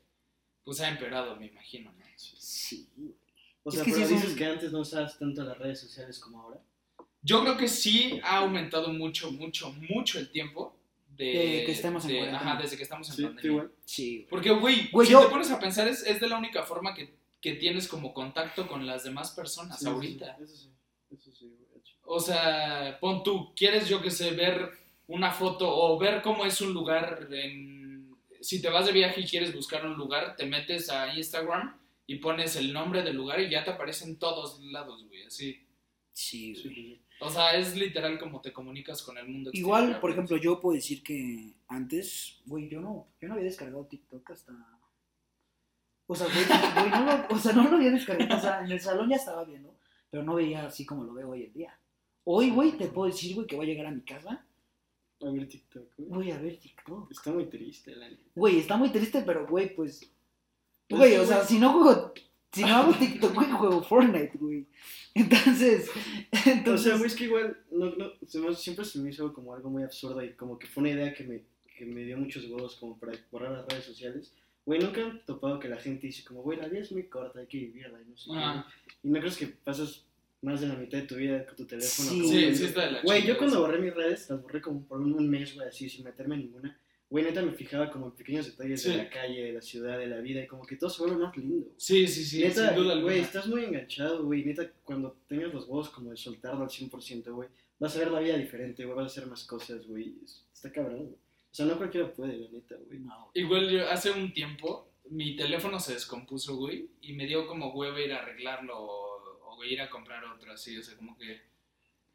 pues 0.64 0.82
ha 0.82 0.90
empeorado, 0.90 1.36
me 1.38 1.48
imagino, 1.48 1.92
¿no? 1.94 2.06
Sí, 2.18 2.90
güey. 2.96 3.14
O 3.64 3.70
Es 3.70 3.76
sea, 3.76 3.84
que 3.86 3.92
sí 3.92 3.96
pero 3.96 4.06
es 4.06 4.12
un- 4.12 4.22
dices 4.22 4.36
que 4.38 4.46
antes 4.46 4.72
no 4.72 4.80
usabas 4.80 5.18
tanto 5.20 5.44
las 5.44 5.58
redes 5.58 5.80
sociales 5.80 6.20
como 6.20 6.42
ahora. 6.42 6.60
Yo 7.22 7.42
creo 7.42 7.58
que 7.58 7.68
sí 7.68 8.20
ha 8.24 8.38
aumentado 8.38 8.90
mucho, 8.94 9.32
mucho, 9.32 9.72
mucho 9.90 10.20
el 10.20 10.32
tiempo 10.32 10.76
de, 11.10 11.26
De 11.26 11.64
que 11.66 11.72
estemos 11.72 12.06
en 12.06 12.12
de-. 12.12 12.30
Ajá, 12.32 12.60
desde 12.62 12.78
que 12.78 12.84
estamos 12.84 13.10
en 13.10 13.16
Sí, 13.16 13.24
pandemia. 13.24 13.52
igual. 13.52 13.72
Sí, 13.86 14.16
güey. 14.18 14.28
Porque, 14.30 14.52
güey, 14.52 14.90
Güey, 14.92 15.08
si 15.08 15.14
yo- 15.14 15.22
te 15.22 15.30
pones 15.30 15.52
a 15.52 15.60
pensar, 15.60 15.88
es, 15.88 16.04
es 16.06 16.20
de 16.20 16.28
la 16.30 16.38
única 16.38 16.64
forma 16.64 16.94
que, 16.94 17.14
que 17.42 17.54
tienes 17.54 17.88
como 17.88 18.14
contacto 18.14 18.68
con 18.68 18.86
las 18.86 19.04
demás 19.04 19.32
personas 19.32 19.80
Sí, 19.80 19.88
ahorita. 19.88 20.38
sí, 20.38 20.44
Eso 20.44 20.56
sí, 20.56 20.70
eso 21.12 21.32
sí, 21.32 21.46
güey. 21.48 21.68
O 22.10 22.20
sea, 22.22 22.98
pon 23.02 23.22
tú, 23.24 23.54
quieres 23.54 23.90
yo 23.90 24.02
que 24.02 24.12
sé, 24.12 24.32
ver 24.32 24.72
una 25.08 25.32
foto 25.32 25.68
o 25.70 25.98
ver 25.98 26.22
cómo 26.22 26.46
es 26.46 26.62
un 26.62 26.74
lugar 26.74 27.28
en... 27.32 28.16
Si 28.40 28.62
te 28.62 28.70
vas 28.70 28.86
de 28.86 28.92
viaje 28.94 29.22
y 29.22 29.26
quieres 29.28 29.54
buscar 29.54 29.86
un 29.86 29.96
lugar, 29.98 30.36
te 30.38 30.46
metes 30.46 30.90
a 30.90 31.14
Instagram 31.18 31.76
y 32.08 32.16
pones 32.16 32.56
el 32.56 32.74
nombre 32.74 33.04
del 33.04 33.16
lugar 33.18 33.40
y 33.42 33.50
ya 33.50 33.64
te 33.64 33.72
aparecen 33.72 34.18
todos 34.18 34.60
lados, 34.64 35.06
güey, 35.08 35.24
así. 35.24 35.64
Sí, 36.14 36.54
güey. 36.54 36.74
sí. 36.74 37.02
O 37.20 37.30
sea, 37.30 37.56
es 37.56 37.76
literal 37.76 38.18
como 38.20 38.42
te 38.42 38.54
comunicas 38.54 39.02
con 39.02 39.18
el 39.18 39.28
mundo. 39.28 39.50
Igual, 39.54 39.84
exterior, 39.84 40.02
por 40.02 40.12
ejemplo, 40.12 40.38
yo 40.38 40.60
puedo 40.60 40.76
decir 40.76 41.04
que 41.04 41.54
antes, 41.68 42.40
güey, 42.46 42.70
yo 42.70 42.80
no, 42.80 43.08
yo 43.20 43.28
no 43.28 43.34
había 43.34 43.46
descargado 43.46 43.86
TikTok 43.86 44.32
hasta. 44.32 44.54
O 46.06 46.16
sea, 46.16 46.28
güey, 46.28 46.46
güey, 46.46 46.90
no 46.92 47.06
lo, 47.06 47.36
o 47.36 47.40
sea, 47.40 47.54
no 47.54 47.64
lo 47.70 47.76
había 47.78 47.92
descargado. 47.92 48.38
O 48.38 48.42
sea, 48.42 48.64
en 48.64 48.72
el 48.72 48.80
salón 48.80 49.10
ya 49.10 49.16
estaba 49.18 49.44
viendo, 49.44 49.76
pero 50.10 50.24
no 50.24 50.36
veía 50.36 50.66
así 50.66 50.86
como 50.86 51.04
lo 51.04 51.14
veo 51.14 51.30
hoy 51.30 51.44
en 51.44 51.54
día. 51.54 51.80
Hoy, 52.24 52.52
güey, 52.52 52.78
te 52.78 52.88
puedo 52.88 53.08
decir, 53.08 53.36
güey, 53.36 53.48
que 53.48 53.56
voy 53.56 53.66
a 53.66 53.70
llegar 53.70 53.88
a 53.88 53.92
mi 53.92 54.02
casa, 54.02 54.46
A 55.22 55.32
ver 55.32 55.48
TikTok, 55.48 55.90
güey. 55.98 56.10
voy 56.10 56.32
a 56.32 56.38
ver 56.40 56.60
TikTok. 56.60 57.12
Está 57.12 57.32
muy 57.32 57.46
triste, 57.48 57.96
la. 57.96 58.10
Güey, 58.36 58.60
está 58.60 58.78
muy 58.78 58.90
triste, 58.92 59.24
pero, 59.26 59.48
güey, 59.48 59.76
pues. 59.76 60.10
Pues 60.88 61.00
Güey, 61.00 61.12
sí, 61.14 61.18
o 61.20 61.26
sea, 61.26 61.36
güey. 61.38 61.48
si 61.48 61.60
no 61.60 61.74
juego. 61.74 62.14
Si 62.54 62.62
no 62.62 62.76
hago 62.76 62.94
TikTok, 62.94 63.34
güey, 63.36 63.52
juego 63.52 63.84
Fortnite, 63.84 64.32
güey. 64.40 64.66
Entonces. 65.14 65.90
O 66.46 66.50
Entonces. 66.50 66.84
sea, 66.88 66.96
güey, 66.98 67.08
es 67.08 67.16
que 67.16 67.26
igual 67.26 67.58
no, 67.72 67.88
no, 67.96 68.12
se 68.26 68.40
me- 68.40 68.56
siempre 68.56 68.86
se 68.86 69.00
me 69.00 69.10
hizo 69.10 69.34
como 69.34 69.54
algo 69.54 69.70
muy 69.70 69.84
absurdo 69.84 70.24
y 70.24 70.34
como 70.34 70.58
que 70.58 70.68
fue 70.68 70.82
una 70.82 70.92
idea 70.92 71.14
que 71.14 71.24
me, 71.26 71.44
que 71.78 71.86
me 71.86 72.04
dio 72.04 72.18
muchos 72.18 72.46
huevos 72.46 72.76
como 72.76 72.98
para 72.98 73.14
borrar 73.32 73.52
las 73.52 73.66
redes 73.68 73.84
sociales. 73.86 74.34
Güey, 74.66 74.80
nunca 74.80 75.02
he 75.02 75.12
topado 75.26 75.60
que 75.60 75.68
la 75.70 75.78
gente 75.78 76.08
dice 76.08 76.24
como, 76.24 76.42
güey, 76.42 76.58
la 76.60 76.68
vida 76.68 76.82
es 76.82 76.92
muy 76.92 77.04
corta, 77.08 77.40
hay 77.40 77.48
que 77.48 77.58
vivirla 77.58 78.02
y 78.02 78.10
no 78.10 78.18
sé 78.18 78.30
qué. 78.32 78.38
Ajá. 78.38 78.68
Y 79.04 79.10
no 79.10 79.20
crees 79.20 79.38
que 79.38 79.48
pasas 79.48 80.06
más 80.42 80.62
de 80.62 80.68
la 80.68 80.76
mitad 80.76 80.98
de 81.00 81.08
tu 81.08 81.16
vida 81.16 81.46
con 81.46 81.56
tu 81.56 81.66
teléfono. 81.66 82.10
Sí. 82.10 82.18
como, 82.20 82.32
Sí, 82.32 82.42
güey, 82.44 82.56
sí 82.56 82.64
está 82.66 82.86
de 82.86 82.92
la 82.92 83.02
Güey, 83.02 83.26
yo 83.26 83.38
cuando 83.38 83.60
borré 83.62 83.80
mis 83.80 83.94
redes, 83.94 84.30
las 84.30 84.42
borré 84.42 84.62
como 84.62 84.84
por 84.86 85.00
un, 85.02 85.14
un 85.14 85.30
mes, 85.30 85.54
güey, 85.56 85.68
así, 85.68 85.90
sin 85.90 86.04
meterme 86.06 86.36
en 86.36 86.42
ninguna. 86.42 86.80
Güey, 87.10 87.24
neta 87.24 87.42
me 87.42 87.54
fijaba 87.54 87.90
como 87.90 88.08
en 88.08 88.12
pequeños 88.14 88.46
detalles 88.48 88.82
Sí. 88.82 88.90
de 88.92 88.98
la 88.98 89.10
calle, 89.10 89.44
de 89.46 89.54
la 89.54 89.62
ciudad, 89.62 89.98
de 89.98 90.08
la 90.08 90.18
vida, 90.18 90.44
y 90.44 90.48
como 90.48 90.66
que 90.66 90.76
todo 90.76 90.90
se 90.90 91.02
vuelve 91.04 91.18
más 91.24 91.36
lindo. 91.38 91.68
Sí, 91.78 92.06
sí, 92.08 92.26
sí, 92.26 92.42
neta, 92.42 92.68
sin 92.68 92.76
duda 92.76 92.94
alguna. 92.94 93.02
güey, 93.02 93.20
estás 93.20 93.48
muy 93.48 93.64
enganchado, 93.64 94.24
güey. 94.26 94.44
Neta, 94.44 94.70
cuando 94.84 95.18
tengas 95.28 95.54
los 95.54 95.64
huevos 95.68 95.90
como 95.90 96.10
de 96.12 96.18
soltarlo 96.18 96.64
al 96.64 96.70
100%, 96.70 97.34
güey, 97.34 97.48
vas 97.80 97.96
a 97.96 98.00
ver 98.00 98.12
la 98.12 98.20
vida 98.20 98.36
diferente, 98.38 98.84
güey, 98.84 98.96
vas 98.98 99.04
a 99.06 99.08
hacer 99.20 99.28
más 99.30 99.46
cosas, 99.46 99.88
güey. 99.88 100.16
Es- 100.24 100.46
Está 100.54 100.72
cabrón, 100.72 101.06
güey. 101.06 101.16
O 101.16 101.56
sea, 101.58 101.66
no 101.66 101.78
cualquiera 101.78 102.12
puede, 102.14 102.38
la 102.38 102.50
neta, 102.52 102.76
güey. 102.86 103.00
No, 103.00 103.32
Igual 103.34 103.70
yo 103.70 103.90
hace 103.90 104.12
un 104.12 104.34
tiempo 104.34 104.90
mi 105.10 105.38
teléfono 105.38 105.80
se 105.80 105.94
descompuso, 105.94 106.58
güey, 106.58 106.90
y 107.02 107.14
me 107.14 107.26
dio 107.26 107.48
como 107.48 107.72
hueva 107.74 108.02
ir 108.02 108.12
a 108.12 108.18
arreglarlo 108.20 108.78
o, 108.78 109.56
o 109.56 109.64
ir 109.64 109.80
a 109.80 109.90
comprar 109.90 110.26
otro 110.26 110.52
así, 110.52 110.78
o 110.78 110.84
sea, 110.84 110.98
como 110.98 111.18
que... 111.18 111.40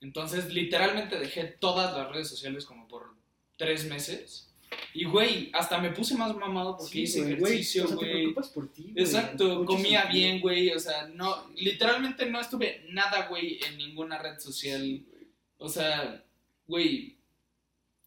Entonces, 0.03 0.53
literalmente 0.53 1.19
dejé 1.19 1.45
todas 1.45 1.97
las 1.97 2.11
redes 2.13 2.29
sociales 2.29 2.67
como 2.67 2.89
por 2.89 3.15
tres 3.57 3.87
meses. 3.89 4.52
Y, 4.95 5.05
güey, 5.05 5.51
hasta 5.55 5.79
me 5.81 5.91
puse 5.91 6.15
más 6.17 6.37
mamado 6.37 6.77
porque 6.77 6.93
Sí, 6.93 7.03
hice 7.03 7.21
güey, 7.23 7.33
ejercicio, 7.35 7.85
o 7.85 7.89
sea, 7.89 7.97
te 7.97 8.05
güey. 8.05 8.13
preocupas 8.13 8.49
por 8.51 8.73
ti, 8.73 8.83
güey. 8.93 9.05
Exacto, 9.05 9.45
Mucho 9.45 9.65
comía 9.67 10.03
sentido. 10.03 10.21
bien, 10.23 10.41
güey, 10.41 10.71
o 10.71 10.79
sea, 10.79 11.07
no, 11.09 11.49
literalmente 11.57 12.27
no 12.31 12.41
estuve 12.41 12.85
nada, 12.91 13.29
güey, 13.29 13.59
en 13.65 13.79
ninguna 13.79 14.19
red 14.19 14.39
social. 14.39 14.81
Sí, 14.83 15.07
güey. 15.11 15.27
O 15.59 15.69
sea, 15.69 16.23
güey, 16.67 17.17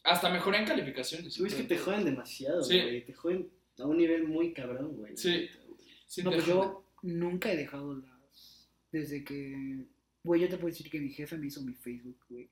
hasta 0.03 0.29
mejoré 0.29 0.59
en 0.59 0.65
calificaciones. 0.65 1.37
Güey, 1.39 1.51
es 1.51 1.57
que 1.57 1.63
te 1.63 1.77
joden 1.77 2.05
demasiado, 2.05 2.63
Sí. 2.63 2.79
güey. 2.79 3.03
Te 3.05 3.13
joden 3.13 3.49
a 3.79 3.85
un 3.85 3.97
nivel 3.97 4.27
muy 4.27 4.53
cabrón, 4.53 4.95
güey. 4.95 5.17
Sí. 5.17 5.29
güey. 5.67 5.79
Sí, 6.07 6.21
No, 6.23 6.31
pues 6.31 6.45
yo 6.45 6.85
nunca 7.01 7.51
he 7.51 7.57
dejado 7.57 7.95
las. 7.95 8.69
Desde 8.91 9.23
que. 9.23 9.85
Güey, 10.23 10.41
yo 10.41 10.49
te 10.49 10.57
puedo 10.57 10.67
decir 10.73 10.89
que 10.89 10.99
mi 10.99 11.09
jefe 11.09 11.35
me 11.37 11.47
hizo 11.47 11.61
mi 11.61 11.73
Facebook, 11.73 12.17
güey. 12.29 12.49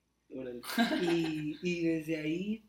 Y, 1.01 1.57
y 1.61 1.81
desde 1.85 2.17
ahí. 2.17 2.63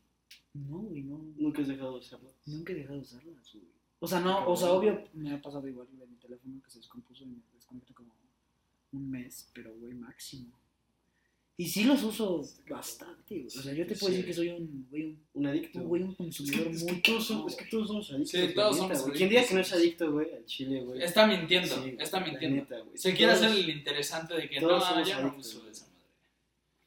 No, 0.55 0.79
güey, 0.79 1.03
no. 1.03 1.19
Nunca 1.37 1.61
has 1.61 1.67
dejado 1.67 1.93
de 1.93 1.99
usarlo. 1.99 2.31
Nunca 2.45 2.71
he 2.73 2.75
dejado 2.77 2.95
de 2.95 3.01
usarlas, 3.01 3.51
güey. 3.53 3.65
O 3.99 4.07
sea, 4.07 4.19
no, 4.19 4.47
o 4.49 4.55
sea, 4.55 4.71
obvio 4.71 5.03
me 5.13 5.33
ha 5.33 5.41
pasado 5.41 5.67
igual 5.67 5.87
de 5.91 6.05
mi 6.07 6.15
teléfono 6.17 6.61
que 6.63 6.69
se 6.69 6.79
descompuso 6.79 7.23
y 7.23 7.27
me 7.27 7.37
desconecté 7.53 7.93
como 7.93 8.13
un 8.91 9.09
mes, 9.09 9.49
pero 9.53 9.73
güey, 9.77 9.93
máximo. 9.95 10.51
Y 11.57 11.67
sí 11.69 11.85
los 11.85 12.03
uso 12.03 12.43
bastante, 12.69 13.35
güey. 13.35 13.47
O 13.47 13.61
sea, 13.61 13.73
yo 13.73 13.87
te 13.87 13.95
puedo 13.95 14.07
Sí. 14.11 14.17
decir 14.17 14.25
que 14.25 14.33
soy 14.33 14.49
un, 14.49 14.87
güey, 14.89 15.03
un, 15.05 15.19
Un 15.33 15.45
adicto. 15.47 15.79
un, 15.79 15.87
güey, 15.87 16.03
un 16.03 16.09
Es 16.11 16.17
consumidor 16.17 16.67
es, 16.67 16.83
que 16.83 16.91
muy 16.91 17.01
todos 17.01 17.03
cabrón, 17.03 17.23
somos, 17.23 17.51
es 17.53 17.57
que 17.57 17.65
todos 17.71 17.87
somos 17.87 18.11
adictos. 18.11 18.29
Sí, 18.31 18.53
todos 18.53 18.77
somos. 18.77 19.03
Quien 19.11 19.29
diga 19.29 19.45
que 19.47 19.53
no 19.55 19.59
es 19.61 19.73
adictos. 19.73 19.77
adicto, 20.07 20.11
güey, 20.11 20.33
al 20.35 20.45
chile, 20.45 20.81
güey. 20.83 21.01
Está 21.01 21.25
mintiendo, 21.27 21.83
Sí, 21.83 21.95
está 21.97 22.19
mintiendo. 22.19 22.55
neta, 22.61 22.79
güey. 22.81 22.97
Se 22.97 23.13
quiere 23.15 23.31
hacer 23.31 23.51
el 23.51 23.69
interesante 23.69 24.33
de 24.35 24.49
que 24.49 24.59
todos 24.59 24.79
no, 24.83 24.89
somos 24.89 25.07
yo 25.07 25.15
no 25.15 25.27
adictos, 25.27 25.55
uso 25.55 25.69
esa 25.69 25.85
madre. 25.85 25.94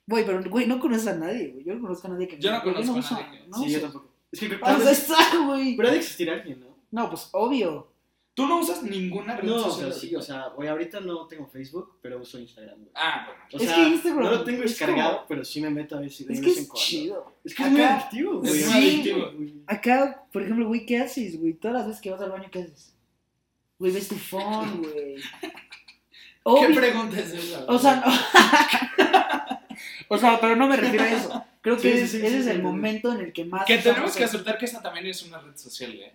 Güey, 0.09 0.25
pero 0.25 0.43
güey, 0.51 0.67
no 0.67 0.81
conoces 0.81 1.07
a 1.09 1.15
nadie, 1.17 1.49
güey. 1.51 1.65
Yo 1.65 1.75
no 1.75 1.83
conozco 1.83 2.09
a 2.09 2.11
nadie 2.11 2.27
que 2.27 2.39
Yo 2.39 2.51
no 2.51 2.63
conozco 2.63 2.93
a 3.15 3.21
nadie 3.21 3.45
no 3.47 3.59
Sí, 3.63 3.71
yo 3.71 3.81
tampoco. 3.83 4.09
Es 4.33 4.41
que 4.41 4.49
creo 4.49 4.61
que 4.61 4.67
sea, 4.83 4.91
está, 4.91 5.39
güey. 5.47 5.77
Pero 5.77 5.89
ha 5.89 5.93
de 5.93 5.99
existir 5.99 6.31
alguien, 6.31 6.61
¿no? 6.61 6.67
No, 6.91 7.11
pues 7.11 7.29
obvio. 7.33 7.93
Tú 8.35 8.47
no 8.47 8.59
usas 8.61 8.83
ninguna 8.85 9.37
red 9.37 9.49
No, 9.49 9.59
social. 9.59 9.93
sea, 9.93 10.01
sí, 10.01 10.15
o 10.15 10.23
sea, 10.23 10.49
güey, 10.55 10.69
ahorita 10.69 11.01
no 11.01 11.27
tengo 11.27 11.47
Facebook, 11.49 11.99
pero 12.01 12.21
uso 12.21 12.39
Instagram, 12.39 12.77
güey. 12.79 12.91
Ah, 12.95 13.27
bueno. 13.27 13.43
O 13.53 13.57
Es 13.57 13.63
sea, 13.65 13.75
que 13.75 13.89
Instagram 13.89 14.25
no 14.25 14.31
lo 14.31 14.45
tengo 14.45 14.63
es 14.63 14.71
descargado, 14.71 15.15
como- 15.17 15.27
pero 15.29 15.45
sí 15.45 15.61
me 15.61 15.71
meto 15.71 15.97
a 15.97 16.01
veces 16.01 16.27
de 16.27 16.35
Es 16.35 16.41
que 16.41 16.51
es 16.51 16.73
chido. 16.73 17.35
Es 17.45 17.55
que 17.55 17.65
es 17.65 17.71
muy 17.71 17.81
Acá- 17.83 17.97
adictivo, 17.97 18.43
Es 18.45 18.49
güey. 18.51 18.65
muy 18.65 18.73
Sí, 18.73 18.79
adictivo. 18.93 19.33
güey. 19.37 19.55
Acá, 19.67 20.25
por 20.33 20.43
ejemplo, 20.43 20.67
güey, 20.69 20.87
¿qué 20.87 20.99
haces, 20.99 21.39
güey? 21.41 21.53
Todas 21.55 21.77
las 21.79 21.87
veces 21.89 22.01
que 22.01 22.11
vas 22.13 22.21
al 22.21 22.31
baño, 22.31 22.49
¿qué 22.51 22.61
haces? 22.63 22.95
Güey, 23.79 23.93
ves 23.93 24.09
tu 24.09 24.15
phone, 24.15 24.83
güey. 24.83 25.17
¿Qué 26.69 26.75
pregunta 26.75 27.19
es 27.21 27.31
esa? 27.33 27.65
O 27.67 27.79
sea, 27.79 27.97
no. 27.97 28.13
o 30.09 30.19
sea, 30.19 30.41
pero 30.41 30.57
no 30.57 30.67
me 30.69 30.77
refiero 30.77 31.05
a 31.05 31.09
eso. 31.11 31.45
Creo 31.61 31.77
que 31.77 31.83
Sí, 31.83 31.89
sí, 31.99 31.99
es- 32.05 32.11
sí, 32.11 32.17
ese 32.19 32.29
sí, 32.31 32.37
es 32.37 32.45
sí, 32.45 32.51
el 32.51 32.57
sí. 32.59 32.63
momento 32.63 33.13
en 33.13 33.21
el 33.21 33.33
que 33.33 33.45
más. 33.45 33.65
que 33.67 33.79
tenemos 33.79 34.17
que 34.17 34.25
aceptar 34.25 34.59
que 34.59 34.65
esa 34.67 34.81
también 34.83 35.07
es 35.07 35.23
una 35.23 35.39
red 35.41 35.57
social, 35.57 35.93
¿eh? 35.95 36.15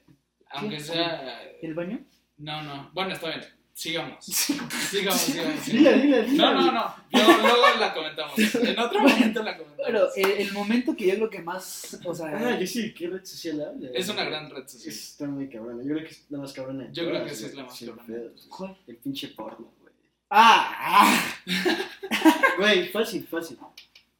Aunque 0.51 0.77
¿Qué? 0.77 0.83
sea... 0.83 1.41
¿El 1.61 1.73
baño? 1.73 1.99
No, 2.37 2.61
no. 2.63 2.89
Bueno, 2.93 3.13
está 3.13 3.27
bien. 3.29 3.41
Sigamos. 3.75 4.23
Sigamos, 4.25 4.71
sigamos. 4.73 5.19
Sigamos. 5.19 5.65
dila, 5.65 5.91
dila. 5.93 6.21
No, 6.27 6.53
no, 6.53 6.71
no. 6.71 6.95
Luego, 7.11 7.31
luego 7.41 7.63
la 7.79 7.91
comentamos. 7.93 8.37
En 8.37 8.77
otro 8.79 8.99
momento 8.99 9.41
la 9.41 9.57
comentamos. 9.57 9.83
Pero 9.87 10.13
el, 10.15 10.31
el 10.47 10.51
momento 10.53 10.95
que 10.95 11.07
yo 11.07 11.15
creo 11.15 11.29
que 11.31 11.41
más. 11.41 11.99
O 12.05 12.13
sea. 12.13 12.27
Ah, 12.37 12.59
yo 12.59 12.67
sí, 12.67 12.93
¿qué 12.93 13.07
red 13.07 13.25
social 13.25 13.61
habla? 13.61 13.89
Es 13.95 14.07
una 14.09 14.23
gran 14.25 14.49
red 14.51 14.67
social. 14.67 14.93
Está 14.93 15.25
muy 15.25 15.49
cabrona. 15.49 15.81
Yo 15.83 15.89
creo 15.95 16.03
que 16.05 16.11
es 16.11 16.25
la 16.29 16.37
más 16.37 16.53
cabrona. 16.53 16.87
Yo 16.91 17.09
creo 17.09 17.25
que 17.25 17.33
sí 17.33 17.45
es 17.45 17.55
la 17.55 17.63
más 17.63 17.79
cabrona. 17.79 18.75
El 18.87 18.97
pinche 18.97 19.29
porno, 19.29 19.73
güey. 20.33 20.43
Ah, 20.45 20.75
ah. 20.79 21.33
Güey, 22.57 22.89
fácil, 22.89 23.27
fácil. 23.29 23.57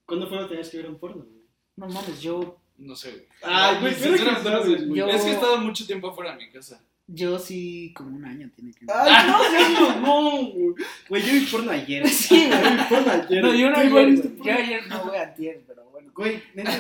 ¿Cuándo 0.06 0.28
fue 0.28 0.38
la 0.38 0.44
última 0.44 0.60
vez 0.60 0.70
que 0.70 0.78
vieron 0.78 0.98
porno, 0.98 1.24
güey? 1.24 1.44
No 1.76 1.88
mames, 1.88 2.22
yo. 2.22 2.58
No 2.78 2.96
sé, 2.96 3.12
güey. 3.12 3.26
Ay, 3.44 3.78
güey, 3.82 3.96
claro 3.96 4.16
que 4.18 4.24
no 4.32 4.44
sabes, 4.44 4.88
güey. 4.88 5.00
Yo- 5.00 5.08
Es 5.08 5.22
que 5.24 5.30
he 5.30 5.34
estado 5.34 5.58
mucho 5.58 5.86
tiempo 5.86 6.14
fuera 6.14 6.32
de 6.36 6.46
mi 6.46 6.52
casa. 6.52 6.82
Yo 7.08 7.38
sí, 7.38 7.94
como 7.96 8.16
un 8.16 8.24
año 8.26 8.50
tiene 8.56 8.72
que. 8.74 8.86
Ay, 8.94 9.28
no 9.28 9.44
seas 9.44 9.72
mamón, 10.00 10.52
güey. 10.52 10.76
Güey, 11.10 11.22
yo 11.24 11.34
vi 11.34 11.40
porno 11.48 11.72
ayer. 11.72 12.08
Sí, 12.10 12.48
güey. 12.48 12.64
Yo 12.64 12.70
vi 12.72 12.84
porno 12.90 13.12
ayer. 13.12 13.44
No, 13.44 13.54
yo 13.54 13.70
no 13.70 13.78
ayer, 13.78 13.92
güey. 13.92 14.38
Yo 14.44 14.54
ayer 14.54 14.88
no 14.88 15.04
voy 15.06 15.18
a 15.18 15.24
antier, 15.24 15.64
pero. 15.68 15.84
Güey, 16.16 16.44
neta, 16.54 16.72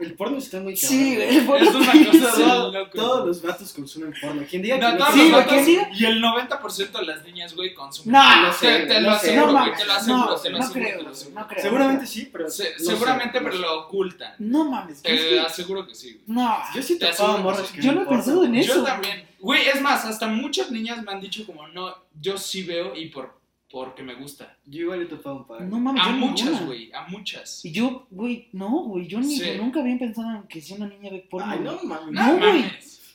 El 0.00 0.14
porno 0.14 0.38
está 0.38 0.58
muy 0.60 0.74
cabrón. 0.74 0.90
Sí, 0.98 1.14
güey, 1.16 1.36
el 1.36 1.44
porno 1.46 1.68
Es 1.68 1.74
una 1.74 1.92
sí, 1.92 2.04
cosa 2.06 2.32
sí. 2.34 2.42
loco. 2.42 2.90
todos 2.94 3.26
los 3.26 3.42
vatos 3.42 3.72
consumen 3.74 4.14
porno. 4.20 4.42
Quien 4.48 4.62
diga 4.62 4.78
No, 4.78 4.86
que 4.86 4.92
no 4.94 4.98
todos 4.98 5.12
Sí, 5.14 5.22
los 5.28 5.30
vatos 5.32 5.52
que 5.54 5.62
diga- 5.64 5.88
y 5.92 6.04
el 6.06 6.22
90% 6.22 6.98
de 6.98 7.04
las 7.06 7.24
niñas, 7.24 7.54
güey, 7.54 7.74
consumen. 7.74 8.12
No, 8.12 8.42
no 8.46 8.52
sé, 8.52 8.66
te, 8.80 8.86
te 8.86 9.00
lo 9.02 9.10
sé. 9.10 9.16
aseguro, 9.36 9.52
güey, 9.52 9.74
te 9.76 9.84
lo 9.84 9.92
aseguro, 9.92 10.24
no, 10.24 10.36
te 10.36 10.50
lo 10.50 10.58
no 10.58 10.64
aseguro, 10.64 10.84
creo, 10.86 10.98
te 10.98 11.04
lo 11.04 11.10
aseguro. 11.10 11.40
no 11.40 11.48
creo. 11.48 11.62
Seguramente 11.62 12.06
sí, 12.06 12.28
pero. 12.32 12.50
Se- 12.50 12.72
no 12.72 12.78
sé, 12.78 12.84
seguramente, 12.86 13.38
no 13.40 13.44
pero 13.44 13.56
sé. 13.56 13.62
lo 13.62 13.80
ocultan. 13.80 14.34
No 14.38 14.64
mames, 14.64 15.00
¿qué 15.02 15.14
es 15.14 15.20
Te 15.20 15.28
que- 15.28 15.40
aseguro 15.40 15.86
que 15.86 15.94
sí. 15.94 16.12
güey. 16.26 16.38
No, 16.38 16.56
Yo 16.74 16.82
sí 16.82 16.98
Te 16.98 17.08
aseguro 17.08 17.36
que 17.36 17.42
morras 17.42 17.66
sí. 17.68 17.74
que 17.74 17.82
Yo 17.82 17.92
no 17.92 18.00
he 18.02 18.04
porno, 18.06 18.18
pensado 18.22 18.44
en 18.44 18.54
eso. 18.54 18.74
Yo 18.76 18.82
también. 18.84 19.28
Güey, 19.38 19.68
es 19.68 19.80
más, 19.82 20.04
hasta 20.06 20.26
muchas 20.28 20.70
niñas 20.70 21.02
me 21.04 21.12
han 21.12 21.20
dicho 21.20 21.44
como, 21.44 21.68
no, 21.68 21.94
yo 22.20 22.38
sí 22.38 22.62
veo 22.62 22.94
y 22.96 23.06
por 23.08 23.41
porque 23.72 24.02
me 24.02 24.14
gusta. 24.14 24.56
Yo 24.66 24.82
igual 24.82 25.02
he 25.02 25.06
topado 25.06 25.36
un 25.38 25.46
par. 25.46 25.62
no 25.62 25.80
mames, 25.80 26.02
A 26.04 26.10
yo 26.10 26.16
muchas, 26.18 26.66
güey, 26.66 26.92
a 26.92 27.08
muchas. 27.08 27.64
Y 27.64 27.72
yo, 27.72 28.06
güey, 28.10 28.48
no, 28.52 28.68
güey, 28.84 29.06
yo 29.08 29.18
ni, 29.18 29.36
Sí. 29.36 29.50
nunca 29.58 29.80
había 29.80 29.98
pensado 29.98 30.30
en 30.36 30.42
que 30.44 30.60
si 30.60 30.74
una 30.74 30.86
niña 30.86 31.10
ve 31.10 31.26
porno. 31.28 31.50
Ay, 31.50 31.60
no 31.60 31.78
mames. 31.82 32.12
No, 32.12 32.36
güey. 32.38 32.64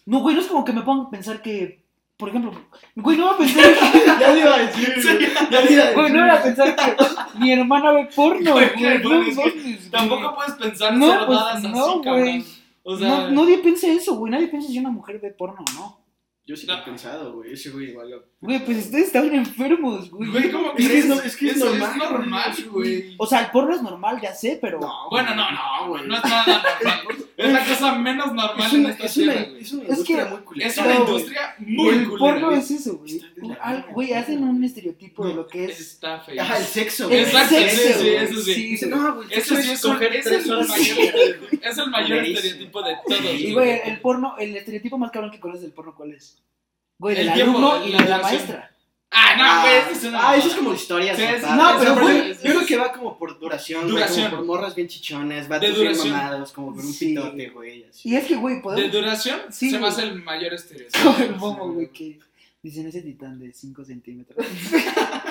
No, 0.05 0.19
güey, 0.21 0.35
no 0.35 0.41
es 0.41 0.47
como 0.47 0.65
que 0.65 0.73
me 0.73 0.81
pongan 0.81 1.05
a 1.07 1.09
pensar 1.11 1.41
que, 1.41 1.83
por 2.17 2.29
ejemplo, 2.29 2.51
güey, 2.95 3.17
no 3.17 3.25
voy 3.25 3.35
a 3.35 3.37
pensar, 3.37 3.63
ya 4.19 4.33
le 4.33 4.39
iba 4.39 4.55
a 4.55 4.59
decir, 4.65 4.93
güey. 5.03 5.51
Ya 5.51 5.61
le 5.61 5.73
iba 5.73 5.83
a 5.83 5.93
güey, 5.93 6.11
no 6.11 6.21
voy 6.21 6.29
a 6.31 6.43
pensar 6.43 6.75
que 6.75 6.95
mi 7.39 7.51
hermana 7.51 7.91
ve 7.91 8.09
porno, 8.15 8.53
Güey, 8.53 8.69
güey, 8.73 8.97
no 9.03 9.25
que 9.25 9.33
güey. 9.35 9.77
Tampoco 9.91 10.33
puedes 10.35 10.53
pensar 10.53 10.93
No, 10.97 11.07
cerdadas 11.07 11.27
pues, 11.61 11.65
así, 11.65 11.67
no, 11.69 12.01
cabrón. 12.01 12.23
güey. 12.23 12.45
O 12.83 12.97
sea, 12.97 13.29
No, 13.29 13.43
nadie 13.43 13.57
piensa 13.59 13.87
eso, 13.87 14.15
güey, 14.15 14.31
nadie 14.31 14.47
piensa 14.47 14.69
si 14.69 14.79
una 14.79 14.89
mujer 14.89 15.19
ve 15.19 15.29
porno 15.31 15.59
o 15.69 15.73
no. 15.73 15.99
Yo 16.47 16.55
sí 16.55 16.65
lo 16.65 16.75
he 16.75 16.81
pensado, 16.81 17.33
güey. 17.33 17.51
Ese 17.53 17.69
güey 17.71 17.89
igual. 17.89 18.09
lo- 18.09 18.23
Güey, 18.39 18.63
pues 18.63 18.77
ustedes 18.85 19.07
están 19.07 19.33
enfermos, 19.33 20.09
güey. 20.09 20.29
güey, 20.31 20.49
¿cómo 20.51 20.67
Es 20.69 20.75
que 20.77 20.85
crees? 20.87 21.03
es 21.03 21.09
no- 21.09 21.21
es 21.21 21.35
que 21.35 21.47
es 21.49 21.55
Eso 21.57 21.65
normal, 21.65 21.91
Es 21.91 21.97
normal, 22.11 22.55
güey. 22.71 23.01
güey. 23.01 23.15
O 23.17 23.27
sea, 23.27 23.39
el 23.41 23.51
porno 23.51 23.75
es 23.75 23.81
normal, 23.81 24.21
ya 24.21 24.33
sé, 24.33 24.57
pero... 24.61 24.79
No, 24.79 25.09
Bueno, 25.09 25.35
no, 25.35 25.51
no, 25.51 25.89
güey. 25.89 26.07
No 26.07 26.15
es 26.15 26.23
nada 26.23 26.45
normal. 26.83 27.25
Es 27.35 27.53
la 27.53 27.65
cosa 27.65 27.95
menos 27.95 28.27
normal 28.33 28.65
Es 28.67 28.73
en 28.73 28.85
esta 28.85 29.05
es 29.05 29.17
una, 29.17 29.33
tierra, 29.33 29.49
güey. 29.49 29.61
es 29.61 29.71
una 29.73 29.83
Es 29.83 29.89
industria 29.89 30.23
que- 30.23 30.29
muy 30.31 30.39
culera. 30.41 30.69
Es 30.69 30.77
una 30.77 30.87
No, 30.87 30.93
güey. 30.93 31.07
industria 31.17 31.55
muy 31.59 31.87
el 31.89 32.05
culera, 32.09 32.17
porno 32.19 32.47
güey. 32.47 32.59
es 32.59 32.71
eso, 32.71 32.97
güey. 32.97 33.21
Güey, 33.37 33.57
güey. 33.91 34.13
hacen 34.13 34.43
un 34.43 34.63
estereotipo 34.63 35.27
de 35.27 35.33
lo 35.33 35.47
que 35.47 35.65
es... 35.65 35.79
Está 35.81 36.19
feo. 36.21 36.41
Ajá, 36.41 36.57
el 36.59 36.63
sexo, 36.63 37.03
El 37.03 37.09
güey. 37.09 37.21
Exacto, 37.23 37.55
sí, 37.57 38.09
eso 38.09 38.41
sí. 38.41 38.79
No, 38.87 39.15
güey, 39.15 39.27
Ese 39.31 39.61
sí 39.63 39.71
es, 39.73 39.81
coger 39.81 40.15
es 40.15 40.25
tres 40.25 40.45
el 40.45 40.51
horas 40.53 40.69
mayor, 41.89 42.17
el 42.19 42.35
estereotipo 42.35 42.81
de 42.83 42.95
todos. 43.05 43.33
Y, 43.39 43.53
güey, 43.53 43.81
el 43.83 43.99
porno, 43.99 44.35
el 44.37 44.55
estereotipo 44.55 44.97
más 44.97 45.11
cabrón 45.11 45.31
que 45.31 45.39
conoces 45.39 45.63
del 45.63 45.73
porno, 45.73 45.93
¿cuál 45.95 46.13
es? 46.13 46.36
Güey, 46.99 47.15
del 47.15 47.27
El 47.29 47.33
tiempo, 47.33 47.57
alumno 47.57 47.85
y 47.85 47.91
la 47.91 48.01
de 48.03 48.09
la 48.09 48.17
maestra. 48.19 48.71
Ah, 49.11 49.35
no, 49.37 49.61
güey, 49.61 49.75
eso 49.77 49.91
es 49.91 50.03
una 50.03 50.29
Ah, 50.29 50.35
eso 50.35 50.47
es 50.49 50.55
como 50.55 50.73
historias. 50.73 51.15
Sí, 51.17 51.23
es- 51.23 51.43
aparte. 51.43 51.63
no, 51.63 51.79
pero, 51.79 52.01
güey, 52.01 52.33
Yo 52.33 52.39
creo 52.41 52.65
que 52.65 52.77
va 52.77 52.91
como 52.91 53.17
por 53.17 53.39
duración, 53.39 53.81
güey. 53.83 53.91
Duración. 53.93 54.29
Como 54.31 54.45
por 54.45 54.57
morras 54.57 54.75
bien 54.75 54.87
chichones, 54.87 55.43
De 55.43 55.49
vatos 55.49 55.69
bien 55.69 55.75
duración. 55.81 56.09
mamados, 56.11 56.51
como 56.51 56.73
por 56.75 56.83
un 56.85 56.91
Sí. 56.93 57.07
pitote, 57.09 57.49
güey. 57.49 57.85
así. 57.85 58.09
Y 58.09 58.15
es 58.15 58.25
que, 58.25 58.35
güey, 58.35 58.55
De 58.55 58.61
podemos... 58.61 58.91
duración 58.91 59.39
Sí, 59.49 59.69
se 59.69 59.79
me 59.79 59.87
hace 59.87 60.03
el 60.03 60.21
mayor 60.23 60.53
estereotipo. 60.53 61.03
Como 61.13 61.17
el 61.23 61.35
momo, 61.35 61.71
güey, 61.73 61.91
que 61.91 62.19
dicen 62.61 62.87
ese 62.87 63.01
titán 63.01 63.39
de 63.39 63.53
5 63.53 63.85
centímetros. 63.85 64.45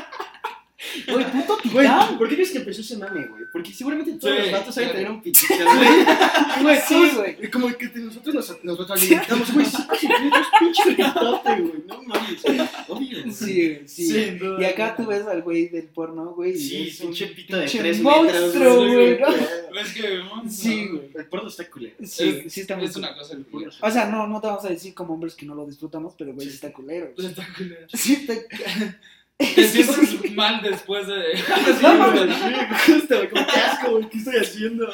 Güey, 1.12 1.24
puto 1.32 1.58
Güey, 1.72 1.86
titán. 1.86 2.18
¿por 2.18 2.28
qué 2.28 2.34
crees 2.34 2.50
que 2.50 2.58
empezó 2.58 2.80
ese 2.80 2.96
mame, 2.96 3.26
güey? 3.26 3.44
Porque 3.52 3.72
seguramente 3.72 4.12
todos 4.14 4.34
Sí, 4.36 4.42
los 4.42 4.52
vatos 4.52 4.74
saben 4.74 4.90
tener 4.92 5.10
un 5.10 5.22
pitito, 5.22 5.54
güey. 5.54 5.88
Güey, 6.62 6.78
Sí, 6.86 6.94
todos- 6.94 7.14
güey. 7.14 7.50
Como 7.50 7.68
que 7.76 7.86
nosotros 7.94 8.34
nos, 8.34 8.64
nos 8.64 8.78
retroalimentamos, 8.78 9.52
güey, 9.54 9.66
5 9.66 9.94
centímetros, 9.96 10.46
pinche 10.58 10.82
pitote, 10.94 11.60
güey. 11.60 11.84
No 11.86 12.02
mames, 12.02 12.44
obvio. 12.88 13.32
Sí, 13.32 13.54
güey, 13.54 13.88
sí. 13.88 14.30
Duda. 14.32 14.60
Y 14.60 14.64
acá 14.64 14.94
tú 14.96 15.06
ves 15.06 15.26
al 15.26 15.42
güey 15.42 15.68
del 15.68 15.84
porno, 15.88 16.26
güey. 16.34 16.56
Sí, 16.56 16.88
es 16.88 17.00
un 17.00 17.06
pinche 17.08 17.26
pito 17.28 17.56
de 17.56 17.62
pinche 17.62 17.78
3 17.80 18.00
monstruo, 18.02 18.76
güey, 18.76 19.18
¿no? 19.20 19.26
Es 19.76 19.92
que, 19.92 20.18
vamos, 20.20 20.54
Sí, 20.54 20.88
güey. 20.88 21.10
El 21.14 21.26
porno 21.26 21.48
está 21.48 21.68
culero. 21.70 21.94
Sí, 22.02 22.42
Es- 22.46 22.52
sí 22.52 22.60
está 22.62 22.76
muy 22.76 22.86
Es 22.86 22.96
una 22.96 23.14
cosa 23.14 23.36
culera. 23.50 23.70
O 23.82 23.90
sea, 23.90 24.06
no, 24.06 24.26
no 24.26 24.40
te 24.40 24.46
vamos 24.46 24.64
a 24.64 24.68
decir 24.70 24.94
como 24.94 25.12
hombres 25.14 25.34
que 25.34 25.44
no 25.44 25.54
lo 25.54 25.66
disfrutamos, 25.66 26.14
pero 26.16 26.32
güey, 26.32 26.48
sí 26.48 26.54
está 26.54 26.72
culero. 26.72 27.12
Está 27.16 27.46
culera. 27.56 27.86
Sí 27.92 28.14
está... 28.14 28.34
Te 29.38 29.68
sientes 29.68 30.30
mal 30.34 30.62
después 30.62 31.06
de. 31.06 31.14
No 31.82 31.94
mames. 31.94 32.34
Sí, 32.36 32.92
justo, 32.92 33.16
güey, 33.16 33.30
como 33.30 33.46
qué 33.46 33.60
asco, 33.60 33.90
güey, 33.92 34.08
¿qué 34.08 34.18
estoy 34.18 34.36
haciendo? 34.36 34.88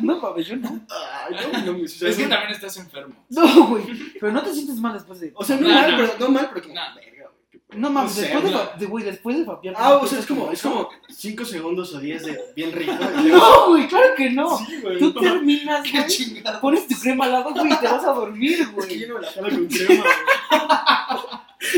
No, 0.00 0.18
mames, 0.20 0.46
yo 0.46 0.56
no. 0.56 0.80
Ay, 0.90 1.36
no, 1.52 1.58
no, 1.60 1.72
güey, 1.72 1.84
o 1.84 1.88
sea, 1.88 2.08
Es 2.08 2.16
que 2.16 2.22
no- 2.24 2.28
también 2.30 2.52
estás 2.52 2.76
enfermo. 2.78 3.14
No, 3.28 3.66
güey. 3.68 3.84
Pero 4.20 4.32
no 4.32 4.42
te 4.42 4.52
sientes 4.54 4.76
mal 4.76 4.94
después 4.94 5.20
de... 5.20 5.32
O 5.34 5.44
sea, 5.44 5.56
no 5.56 5.68
No, 5.68 5.74
mal, 5.74 5.90
no. 5.90 5.96
pero 5.98 6.12
no 6.18 6.28
mal, 6.30 6.48
pero 6.52 6.62
como 6.62 6.74
No. 6.74 6.80
verga, 6.94 7.24
güey. 7.28 7.50
qué 7.50 7.58
pedo. 7.58 7.80
No 7.80 7.90
mames, 7.90 8.12
sé, 8.12 8.20
después 8.22 8.44
de, 8.44 8.50
no. 8.50 8.58
fa- 8.58 8.76
de, 8.78 8.86
güey, 8.86 9.04
después 9.04 9.36
de 9.38 9.44
fapear. 9.44 9.74
Ah, 9.76 9.90
¿no 9.90 10.00
o 10.00 10.06
sea, 10.06 10.18
es 10.20 10.26
como, 10.26 10.50
es 10.50 10.62
como 10.62 10.88
5 11.08 11.44
segundos 11.44 11.94
o 11.94 12.00
10 12.00 12.24
de 12.24 12.40
bien 12.56 12.72
rico. 12.72 12.92
luego- 12.98 13.36
No, 13.38 13.66
güey, 13.68 13.88
claro 13.88 14.06
que 14.16 14.30
no. 14.30 14.58
Sí, 14.58 14.78
güey. 14.82 14.98
Tú 14.98 15.12
terminas, 15.12 15.82
Qué 15.82 15.98
güey, 15.98 16.06
chingada. 16.08 16.60
pones 16.60 16.86
tu 16.88 16.98
crema 16.98 17.26
al 17.26 17.32
lado, 17.32 17.50
güey, 17.52 17.72
y 17.72 17.76
te 17.76 17.86
vas 17.88 18.04
a 18.04 18.12
dormir, 18.12 18.52
Es 18.60 18.66
que 18.68 18.72
güey. 18.72 18.98
yo 19.00 19.08
no 19.08 19.14
me 19.16 19.20
la 19.20 19.32
jalo 19.32 19.48
con 19.50 19.66
crema, 19.66 20.04
güey. 20.04 21.15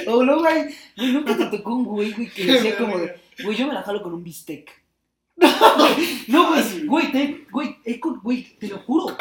O 0.07 0.23
luego, 0.23 0.41
güey, 0.43 0.75
güey, 0.97 1.13
nunca 1.13 1.37
te 1.37 1.47
tocó 1.57 1.75
un 1.75 1.85
güey, 1.85 2.13
güey, 2.13 2.31
que 2.31 2.45
decía 2.53 2.77
como 2.79 2.99
de, 2.99 3.21
güey, 3.45 3.57
yo 3.57 3.67
me 3.67 3.75
la 3.75 3.83
jalo 3.83 4.03
con 4.03 4.15
un 4.15 4.23
bistec. 4.25 4.71
No, 6.29 6.49
güey, 6.49 6.87
güey, 6.87 7.13
te, 7.13 7.47
güey, 7.51 7.77
he 7.85 7.99
con- 8.01 8.21
güey, 8.21 8.43
te 8.59 8.69
lo 8.69 8.79
juro. 8.81 9.17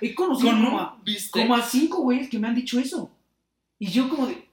He 0.00 0.14
conocido 0.14 0.50
Con 0.50 0.64
como, 0.64 0.78
a, 0.80 0.94
un 0.94 1.04
bistec. 1.04 1.42
como 1.42 1.54
a 1.54 1.62
cinco 1.62 2.02
güeyes 2.02 2.28
que 2.28 2.38
me 2.38 2.48
han 2.48 2.54
dicho 2.54 2.78
eso. 2.80 3.10
Y 3.78 3.86
yo 3.88 4.08
como 4.08 4.26
de, 4.26 4.48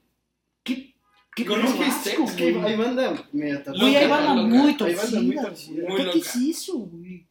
¿qué? 0.62 0.94
¿Qué 1.34 1.44
Con 1.44 1.64
un 1.64 1.78
bistec, 1.78 2.18
Es 2.20 2.32
que 2.32 2.44
hay 2.44 2.76
banda 2.76 3.26
media 3.32 3.58
Loca, 3.58 3.72
Güey, 3.80 3.96
hay 3.96 4.06
banda 4.08 4.34
loca. 4.34 4.48
muy 4.48 4.58
Hay 4.70 4.94
banda 4.94 5.20
muy 5.20 5.34
torcida, 5.34 5.42
torcida. 5.42 5.88
Muy 5.88 5.96
¿Qué 5.96 6.04
loca. 6.04 6.18
es 6.18 6.36
eso, 6.36 6.78
güey? 6.78 7.26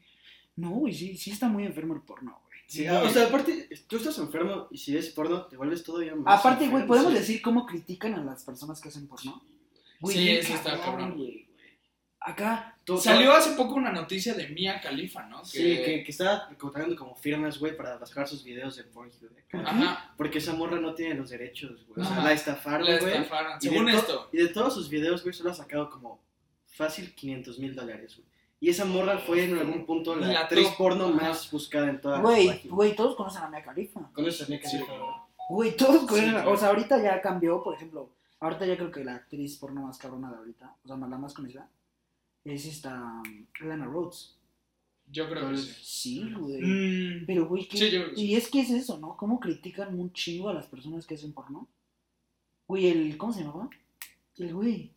No, 0.58 0.70
güey, 0.72 0.94
sí, 0.94 1.18
sí 1.18 1.32
está 1.32 1.48
muy 1.48 1.66
enfermo 1.66 1.94
el 1.96 2.02
porno, 2.02 2.32
güey. 2.44 2.45
Sí, 2.68 2.88
o 2.88 3.10
sea, 3.10 3.28
aparte, 3.28 3.70
tú 3.88 3.98
estás 3.98 4.18
enfermo 4.18 4.68
y 4.72 4.78
si 4.78 4.94
ves 4.94 5.10
porno 5.10 5.46
te 5.46 5.56
vuelves 5.58 5.84
todavía 5.84 6.16
más. 6.16 6.40
Aparte, 6.40 6.68
güey, 6.68 6.86
¿podemos 6.88 7.14
sí. 7.14 7.20
decir 7.20 7.42
cómo 7.42 7.66
critican 7.66 8.14
a 8.16 8.24
las 8.24 8.44
personas 8.44 8.82
que 8.82 8.90
hacen 8.90 9.08
porno? 9.08 9.42
Güey, 10.00 10.18
Sí, 10.18 10.30
eso 10.32 10.54
está 10.56 10.80
cabrón. 10.82 11.16
güey. 11.18 11.46
Acá, 12.20 12.72
Tú- 12.84 12.98
Salió 12.98 13.34
hace 13.34 13.52
poco 13.52 13.76
una 13.76 13.92
noticia 13.92 14.34
de 14.34 14.48
Mia 14.50 14.80
Khalifa, 14.82 15.28
¿no? 15.28 15.44
Sí, 15.46 15.60
que, 15.60 16.04
que 16.04 16.12
estaba 16.12 16.50
contratando 16.58 16.96
como 16.96 17.16
firmas, 17.16 17.60
güey, 17.60 17.76
para 17.78 17.98
bajar 17.98 18.28
sus 18.28 18.44
videos 18.44 18.76
de 18.78 18.84
Pornhub. 18.84 19.32
acá. 19.48 19.62
Ajá, 19.70 20.14
Porque 20.18 20.40
esa 20.40 20.54
morra 20.54 20.80
no 20.80 20.94
tiene 20.96 21.14
los 21.16 21.30
derechos, 21.30 21.86
güey. 21.88 22.06
O 22.06 22.10
sea, 22.10 22.24
la 22.24 22.34
estafaron, 22.34 22.88
la 22.88 22.98
güey. 23.00 23.14
estafaron. 23.14 23.62
Según 23.62 23.86
to- 23.92 23.98
esto. 23.98 24.30
Y 24.34 24.38
de 24.38 24.48
todos 24.50 24.74
sus 24.74 24.90
videos, 24.90 25.22
güey, 25.24 25.34
solo 25.36 25.52
ha 25.52 25.54
sacado 25.54 25.90
como 25.90 26.24
fácil 26.68 27.14
500 27.14 27.60
mil 27.60 27.76
dólares, 27.76 28.16
güey. 28.18 28.28
Y 28.66 28.70
esa 28.70 28.84
morra 28.84 29.20
fue 29.20 29.44
en 29.44 29.60
algún 29.60 29.86
punto 29.86 30.16
la, 30.16 30.26
La 30.26 30.40
actriz 30.42 30.68
top. 30.70 30.78
porno 30.78 31.06
Ajá. 31.06 31.16
más 31.16 31.52
buscada 31.52 31.88
en 31.88 32.02
toda 32.02 32.18
la 32.18 32.24
güey, 32.24 32.62
güey, 32.68 32.96
todos 32.96 33.16
conocen 33.16 33.44
a 33.44 33.50
Mia 33.50 33.62
Khalifa. 33.62 34.10
Con 34.12 34.26
eso 34.26 34.44
tenía 34.44 34.60
que 34.60 34.68
Sí. 34.68 34.78
ser. 34.78 34.86
Güey, 35.50 35.76
todos 35.78 36.08
conocen, 36.08 36.32
claro. 36.32 36.52
o 36.52 36.58
sea, 36.58 36.70
ahorita 36.70 37.00
ya 37.04 37.22
cambió, 37.22 37.62
por 37.62 37.76
ejemplo, 37.76 38.10
ahorita 38.40 38.66
ya 38.66 38.76
creo 38.76 38.90
que 38.92 39.04
la 39.04 39.14
actriz 39.18 39.58
porno 39.58 39.84
más 39.84 40.00
cabrona 40.00 40.32
de 40.32 40.38
ahorita, 40.38 40.76
o 40.84 40.88
sea, 40.88 40.98
la 40.98 41.06
más 41.20 41.36
conocida, 41.36 41.70
es 42.44 42.66
esta 42.66 43.22
um, 43.24 43.46
Lana 43.68 43.86
Rhodes. 43.86 44.36
Yo 45.12 45.30
creo 45.30 45.52
que 45.52 45.58
sí. 45.58 45.74
Sí, 45.84 46.34
güey. 46.34 46.60
Mm, 46.64 47.26
Pero, 47.28 47.48
güey, 47.48 47.68
¿qué? 47.68 47.78
Sí, 47.78 47.92
yo 47.92 48.00
creo 48.02 48.10
que 48.10 48.16
sí. 48.16 48.26
y 48.26 48.36
es 48.36 48.50
que 48.50 48.62
es 48.62 48.72
eso, 48.72 48.98
¿no? 48.98 49.16
¿Cómo 49.16 49.40
critican 49.40 50.00
un 50.00 50.12
chingo 50.12 50.50
a 50.50 50.54
las 50.56 50.66
personas 50.66 51.06
que 51.06 51.14
hacen 51.14 51.34
porno? 51.34 51.68
Güey, 52.68 52.88
el, 52.88 53.16
¿cómo 53.16 53.32
se 53.32 53.42
llamaba? 53.44 53.70
El 54.40 54.56
güey. 54.56 54.95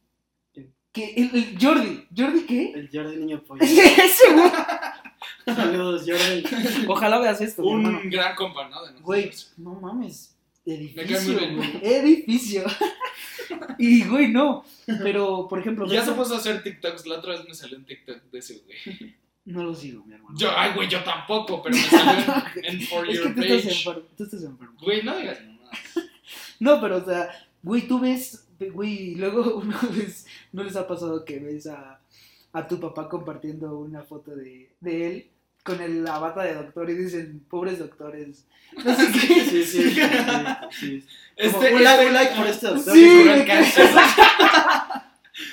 El, 1.03 1.31
el 1.35 1.59
Jordi. 1.61 2.07
¿Jordi 2.17 2.41
qué? 2.47 2.73
El 2.73 2.91
Jordi 2.93 3.17
Niño 3.17 3.43
Pollo. 3.47 3.63
Ese 3.63 4.33
güey. 4.33 4.51
Saludos, 5.47 6.05
Jordi. 6.07 6.45
Ojalá 6.87 7.19
veas 7.19 7.41
esto, 7.41 7.63
un 7.65 7.85
hermano. 7.87 8.01
gran 8.11 8.35
compa, 8.37 8.69
¿no? 8.69 8.77
De 8.83 8.93
nosotros. 8.93 9.03
Güey, 9.03 9.31
no 9.57 9.75
mames. 9.81 10.35
Edificio, 10.67 11.39
bien. 11.39 11.61
Edificio. 11.83 12.65
y, 13.79 14.05
güey, 14.05 14.29
no. 14.29 14.65
Pero, 14.87 15.49
por 15.49 15.59
ejemplo, 15.61 15.87
Ya 15.87 16.05
se 16.05 16.13
puso 16.13 16.35
a 16.35 16.39
hacer 16.39 16.63
TikToks. 16.63 17.07
La 17.07 17.17
otra 17.17 17.33
vez 17.37 17.49
me 17.49 17.55
salió 17.55 17.79
un 17.79 17.85
TikTok 17.87 18.23
de 18.31 18.39
ese 18.39 18.63
güey. 18.65 19.17
no 19.47 19.63
lo 19.65 19.75
sigo, 19.75 20.05
mi 20.05 20.15
hermano. 20.15 20.37
Yo, 20.39 20.51
ay, 20.55 20.73
güey, 20.75 20.89
yo 20.89 21.03
tampoco, 21.03 21.63
pero 21.63 21.75
me 21.75 21.83
salió 21.83 22.35
en, 22.57 22.65
en 22.65 22.81
For 22.83 23.09
es 23.09 23.19
que 23.19 23.25
Your 23.25 23.35
tú 23.35 23.43
estás 23.43 23.73
enfermo. 23.73 24.03
Tú 24.17 24.25
estás 24.25 24.43
enfermo. 24.43 24.75
Güey, 24.83 25.03
no 25.03 25.17
digas 25.17 25.39
mamadas. 25.47 25.79
No, 26.61 26.81
pero, 26.83 26.97
o 26.99 27.05
sea, 27.05 27.31
güey, 27.63 27.89
tú 27.89 27.99
ves, 28.01 28.47
güey, 28.61 29.15
luego 29.15 29.57
una 29.63 29.79
vez, 29.97 30.27
¿no 30.53 30.63
les 30.63 30.77
ha 30.77 30.87
pasado 30.87 31.25
que 31.25 31.39
ves 31.39 31.67
a, 31.67 32.01
a 32.53 32.67
tu 32.69 32.81
papá 32.81 33.09
compartiendo 33.09 33.79
una 33.79 34.03
foto 34.03 34.35
de, 34.35 34.71
de 34.81 35.07
él 35.07 35.31
con 35.65 35.81
el, 35.81 36.03
la 36.05 36.19
bata 36.19 36.43
de 36.45 36.55
doctor 36.55 36.89
y 36.91 36.95
dicen, 36.95 37.45
pobres 37.49 37.79
doctores? 37.79 38.47
No 38.85 38.95
sé 38.95 39.07
qué. 39.13 39.19
Sí, 39.19 39.41
sí, 39.45 39.65
sí. 39.65 39.83
sí, 39.95 41.01
sí. 41.01 41.07
Como, 41.53 41.63
Este, 41.63 41.75
un, 41.75 41.85
like, 41.85 41.95
este- 42.03 42.07
un 42.09 42.15
like 42.15 42.35
por 42.37 42.47
este 42.47 42.67
doctor 42.67 42.95
Sí, 42.95 43.01
que 43.05 43.19
curó 43.21 43.35
el 43.35 43.47
cáncer. 43.47 43.87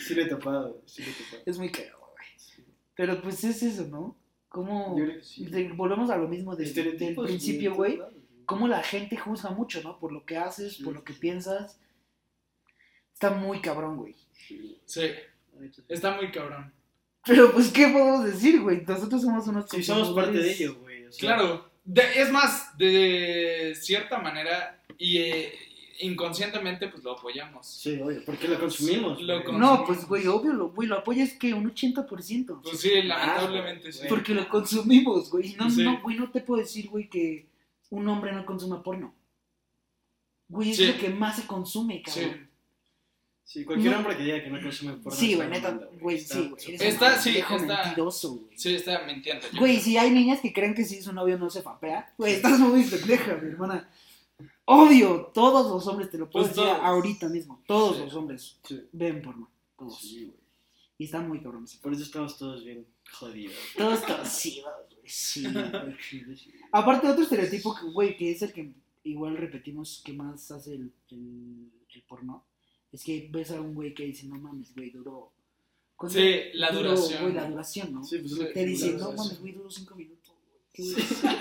Sí 0.07 0.15
le 0.15 0.23
he 0.23 0.25
topado, 0.27 0.81
sí 0.85 1.03
le 1.03 1.11
he 1.11 1.13
topado. 1.13 1.43
Es 1.45 1.57
muy 1.57 1.69
cagado, 1.69 1.99
güey. 1.99 2.65
Pero 2.95 3.21
pues 3.21 3.43
es 3.43 3.61
eso, 3.61 3.85
¿no? 3.87 4.15
Como, 4.49 4.95
de- 4.95 5.71
volvemos 5.75 6.09
a 6.09 6.17
lo 6.17 6.27
mismo 6.27 6.55
de- 6.55 6.71
del 6.71 7.15
principio, 7.15 7.75
güey. 7.75 7.99
Cómo 8.45 8.67
la 8.67 8.81
gente 8.83 9.17
juzga 9.17 9.51
mucho, 9.51 9.81
¿no? 9.83 9.99
Por 9.99 10.11
lo 10.11 10.23
que 10.25 10.37
haces, 10.37 10.77
por 10.77 10.93
lo 10.93 11.03
que 11.03 11.13
sí. 11.13 11.19
piensas. 11.19 11.79
Está 13.15 13.31
muy 13.31 13.59
cabrón, 13.61 13.97
güey. 13.97 14.13
Sí. 14.85 15.11
Está 15.89 16.15
muy 16.17 16.29
cabrón. 16.31 16.71
Pero 17.25 17.51
pues, 17.51 17.71
¿qué 17.71 17.87
podemos 17.87 18.23
decir, 18.25 18.61
güey? 18.61 18.83
Nosotros 18.85 19.21
somos 19.23 19.47
unos 19.47 19.65
Sí, 19.69 19.81
somos 19.81 20.11
parte 20.13 20.37
de 20.37 20.51
ello, 20.51 20.75
güey. 20.81 21.05
o 21.05 21.11
sea, 21.11 21.19
Claro, 21.37 21.71
de- 21.83 22.21
es 22.21 22.31
más, 22.31 22.77
de 22.77 23.73
cierta 23.79 24.19
manera 24.19 24.79
y 24.99 25.17
eh, 25.17 25.53
inconscientemente 26.01 26.87
pues 26.89 27.03
lo 27.03 27.13
apoyamos. 27.13 27.65
Sí, 27.65 27.99
obvio, 27.99 28.21
porque 28.25 28.47
lo 28.47 28.59
consumimos. 28.59 29.19
Lo 29.21 29.35
güey. 29.35 29.45
con- 29.45 29.59
No, 29.59 29.85
pues, 29.85 30.05
güey, 30.05 30.27
obvio, 30.27 30.53
lo, 30.53 30.69
güey, 30.71 30.87
lo 30.87 30.97
apoyas 30.99 31.33
que 31.33 31.53
un 31.53 31.65
80%. 31.73 32.61
Pues 32.61 32.79
sí, 32.81 33.01
lamentablemente 33.01 33.91
sí. 33.91 34.05
Porque 34.09 34.35
lo 34.35 34.47
consumimos, 34.49 35.31
güey. 35.31 35.55
No, 35.55 35.69
Sí. 35.71 35.83
no, 35.83 36.01
güey, 36.03 36.17
no 36.17 36.29
te 36.29 36.41
puedo 36.41 36.61
decir, 36.61 36.89
güey, 36.89 37.09
que 37.09 37.47
un 37.89 38.07
hombre 38.07 38.33
no 38.33 38.45
consuma 38.45 38.83
porno. 38.83 39.15
Güey, 40.49 40.71
es 40.71 40.77
Sí. 40.77 40.85
lo 40.87 40.97
que 40.99 41.09
más 41.09 41.37
se 41.37 41.47
consume, 41.47 42.03
cabrón. 42.03 42.44
Sí, 43.45 43.63
cualquier 43.63 43.91
No. 43.93 43.99
hombre 43.99 44.17
que 44.17 44.23
diga 44.23 44.43
que 44.43 44.49
no 44.49 44.59
consume 44.61 44.93
porno. 44.93 45.11
Sí, 45.17 45.33
está 45.33 45.45
güey, 45.47 45.49
neta, 45.61 45.79
güey, 46.01 46.19
sí, 46.19 46.47
güey. 46.49 46.65
Eres 46.75 46.81
Está- 46.81 47.13
un 47.15 47.21
sí, 47.21 47.37
está- 47.37 47.83
mentiroso, 47.85 48.33
güey. 48.33 48.57
Sí, 48.57 48.75
está 48.75 49.05
mintiendo. 49.05 49.45
Güey, 49.59 49.79
si 49.79 49.97
hay 49.97 50.09
niñas 50.09 50.41
que 50.41 50.51
creen 50.51 50.73
que 50.73 50.83
si 50.83 51.01
su 51.01 51.13
novio 51.13 51.37
no 51.37 51.49
se 51.51 51.61
fapea, 51.61 52.11
güey, 52.17 52.33
estás 52.33 52.59
muy 52.59 52.83
pendeja, 52.83 53.35
mi 53.35 53.49
hermana. 53.51 53.87
Obvio, 54.65 55.31
todos 55.33 55.69
los 55.71 55.85
hombres, 55.87 56.09
te 56.09 56.17
lo 56.17 56.29
puedo 56.29 56.45
Pues 56.45 56.55
decir 56.55 56.69
todos. 56.71 56.83
ahorita 56.83 57.29
mismo. 57.29 57.61
Todos 57.67 57.97
Sí. 57.97 58.03
los 58.03 58.13
hombres 58.15 58.57
Sí, 58.67 58.81
ven 58.91 59.21
porno. 59.21 59.49
Todos. 59.77 59.99
sí, 60.01 60.25
güey. 60.25 60.37
Y 60.97 61.05
está 61.05 61.19
muy 61.21 61.39
cabrón. 61.41 61.65
Por 61.81 61.93
eso 61.93 62.03
estamos 62.03 62.37
todos 62.37 62.63
bien 62.65 62.85
jodidos. 63.11 63.53
Todos 63.77 64.03
torcidos, 64.05 64.73
güey. 64.89 65.01
Sí, 65.05 65.43
güey. 65.53 65.95
Sí, 66.09 66.23
sí. 66.35 66.51
Aparte, 66.71 67.07
otro 67.07 67.23
estereotipo, 67.23 67.75
que, 67.75 67.91
güey, 67.91 68.17
que 68.17 68.31
es 68.31 68.41
el 68.41 68.53
que 68.53 68.71
igual 69.03 69.37
repetimos 69.37 70.01
que 70.03 70.13
más 70.13 70.49
hace 70.51 70.73
el, 70.73 70.91
el, 71.11 71.69
el 71.93 72.01
porno, 72.07 72.43
es 72.95 73.03
que 73.03 73.27
ves 73.31 73.51
a 73.51 73.59
un 73.61 73.73
güey 73.75 73.93
que 73.93 74.05
dice, 74.05 74.25
no 74.27 74.35
mames, 74.35 74.73
güey, 74.73 74.89
duró. 74.89 75.31
¿cuánto 75.95 76.17
Sí, 76.17 76.35
la 76.53 76.71
duró, 76.71 76.89
duración. 76.91 77.21
Güey, 77.23 77.33
la 77.33 77.49
duración, 77.49 77.93
¿no? 77.93 78.03
Sí, 78.03 78.17
pues 78.19 78.31
es 78.31 78.37
lo 78.37 78.47
que 78.47 78.53
Te 78.53 78.65
dice, 78.65 78.93
no 78.93 79.11
mames, 79.11 79.39
güey, 79.39 79.53
duró 79.53 79.69
cinco 79.69 79.95
minutos. 79.95 80.33
güey. 80.33 80.61
Qué 80.73 80.83
güey. 80.93 81.37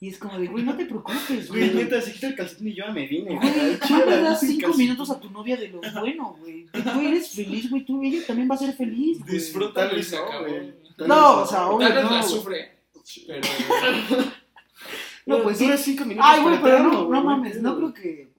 y 0.00 0.08
es 0.08 0.18
como 0.18 0.38
de, 0.38 0.46
güey, 0.48 0.64
no 0.64 0.76
te 0.76 0.86
preocupes, 0.86 1.48
Güey, 1.48 1.70
güey. 1.70 1.84
neta, 1.84 2.00
se 2.00 2.12
quita 2.12 2.28
el 2.28 2.34
calcetín 2.34 2.68
y 2.68 2.74
yo 2.74 2.86
ya 2.86 2.92
me 2.92 3.06
vine. 3.06 3.36
Güey, 3.36 3.48
Al 3.60 3.78
¿cómo 3.78 4.00
chile, 4.00 4.16
le 4.16 4.22
das 4.22 4.40
cinco 4.40 4.74
minutos 4.74 5.10
a 5.10 5.20
tu 5.20 5.30
novia 5.30 5.56
de 5.56 5.68
lo 5.68 5.80
bueno, 6.00 6.36
güey? 6.40 6.66
Tú 6.72 7.00
eres 7.00 7.28
feliz, 7.30 7.70
güey, 7.70 7.84
tú, 7.84 8.02
ella 8.02 8.26
también 8.26 8.50
va 8.50 8.54
a 8.54 8.58
ser 8.58 8.74
feliz, 8.74 9.20
güey. 9.20 9.34
Disfrútalo 9.34 9.90
Tal 9.90 9.98
y 9.98 10.02
se 10.02 10.16
no, 10.16 10.22
acabó. 10.24 10.46
No, 11.06 11.42
o 11.42 11.46
sea, 11.46 11.68
obvio 11.68 11.86
Tal 11.88 11.96
vez 11.96 12.04
no, 12.04 12.10
la 12.10 12.22
sufre, 12.22 12.72
pero... 13.26 13.40
No, 15.24 15.42
pues 15.44 15.58
sí. 15.58 15.64
Dura 15.66 15.76
cinco 15.76 16.04
minutos. 16.04 16.28
Ay, 16.28 16.42
güey, 16.42 16.60
pero 16.62 16.78
no, 16.80 17.08
no 17.08 17.24
mames, 17.24 17.62
no 17.62 17.76
creo 17.76 17.94
que. 17.94 18.31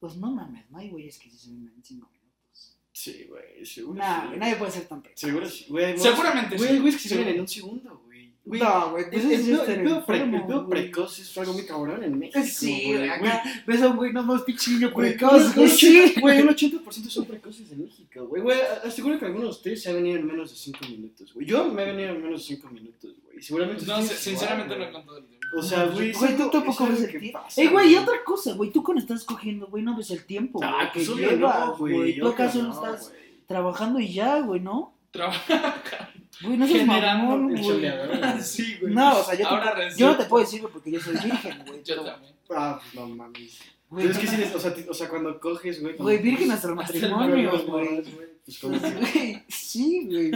Pues 0.00 0.16
no 0.16 0.30
mames, 0.32 0.68
no 0.70 0.78
hay 0.78 0.88
güeyes 0.88 1.18
que 1.18 1.30
sí 1.30 1.36
se 1.38 1.50
ven 1.50 1.72
en 1.76 1.84
cinco 1.84 2.08
minutos. 2.10 2.78
Sí, 2.92 3.26
güey, 3.28 3.64
seguro. 3.64 3.98
Nah, 3.98 4.22
sí. 4.22 4.26
güey, 4.28 4.38
nadie 4.40 4.56
puede 4.56 4.72
ser 4.72 4.88
tan 4.88 5.00
pendejo. 5.02 5.20
Seguro 5.26 5.48
sí. 5.48 5.66
Güey, 5.68 5.98
Seguramente 5.98 6.56
Güey, 6.56 6.68
sí. 6.68 6.74
hay 6.74 6.80
güeyes 6.80 7.02
que 7.02 7.08
se 7.08 7.16
ven 7.18 7.28
en 7.28 7.40
un 7.40 7.48
segundo, 7.48 8.02
güey. 8.06 8.10
Güey, 8.44 8.60
No, 8.60 8.90
güey, 8.92 9.10
pues 9.10 9.24
el, 9.24 9.32
es 9.32 9.48
el, 9.48 9.84
güey. 9.84 10.68
precoz 10.68 11.18
es 11.18 11.38
algo 11.38 11.52
muy 11.52 11.64
cabrón 11.66 12.02
en 12.02 12.18
México. 12.18 12.40
Sí, 12.44 12.84
güey. 12.86 12.96
güey, 12.96 13.10
acá 13.10 13.42
ves 13.66 13.82
a 13.82 13.88
un 13.88 13.96
güey, 13.96 14.12
no 14.12 14.22
más 14.22 14.42
pinche 14.42 14.70
niño 14.72 14.90
Güey, 14.90 15.10
precoz, 15.16 15.44
un 15.48 15.52
güey, 15.52 15.68
sí. 15.68 16.00
80%, 16.16 16.20
güey, 16.20 16.40
un 16.42 16.48
80% 16.48 17.08
son 17.10 17.24
precoces 17.26 17.70
en 17.70 17.82
México, 17.84 18.26
güey. 18.26 18.42
Güey, 18.42 18.58
aseguro 18.84 19.18
que 19.18 19.26
algunos 19.26 19.44
de 19.48 19.50
ustedes 19.50 19.82
se 19.82 19.90
han 19.90 19.96
venido 19.96 20.18
en 20.18 20.26
menos 20.26 20.50
de 20.50 20.56
5 20.56 20.78
minutos, 20.88 21.34
güey. 21.34 21.46
Yo 21.46 21.70
me 21.70 21.82
he 21.82 21.86
venido 21.86 22.10
en 22.10 22.22
menos 22.22 22.40
de 22.40 22.46
5 22.56 22.68
minutos, 22.70 23.14
güey. 23.24 23.42
Seguramente 23.42 23.84
No, 23.86 24.02
sinceramente 24.02 24.74
güey. 24.74 24.86
no 24.86 24.92
con 24.94 25.04
todo 25.06 25.18
el 25.18 25.24
tiempo. 25.26 25.29
O 25.56 25.62
sea, 25.62 25.86
güey, 25.86 26.12
tú 26.12 26.48
tampoco 26.50 26.84
es 26.86 26.90
ves 26.90 27.02
el 27.14 27.20
tiempo. 27.20 27.40
Eh, 27.56 27.68
güey, 27.68 27.92
y 27.92 27.96
otra 27.96 28.22
cosa, 28.24 28.52
güey, 28.54 28.70
tú 28.70 28.82
cuando 28.84 29.00
estás 29.00 29.24
cogiendo, 29.24 29.66
güey, 29.66 29.82
no 29.82 29.96
ves 29.96 30.10
el 30.12 30.24
tiempo, 30.24 30.60
Ah, 30.62 30.90
güey, 30.94 31.06
que 31.06 31.14
llevas, 31.14 31.66
no, 31.68 31.76
güey. 31.76 32.18
Tú 32.18 32.28
acaso 32.28 32.62
no 32.62 32.72
estás 32.72 33.08
güey. 33.10 33.20
trabajando 33.46 33.98
y 34.00 34.12
ya, 34.12 34.40
güey, 34.40 34.60
¿no? 34.60 34.94
Trabaja 35.10 36.12
Güey, 36.42 36.56
no 36.56 36.66
seas 36.68 36.86
mamón, 36.86 37.48
güey. 37.56 37.62
Sí, 38.42 38.76
güey. 38.80 38.94
No, 38.94 39.18
o 39.18 39.24
sea, 39.24 39.34
yo, 39.36 39.48
Ahora 39.48 39.74
te, 39.74 39.80
resulta- 39.82 39.98
yo 39.98 40.06
no 40.12 40.16
te 40.16 40.24
puedo 40.24 40.44
decir, 40.44 40.60
güey, 40.60 40.72
porque 40.72 40.90
yo 40.92 41.00
soy 41.00 41.14
virgen, 41.14 41.64
güey. 41.66 41.82
Yo 41.84 41.96
también. 42.04 42.34
Ah, 42.50 42.80
pues 42.80 42.94
no 42.94 43.08
mames. 43.14 43.58
Güey, 43.90 44.06
Pero 44.06 44.18
es 44.18 44.18
que 44.30 44.36
no 44.36 44.44
sí, 44.44 44.52
o 44.54 44.60
sea, 44.60 44.74
o 44.88 44.94
sea, 44.94 45.08
cuando 45.08 45.40
coges, 45.40 45.82
güey. 45.82 45.96
Güey, 45.96 46.18
virgen 46.18 46.50
hasta 46.52 46.68
el 46.72 46.78
hasta 46.78 46.96
el 46.96 47.10
matrimonio, 47.10 47.50
güey. 47.66 48.02
Pues 48.46 48.60
Sí, 49.48 50.06
güey. 50.06 50.30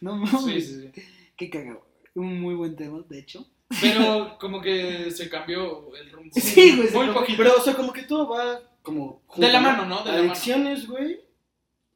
No 0.00 0.26
Sí, 0.26 0.32
mames. 0.32 0.66
sí, 0.68 0.90
sí. 0.94 1.02
Qué 1.36 1.50
cagado. 1.50 1.84
Un 2.14 2.40
muy 2.40 2.54
buen 2.54 2.74
tema, 2.76 3.02
de 3.08 3.18
hecho. 3.18 3.46
Pero 3.80 4.36
como 4.38 4.60
que 4.60 5.10
se 5.10 5.28
cambió 5.28 5.94
el 5.96 6.10
rumbo. 6.10 6.30
Sí, 6.34 6.76
güey, 6.76 6.90
Muy 6.92 7.14
poquito. 7.14 7.38
Pero, 7.38 7.56
o 7.56 7.60
sea, 7.60 7.74
como 7.74 7.92
que 7.92 8.02
todo 8.02 8.28
va 8.28 8.60
como. 8.82 9.22
De 9.36 9.48
la 9.50 9.60
junto, 9.60 9.70
mano, 9.70 9.86
¿no? 9.86 10.04
De 10.04 10.12
la 10.12 10.18
mano. 10.18 10.32
Adicciones, 10.32 10.86
güey. 10.86 11.20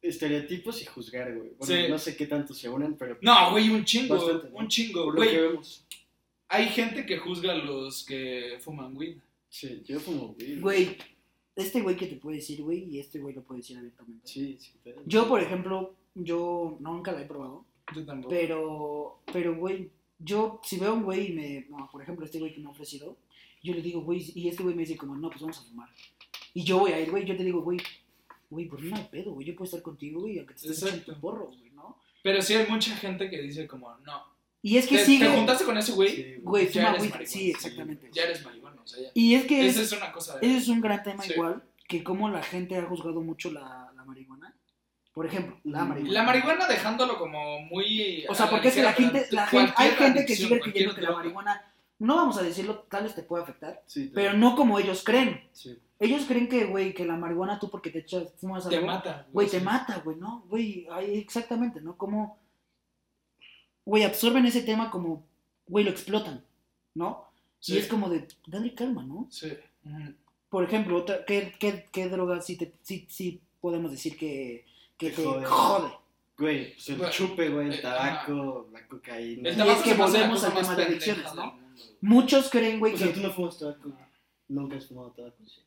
Estereotipos 0.00 0.80
y 0.82 0.86
juzgar, 0.86 1.34
güey. 1.36 1.50
Bueno, 1.58 1.74
Sí. 1.74 1.90
no 1.90 1.98
sé 1.98 2.16
qué 2.16 2.26
tanto 2.26 2.54
se 2.54 2.68
unen, 2.68 2.96
pero. 2.96 3.18
No, 3.20 3.50
güey, 3.50 3.68
un 3.70 3.84
chingo. 3.84 4.14
Bastante, 4.16 4.48
¿no? 4.50 4.56
Un 4.56 4.68
chingo, 4.68 5.04
por 5.04 5.14
lo 5.16 5.20
que 5.22 5.28
güey. 5.36 5.48
vemos. 5.48 5.84
Hay 6.48 6.68
gente 6.68 7.04
que 7.04 7.18
juzga 7.18 7.52
a 7.52 7.56
los 7.56 8.04
que 8.04 8.58
fuman 8.60 8.96
weed. 8.96 9.18
Sí, 9.48 9.82
yo 9.84 10.00
como. 10.00 10.34
Güey. 10.34 10.60
Güey, 10.60 10.96
este 11.56 11.80
güey 11.82 11.96
que 11.96 12.06
te 12.06 12.16
puede 12.16 12.36
decir, 12.36 12.62
güey, 12.62 12.84
y 12.84 13.00
este 13.00 13.18
güey 13.18 13.34
lo 13.34 13.42
puede 13.42 13.60
decir 13.60 13.76
abiertamente. 13.76 14.26
Sí, 14.26 14.56
sí. 14.60 14.72
pero- 14.84 15.02
Yo, 15.04 15.26
por 15.28 15.42
ejemplo, 15.42 15.94
yo 16.14 16.76
nunca 16.80 17.12
la 17.12 17.22
he 17.22 17.26
probado, 17.26 17.64
Yo 17.94 18.04
tampoco. 18.06 18.30
pero, 18.34 19.20
pero, 19.32 19.56
güey, 19.56 19.90
yo 20.18 20.60
si 20.64 20.78
veo 20.78 20.90
a 20.90 20.94
un 20.94 21.04
güey 21.04 21.30
y 21.30 21.32
me, 21.32 21.66
no, 21.70 21.88
por 21.90 22.02
ejemplo, 22.02 22.24
este 22.24 22.38
güey 22.38 22.52
que 22.52 22.60
me 22.60 22.66
ha 22.66 22.70
ofrecido, 22.70 23.16
yo 23.62 23.74
le 23.74 23.82
digo, 23.82 24.00
güey, 24.02 24.24
y 24.34 24.48
este 24.48 24.62
güey 24.62 24.74
me 24.74 24.82
dice 24.82 24.96
como, 24.96 25.16
no, 25.16 25.28
pues 25.30 25.40
vamos 25.40 25.58
a 25.58 25.62
fumar. 25.62 25.88
Y 26.54 26.64
yo 26.64 26.78
voy 26.80 26.92
a 26.92 27.00
ir, 27.00 27.10
güey, 27.10 27.24
yo 27.24 27.36
te 27.36 27.44
digo, 27.44 27.60
güey, 27.62 27.78
güey, 28.50 28.66
por 28.66 28.80
mí 28.80 28.90
no 28.90 28.96
hay 28.96 29.04
pedo, 29.10 29.32
güey, 29.32 29.46
yo 29.46 29.54
puedo 29.54 29.64
estar 29.66 29.82
contigo, 29.82 30.20
güey, 30.20 30.38
aunque 30.38 30.54
te 30.54 30.60
estés 30.60 30.78
echando 30.78 30.94
Exacto. 30.96 31.12
un 31.14 31.20
porro, 31.20 31.46
güey, 31.48 31.70
¿no? 31.72 31.96
Pero 32.22 32.42
sí 32.42 32.54
hay 32.54 32.66
mucha 32.68 32.96
gente 32.96 33.28
que 33.30 33.40
dice 33.42 33.66
como, 33.66 33.90
no. 33.98 34.22
Y 34.60 34.76
es 34.76 34.88
que 34.88 34.96
¿Te, 34.98 35.04
sigue, 35.04 35.26
te 35.26 35.36
juntaste 35.36 35.64
con 35.64 35.78
ese 35.78 35.92
güey? 35.92 36.16
Sí, 36.16 36.34
güey, 36.42 36.66
Ya 36.66 36.72
fuma 36.72 36.88
eres 36.88 36.98
güey, 36.98 37.10
marihuana, 37.10 37.26
sí, 37.26 37.38
sí, 37.38 37.50
exactamente. 37.50 38.10
Ya 38.12 38.22
eres 38.24 38.44
marihuana, 38.44 38.82
o 38.82 38.86
sea, 38.86 39.02
ya. 39.02 39.10
Y 39.14 39.34
es 39.34 39.44
que 39.46 39.66
Esa 39.66 39.82
es, 39.82 39.92
es 39.92 39.98
una 39.98 40.10
cosa 40.12 40.38
de... 40.38 40.46
ese 40.46 40.58
es 40.58 40.68
un 40.68 40.80
gran 40.80 41.02
tema 41.04 41.22
Sí. 41.22 41.32
igual, 41.32 41.62
que 41.86 42.02
como 42.02 42.28
la 42.28 42.42
gente 42.42 42.76
ha 42.76 42.82
juzgado 42.84 43.20
mucho 43.20 43.52
la, 43.52 43.92
la 43.94 44.04
marihuana. 44.04 44.54
Por 45.18 45.26
ejemplo, 45.26 45.56
la 45.64 45.84
Mm. 45.84 45.88
marihuana. 45.88 46.12
La 46.14 46.22
marihuana 46.22 46.66
dejándolo 46.68 47.18
como 47.18 47.60
muy... 47.62 48.24
O 48.28 48.34
sea, 48.36 48.48
porque 48.48 48.68
es 48.68 48.74
que 48.76 48.82
la 48.84 48.92
gente, 48.92 49.26
la 49.32 49.48
gente, 49.48 49.72
hay 49.76 49.90
gente 49.90 50.24
que 50.24 50.36
sigue 50.36 50.60
creyendo 50.60 50.94
que 50.94 51.00
la 51.00 51.08
droga. 51.08 51.22
marihuana, 51.24 51.72
no 51.98 52.14
vamos 52.14 52.38
a 52.38 52.42
decirlo, 52.44 52.86
tal 52.88 53.02
vez 53.02 53.16
te 53.16 53.24
puede 53.24 53.42
afectar, 53.42 53.82
Sí, 53.86 54.12
pero 54.14 54.34
no 54.34 54.54
como 54.54 54.78
ellos 54.78 55.02
creen. 55.02 55.42
Sí. 55.52 55.76
Ellos 55.98 56.24
creen 56.28 56.48
que, 56.48 56.66
güey, 56.66 56.94
que 56.94 57.04
la 57.04 57.16
marihuana 57.16 57.58
tú 57.58 57.68
porque 57.68 57.90
te 57.90 57.98
echas, 57.98 58.32
fumas 58.40 58.68
Te 58.68 58.80
mata. 58.80 59.26
güey, 59.32 59.48
te 59.48 59.58
sí. 59.58 59.64
mata, 59.64 60.00
güey, 60.04 60.16
¿no? 60.18 60.44
Güey, 60.48 60.86
exactamente, 61.14 61.80
¿no? 61.80 61.96
Como, 61.98 62.38
güey, 63.84 64.04
absorben 64.04 64.46
ese 64.46 64.62
tema 64.62 64.88
como, 64.92 65.24
güey, 65.66 65.84
lo 65.84 65.90
explotan, 65.90 66.44
¿no? 66.94 67.24
Sí. 67.58 67.74
Y 67.74 67.78
es 67.78 67.88
como 67.88 68.08
de, 68.08 68.28
dale 68.46 68.72
calma, 68.72 69.02
¿no? 69.02 69.26
Sí. 69.30 69.52
Por 70.48 70.62
ejemplo, 70.62 70.98
otra, 70.98 71.24
¿qué, 71.24 71.52
qué, 71.58 71.86
qué 71.90 72.08
drogas 72.08 72.46
sí, 72.46 72.56
te, 72.56 72.72
sí, 72.82 73.04
sí 73.10 73.40
podemos 73.60 73.90
decir 73.90 74.16
que, 74.16 74.64
que 74.98 75.10
Te 75.10 75.24
jode. 75.24 75.46
jode? 75.46 75.92
Güey, 76.36 76.72
pues 76.74 76.88
el 76.90 76.96
Bueno, 76.98 77.12
chupe, 77.12 77.48
güey, 77.48 77.68
eh, 77.68 77.74
el 77.74 77.80
tabaco, 77.82 78.68
la 78.72 78.86
cocaína. 78.86 79.48
El 79.48 79.54
Y 79.54 79.58
tabaco 79.58 79.78
es 79.80 79.84
que 79.84 79.94
volvemos 79.94 80.44
al 80.44 80.54
tema 80.54 80.74
de 80.76 80.82
adicciones, 80.84 81.34
¿no? 81.34 81.58
Muchos 82.00 82.50
creen, 82.50 82.78
güey, 82.78 82.94
O 82.94 82.96
sea, 82.98 83.08
que... 83.08 83.12
tú 83.14 83.20
no 83.20 83.32
fumas 83.32 83.58
tabaco. 83.58 83.92
Nunca 84.48 84.76
has 84.76 84.86
fumado 84.86 85.10
tabaco, 85.12 85.36
sí. 85.46 85.62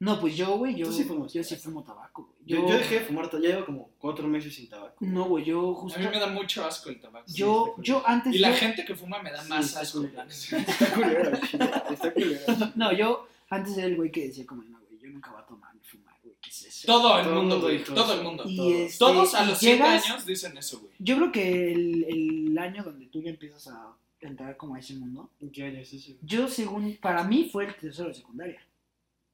No, 0.00 0.20
pues 0.20 0.36
yo, 0.36 0.56
güey, 0.58 0.76
yo, 0.76 0.92
sí 0.92 1.02
fumas 1.02 1.32
yo 1.32 1.42
sí 1.42 1.56
fumo 1.56 1.82
tabaco, 1.82 2.22
güey. 2.26 2.38
Yo, 2.46 2.68
yo 2.68 2.78
dejé 2.78 3.00
de 3.00 3.04
fumar, 3.06 3.28
ya 3.32 3.38
llevo 3.40 3.66
como 3.66 3.90
cuatro 3.98 4.28
meses 4.28 4.54
sin 4.54 4.68
tabaco. 4.68 4.94
No, 5.04 5.24
güey, 5.24 5.44
yo 5.44 5.72
A 5.72 5.74
justo... 5.74 5.98
mí 5.98 6.06
me 6.06 6.20
da 6.20 6.28
mucho 6.28 6.64
asco 6.64 6.88
el 6.90 7.00
tabaco. 7.00 7.26
Yo, 7.26 7.66
está 7.70 7.82
yo 7.82 8.02
antes... 8.06 8.32
Y 8.36 8.38
la 8.38 8.50
yo- 8.52 8.56
gente 8.56 8.84
que 8.84 8.94
fuma 8.94 9.20
me 9.20 9.32
da 9.32 9.42
Sí, 9.42 9.48
más 9.48 9.76
asco. 9.76 10.00
neta. 10.00 10.24
Está 10.30 10.94
culero, 10.94 11.36
chile, 11.44 11.70
está 11.90 12.14
culero. 12.14 12.40
No, 12.76 12.92
yo 12.92 13.26
antes 13.50 13.76
era 13.76 13.88
el 13.88 13.96
güey 13.96 14.12
que 14.12 14.28
decía 14.28 14.46
como, 14.46 14.62
no, 14.62 14.78
güey, 14.88 15.00
yo 15.00 15.08
nunca 15.10 15.32
voy 15.32 15.40
a 15.42 15.46
tomar 15.46 15.74
ni 15.74 15.80
fumar, 15.82 16.14
güey, 16.22 16.36
¿qué 16.40 16.50
es 16.50 16.62
eso? 16.62 16.67
Todo 16.86 17.18
el 17.18 17.24
Todo 17.24 17.34
mundo, 17.34 17.60
güey. 17.60 17.78
dijo 17.78 17.94
Todo 17.94 18.14
el 18.14 18.22
mundo. 18.22 18.44
Y 18.46 18.72
este, 18.72 18.98
Todos 18.98 19.34
a 19.34 19.44
los 19.44 19.58
7 19.58 19.76
llegas- 19.76 20.04
años 20.10 20.26
dicen 20.26 20.56
eso, 20.58 20.80
güey. 20.80 20.92
Yo 20.98 21.16
creo 21.16 21.32
que 21.32 21.72
el, 21.72 22.04
el 22.04 22.58
año 22.58 22.82
donde 22.84 23.06
tú 23.06 23.22
ya 23.22 23.30
empiezas 23.30 23.66
a 23.68 23.94
entrar 24.20 24.56
como 24.56 24.74
a 24.74 24.78
ese 24.78 24.94
mundo, 24.94 25.30
¿En 25.40 25.50
qué 25.50 25.64
año 25.64 25.78
es 25.80 25.92
ese? 25.92 26.16
yo 26.22 26.48
según, 26.48 26.96
para 27.00 27.22
mí 27.24 27.48
fue 27.52 27.66
el 27.66 27.74
tercero 27.76 28.08
de 28.08 28.14
secundaria. 28.14 28.60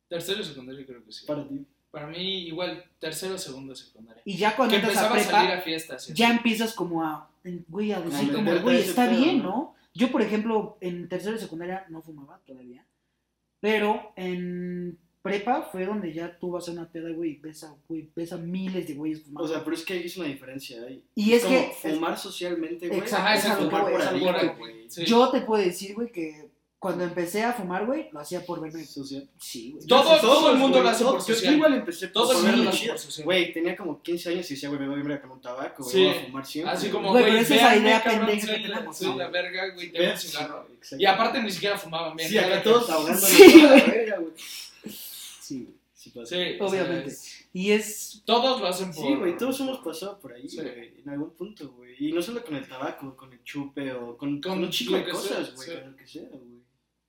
Tercero 0.09 0.40
y 0.40 0.45
secundario 0.45 0.84
creo 0.86 1.05
que 1.05 1.12
sí. 1.12 1.24
Para 1.26 1.47
ti. 1.49 1.64
Para 1.90 2.07
mí 2.09 2.49
igual 2.49 2.84
tercero, 2.99 3.38
segundo, 3.38 3.74
secundaria. 3.74 4.20
Y 4.24 4.36
ya 4.36 4.57
cuando 4.57 4.72
Que 4.74 4.80
entras 4.80 4.97
a 4.99 5.09
salir 5.20 5.53
a 5.53 5.61
fiestas. 5.62 6.09
ya 6.09 6.26
así. 6.28 6.36
empiezas 6.36 6.74
como 6.74 7.05
a, 7.05 7.30
güey, 7.68 7.92
a 7.92 8.01
decir 8.01 8.32
como, 8.32 8.53
güey, 8.61 8.78
está 8.80 9.09
pedo, 9.09 9.20
bien, 9.20 9.38
¿no? 9.38 9.45
¿no? 9.49 9.74
Yo, 9.95 10.11
por 10.11 10.20
ejemplo, 10.20 10.76
en 10.80 11.09
tercero 11.09 11.34
de 11.34 11.38
secundaria 11.38 11.86
no 11.88 12.03
fumaba 12.03 12.40
todavía, 12.45 12.84
pero 13.61 14.12
en 14.16 14.99
prepa 15.25 15.62
fue 15.72 15.87
donde 15.87 16.12
ya 16.12 16.37
tú 16.39 16.51
vas 16.51 16.68
a 16.68 16.72
una 16.72 16.87
peda, 16.87 17.09
güey, 17.11 17.31
y 17.31 17.37
ves 17.37 17.64
a, 17.64 17.75
güey, 17.89 18.11
ves 18.14 18.31
a 18.35 18.37
miles 18.37 18.87
de 18.87 18.93
güeyes 18.95 19.22
fumando. 19.22 19.43
O 19.45 19.49
sea, 19.49 19.64
pero 19.64 19.75
es 19.75 19.83
que 19.83 19.95
ahí 19.95 20.05
es 20.05 20.16
una 20.18 20.27
diferencia 20.29 20.83
ahí. 20.87 21.03
Y 21.14 21.33
es 21.33 21.43
como 21.45 21.57
que- 21.59 21.72
Fumar 21.95 22.18
socialmente, 22.18 22.89
güey. 22.89 23.01
Exacto, 23.01 23.33
es 23.39 23.45
es 23.47 23.51
a 23.51 23.57
fumar 23.57 23.83
voy, 23.85 23.93
por 23.93 24.01
es 24.03 24.07
a 24.07 24.11
voy. 24.12 24.49
güey. 24.59 24.91
Sí. 24.91 25.05
Yo 25.07 25.31
te 25.31 25.41
puedo 25.41 25.64
decir, 25.64 25.95
güey, 25.95 26.12
que 26.12 26.53
Cuando 26.85 27.03
empecé 27.05 27.43
a 27.43 27.55
fumar, 27.55 27.87
güey, 27.87 28.11
lo 28.12 28.20
hacía 28.20 28.45
por 28.45 28.61
verme. 28.61 28.85
Social. 28.85 29.27
Sí, 29.39 29.72
güey. 29.72 29.87
Todo- 29.87 30.20
todo 30.20 30.51
el 30.53 30.59
mundo 30.59 30.83
lo 30.83 30.89
hace 30.91 31.03
por 31.03 31.14
yo- 31.18 31.27
Yo 31.29 31.35
social. 31.35 31.55
igual 31.55 31.72
empecé 31.77 32.09
Todo 32.09 32.27
por 32.27 32.37
el 32.37 32.43
mundo 32.43 32.64
verme 32.64 32.79
chido. 32.79 32.99
social. 32.99 33.25
Güey, 33.25 33.53
tenía 33.55 33.75
como 33.75 34.03
15 34.03 34.29
años 34.29 34.51
y 34.51 34.53
decía, 34.55 34.68
güey, 34.68 34.79
me 34.83 34.89
voy 34.89 35.01
a 35.01 35.03
ver 35.03 35.20
con 35.22 35.31
un 35.31 35.41
tabaco, 35.41 35.83
güey, 35.83 35.97
Sí. 35.97 36.05
voy 36.05 36.14
a 36.14 36.20
fumar 36.27 36.45
siempre. 36.45 36.75
Así 36.75 36.91
como, 36.91 37.09
Güey, 37.12 37.22
güey, 37.22 37.33
pero 37.33 37.43
esa 37.43 37.55
es 37.55 37.62
la 37.62 37.77
idea 37.77 38.05
pendeja 38.05 38.47
que 38.47 38.68
la- 38.68 38.79
tenemos, 38.81 39.01
la 39.16 39.29
verga, 39.29 39.68
güey, 39.72 39.93
tengo 39.93 40.05
un 40.05 40.12
Ve- 40.12 40.18
cigarro. 40.18 40.66
Exacto. 40.77 41.03
Y 41.03 41.07
aparte 41.07 41.43
ni 41.43 41.51
siquiera 41.51 41.79
fumaban 41.79 42.14
bien. 42.18 42.29
Sí, 42.29 42.37
acá 42.37 42.62
todos 42.62 42.87
la 42.91 42.99
verga, 43.72 44.16
güey. 44.18 44.33
Sí, 46.05 46.11
güey. 46.15 46.27
Sí. 46.27 46.35
Sí, 46.35 46.57
o 46.61 46.69
sea, 46.69 46.83
Obviamente. 46.83 47.09
es- 47.11 47.49
Y 47.53 47.71
es. 47.71 48.23
todos 48.25 48.61
lo 48.61 48.67
hacen 48.67 48.93
por... 48.93 49.05
Sí, 49.07 49.15
güey, 49.15 49.37
todos 49.37 49.61
hemos 49.61 49.79
pasado 49.79 50.19
por 50.21 50.33
ahí, 50.33 50.49
Sí. 50.49 50.57
güey, 50.57 51.01
en 51.01 51.09
algún 51.09 51.31
punto, 51.31 51.71
güey. 51.73 51.95
Y 51.99 52.13
no 52.13 52.21
solo 52.23 52.45
con 52.45 52.57
el 52.57 52.67
tabaco, 52.69 53.17
con 53.17 53.33
el 53.33 53.43
chupe 53.45 53.93
o 53.93 54.17
con, 54.17 54.41
Con 54.41 54.53
con 54.55 54.65
un 54.65 54.71
chico 54.71 54.95
de 54.97 55.05
que 55.05 55.11
cosas, 55.13 55.47
sea, 55.47 55.55
güey, 55.57 55.69
sí. 55.69 55.75
con 55.81 55.91
lo 55.91 55.97
que 55.97 56.07
sea, 56.07 56.29
güey. 56.31 56.63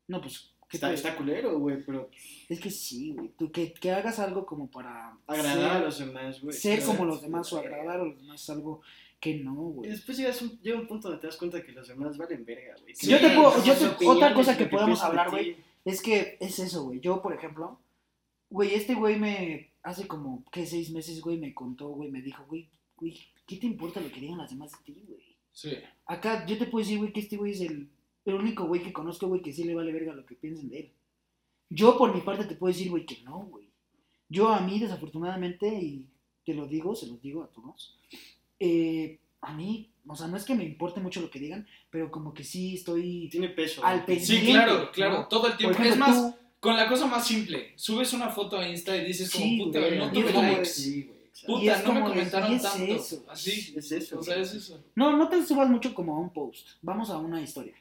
No, 0.08 0.22
pues. 0.22 0.52
¿qué 0.68 0.78
Está, 0.78 0.88
te- 0.90 0.96
está 0.96 1.16
culero, 1.16 1.60
güey, 1.60 1.84
pero 1.86 2.10
Es 2.50 2.60
que 2.60 2.72
sí, 2.72 3.12
güey. 3.14 3.30
Tú 3.38 3.52
que, 3.52 3.72
que 3.74 3.92
hagas 3.92 4.18
algo 4.20 4.46
como 4.46 4.70
para. 4.72 5.18
agradar 5.28 5.56
ser, 5.58 5.66
a 5.72 5.80
los 5.80 6.00
demás, 6.00 6.42
güey. 6.42 6.56
Ser 6.58 6.82
Sí, 6.82 6.88
como 6.88 7.00
sí, 7.00 7.06
los 7.06 7.20
sí, 7.20 7.26
demás 7.26 7.54
o 7.54 7.58
güey. 7.58 7.68
agradar 7.68 8.00
a 8.02 8.04
los 8.04 8.18
demás 8.18 8.42
es 8.42 8.50
algo 8.50 8.82
que 9.20 9.36
no, 9.36 9.54
güey. 9.56 9.90
después 9.92 10.18
llegas 10.18 10.42
un, 10.42 10.60
llega 10.62 10.78
un 10.80 10.88
punto 10.88 11.08
donde 11.08 11.22
te 11.22 11.28
das 11.28 11.38
cuenta 11.38 11.64
que 11.64 11.72
los 11.72 11.88
demás 11.88 12.18
valen 12.18 12.44
verga, 12.46 12.76
güey. 12.82 12.94
Yo 13.00 13.18
te 13.20 13.30
puedo- 13.30 13.56
Que 13.56 13.68
yo 13.68 13.74
te- 13.76 14.06
otra 14.08 14.34
cosa 14.34 14.52
lo 14.54 14.58
que 14.58 14.66
podemos 14.66 15.02
hablar, 15.04 15.30
ti. 15.36 15.56
Es 15.86 16.02
que 16.02 16.38
es 16.40 16.58
eso, 16.60 16.84
güey. 16.86 17.00
Yo, 17.00 17.22
por 17.22 17.34
ejemplo, 17.34 17.80
güey, 18.56 18.74
este 18.74 18.96
güey 18.96 19.20
me. 19.20 19.70
Hace 19.84 20.08
como, 20.08 20.44
¿qué? 20.52 20.66
Seis 20.66 20.90
meses, 20.92 21.22
güey, 21.22 21.38
me 21.38 21.54
contó, 21.54 21.90
güey, 21.90 22.10
me 22.10 22.22
dijo, 22.22 22.44
güey, 22.48 22.68
güey, 22.98 23.20
¿qué 23.46 23.58
te 23.58 23.68
importa 23.68 24.00
lo 24.02 24.10
que 24.12 24.20
digan 24.22 24.38
las 24.40 24.50
demás 24.50 24.72
de 24.72 24.94
ti, 24.94 25.04
güey? 25.08 25.36
Sí. 25.52 25.74
Acá 26.06 26.46
yo 26.48 26.58
te 26.58 26.66
puedo 26.66 26.84
decir, 26.84 26.98
güey, 26.98 27.14
que 27.14 27.20
este 27.20 27.38
güey 27.38 27.52
es 27.52 27.62
el, 27.62 27.88
el 28.26 28.34
único 28.34 28.66
güey 28.66 28.82
que 28.82 28.92
conozco, 28.94 29.28
güey, 29.28 29.42
que 29.42 29.54
sí 29.54 29.64
le 29.64 29.76
vale 29.76 29.94
verga 29.94 30.14
lo 30.14 30.26
que 30.26 30.36
piensen 30.36 30.70
de 30.70 30.80
él. 30.80 30.92
Yo, 31.70 31.98
por 31.98 32.14
mi 32.16 32.22
parte, 32.22 32.46
te 32.46 32.56
puedo 32.56 32.74
decir, 32.74 32.90
güey, 32.90 33.06
que 33.06 33.22
no, 33.24 33.40
güey. 33.46 33.68
Yo, 34.30 34.50
a 34.50 34.62
mí, 34.62 34.80
desafortunadamente, 34.80 35.68
y 35.68 36.06
te 36.46 36.54
lo 36.56 36.66
digo, 36.68 36.96
se 36.96 37.08
los 37.08 37.22
digo 37.22 37.44
a 37.44 37.48
todos, 37.48 38.00
eh, 38.60 39.20
a 39.42 39.54
mí, 39.54 39.92
o 40.08 40.16
sea, 40.16 40.28
no 40.28 40.38
es 40.38 40.46
que 40.46 40.56
me 40.56 40.64
importe 40.64 41.00
mucho 41.00 41.22
lo 41.22 41.30
que 41.30 41.40
digan, 41.40 41.68
pero 41.92 42.10
como 42.10 42.34
que 42.34 42.44
sí 42.44 42.76
estoy 42.76 43.30
Tiene 43.30 43.50
peso. 43.50 43.86
al 43.86 44.04
güey. 44.06 44.20
Sí, 44.20 44.38
pendiente. 44.38 44.64
claro, 44.64 44.92
claro, 44.92 45.14
¿no? 45.22 45.28
todo 45.28 45.48
el 45.48 45.58
tiempo. 45.58 45.78
ejemplo, 45.78 45.94
es 45.94 46.00
más, 46.00 46.16
tú- 46.34 46.45
con 46.66 46.76
la 46.76 46.88
cosa 46.90 47.06
más 47.06 47.26
simple, 47.26 47.74
subes 47.76 48.12
una 48.14 48.30
foto 48.30 48.58
a 48.58 48.68
Insta 48.68 48.98
y 48.98 49.06
dices 49.06 49.32
como, 49.32 49.46
Sí, 49.46 49.62
puta, 49.64 49.80
güey, 49.80 49.98
no 49.98 50.12
tuve 50.12 50.34
likes. 50.34 50.66
Sí, 50.66 51.12
Puta, 51.46 51.84
no 51.84 51.94
me 51.94 52.02
comentaron 52.02 52.52
y 52.52 52.56
es 52.56 52.62
tanto. 52.64 52.84
eso. 52.84 53.26
Así. 53.30 53.74
Es 53.76 53.92
eso. 53.92 54.20
O 54.20 54.24
sea, 54.24 54.38
es 54.38 54.54
eso. 54.54 54.84
No, 54.96 55.16
no 55.16 55.30
te 55.30 55.46
subas 55.46 55.70
mucho 55.70 55.94
como 55.94 56.16
a 56.16 56.20
un 56.20 56.32
post. 56.32 56.70
Vamos 56.82 57.10
a 57.10 57.18
una 57.18 57.42
historia. 57.42 57.76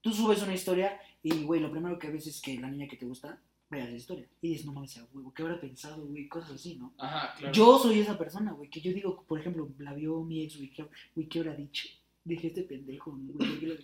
Tú 0.00 0.12
subes 0.12 0.42
una 0.42 0.54
historia 0.54 1.00
y, 1.22 1.42
güey, 1.42 1.60
lo 1.60 1.70
primero 1.70 1.98
que 1.98 2.10
ves 2.10 2.26
es 2.26 2.40
que 2.40 2.58
la 2.58 2.68
niña 2.68 2.86
que 2.88 2.96
te 2.96 3.06
gusta 3.06 3.40
vea 3.70 3.84
esa 3.86 3.96
historia. 3.96 4.28
Y 4.40 4.50
dices, 4.50 4.66
no 4.66 4.72
mames, 4.72 4.96
a 4.98 5.06
huevo, 5.12 5.32
¿qué 5.34 5.42
habrá 5.42 5.60
pensado, 5.60 6.04
güey? 6.06 6.28
Cosas 6.28 6.52
así, 6.52 6.76
¿no? 6.76 6.92
Ajá, 6.98 7.34
claro. 7.36 7.52
Yo 7.54 7.78
soy 7.78 8.00
esa 8.00 8.18
persona, 8.18 8.52
güey, 8.52 8.68
que 8.68 8.80
yo 8.80 8.92
digo, 8.92 9.24
por 9.26 9.40
ejemplo, 9.40 9.68
la 9.78 9.94
vio 9.94 10.22
mi 10.22 10.42
ex, 10.44 10.58
güey, 10.58 10.70
¿qué, 10.70 10.84
güey, 11.14 11.28
¿qué 11.28 11.38
habrá 11.40 11.54
dicho? 11.54 11.88
Dije, 12.24 12.48
este 12.48 12.62
pendejo, 12.62 13.10
güey, 13.12 13.48
¿por 13.50 13.58
qué 13.58 13.66
lo 13.66 13.74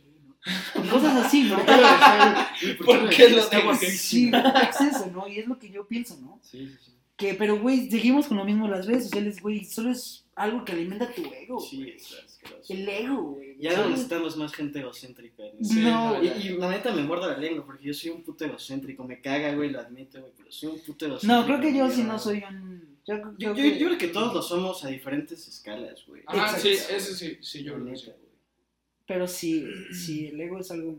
cosas 0.90 1.26
así, 1.26 1.44
¿no? 1.44 1.58
¿Y 2.62 2.74
¿Por 2.74 3.08
qué 3.10 3.28
lo 3.30 3.44
dije? 3.44 3.62
guapísimo. 3.62 4.38
Sí, 4.38 4.58
es 4.70 4.96
eso, 4.96 5.10
¿no? 5.12 5.28
Y 5.28 5.38
es 5.40 5.46
lo 5.46 5.58
que 5.58 5.70
yo 5.70 5.86
pienso, 5.86 6.16
¿no? 6.20 6.38
Sí, 6.42 6.66
sí, 6.68 6.76
sí. 6.84 6.92
Que, 7.16 7.34
pero, 7.34 7.58
güey, 7.58 7.90
seguimos 7.90 8.28
con 8.28 8.36
lo 8.36 8.44
mismo 8.44 8.66
en 8.66 8.70
las 8.70 8.86
redes 8.86 9.04
sociales, 9.04 9.40
güey, 9.42 9.64
solo 9.64 9.90
es 9.90 10.24
algo 10.36 10.64
que 10.64 10.70
alimenta 10.70 11.12
tu 11.12 11.22
ego. 11.34 11.58
Sí, 11.58 11.78
güey. 11.78 11.96
es 11.96 12.14
asqueroso. 12.24 12.72
El 12.72 12.88
ego, 12.88 13.22
güey. 13.32 13.56
Ya 13.58 13.76
no 13.76 13.88
necesitamos 13.90 14.36
más 14.36 14.52
gente 14.54 14.78
egocéntrica. 14.78 15.42
¿no? 15.58 15.64
Sí, 15.68 15.80
no, 15.80 16.22
Y, 16.22 16.28
y 16.28 16.48
la 16.56 16.70
neta 16.70 16.92
me 16.92 17.02
muerdo 17.02 17.28
la 17.28 17.36
lengua 17.36 17.66
porque 17.66 17.86
yo 17.86 17.92
soy 17.94 18.10
un 18.10 18.22
puto 18.22 18.44
egocéntrico. 18.44 19.02
Me 19.02 19.20
caga, 19.20 19.52
güey, 19.54 19.70
lo 19.70 19.80
admito, 19.80 20.20
güey, 20.20 20.32
pero 20.36 20.52
soy 20.52 20.68
un 20.70 20.78
puto 20.78 21.06
egocéntrico. 21.06 21.40
No, 21.40 21.44
creo 21.44 21.60
que 21.60 21.76
yo 21.76 21.90
sí 21.90 22.02
ya. 22.02 22.04
no 22.04 22.18
soy 22.20 22.44
un. 22.48 22.98
Yo, 23.04 23.16
Yo, 23.16 23.32
yo 23.36 23.54
yo, 23.54 23.64
yo 23.64 23.86
creo 23.86 23.98
que 23.98 24.08
todos 24.08 24.32
lo 24.32 24.40
somos 24.42 24.84
a 24.84 24.88
diferentes 24.88 25.48
escalas, 25.48 26.04
güey. 26.06 26.20
Exacto. 26.22 26.60
sí, 26.60 26.68
eso 26.68 27.14
sí, 27.14 27.38
sí, 27.40 27.64
yo 27.64 27.74
creo 27.74 27.86
que 27.86 27.96
sí. 27.96 28.12
Pero 29.08 29.26
sí, 29.26 29.66
sí, 29.92 30.28
el 30.28 30.40
ego 30.40 30.60
es 30.60 30.70
algo. 30.70 30.96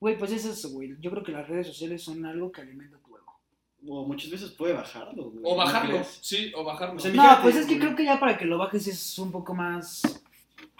Güey, 0.00 0.16
pues 0.16 0.32
es 0.32 0.46
eso, 0.46 0.70
güey. 0.70 0.96
Yo 1.00 1.10
creo 1.10 1.22
que 1.22 1.32
las 1.32 1.46
redes 1.46 1.66
sociales 1.66 2.02
son 2.02 2.24
algo 2.24 2.50
que 2.50 2.62
alimenta 2.62 2.96
tu 2.98 3.14
ego. 3.16 3.38
O 3.86 4.06
muchas 4.06 4.30
veces 4.30 4.50
puede 4.52 4.72
bajarlo, 4.72 5.24
güey. 5.30 5.42
O 5.44 5.50
¿no 5.50 5.56
bajarlo, 5.56 6.02
sí, 6.20 6.50
o 6.56 6.64
bajarlo. 6.64 6.96
O 6.96 6.98
sea, 7.00 7.12
No, 7.12 7.38
pues 7.42 7.56
es 7.56 7.66
que 7.66 7.78
creo 7.78 7.94
que 7.94 8.04
ya 8.04 8.18
para 8.18 8.38
que 8.38 8.44
lo 8.46 8.56
bajes 8.58 8.86
es 8.86 9.18
un 9.18 9.30
poco 9.30 9.54
más. 9.54 10.02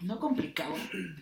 No 0.02 0.18
complicado. 0.18 0.74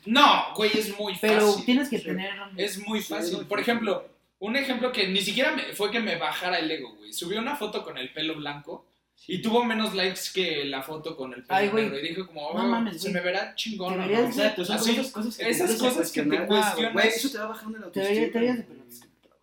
No, 0.06 0.54
güey, 0.56 0.70
es 0.78 0.98
muy 0.98 1.14
Pero 1.20 1.46
fácil. 1.48 1.64
tienes 1.66 1.88
que 1.90 1.98
sí. 1.98 2.04
tener. 2.04 2.30
Es 2.56 2.78
muy 2.86 3.00
Sí, 3.02 3.12
fácil. 3.12 3.40
es 3.40 3.44
Por 3.44 3.60
ejemplo, 3.60 4.06
un 4.38 4.56
ejemplo 4.56 4.90
que 4.92 5.08
ni 5.08 5.20
siquiera 5.20 5.52
me- 5.54 5.74
fue 5.74 5.90
que 5.90 6.00
me 6.00 6.16
bajara 6.16 6.58
el 6.58 6.70
ego, 6.70 6.94
güey. 6.96 7.12
Subí 7.12 7.36
una 7.36 7.56
foto 7.56 7.82
con 7.84 7.98
el 7.98 8.10
pelo 8.12 8.36
blanco 8.36 8.86
y 9.26 9.42
tuvo 9.42 9.64
menos 9.64 9.94
likes 9.94 10.20
que 10.34 10.64
la 10.64 10.82
foto 10.82 11.16
con 11.16 11.32
el 11.34 11.42
pelo 11.44 11.58
Ay, 11.58 11.68
güey. 11.68 11.84
negro. 11.84 11.98
Y 11.98 12.08
dije 12.08 12.26
como, 12.26 12.52
No 12.54 12.64
oh, 12.64 12.68
mames, 12.68 12.94
se 13.00 13.10
güey. 13.10 13.14
me 13.14 13.20
verá 13.20 13.54
chingón. 13.54 13.94
¿o 13.94 13.96
no? 13.96 14.02
Deberías 14.02 14.36
de- 14.36 14.42
Exacto, 14.42 14.64
son 14.64 14.76
Así, 14.76 14.90
esas 14.92 15.10
cosas 15.12 15.36
que 15.36 15.48
esas 15.48 15.70
te 15.72 15.78
cosas 15.78 16.10
que 16.12 16.22
te 16.22 16.28
cuestionar. 16.28 16.46
cuestionas. 16.46 16.92
Güey, 16.94 17.08
eso 17.08 17.30
te 17.30 17.38
va 17.38 17.46
bajando 17.48 17.78
la 17.78 17.90
Te 17.90 18.00
autoestima. 18.00 18.14
te 18.32 18.38
deberías 18.38 18.56
de 18.56 18.62
güey. 18.64 18.78
pelar. 18.78 18.90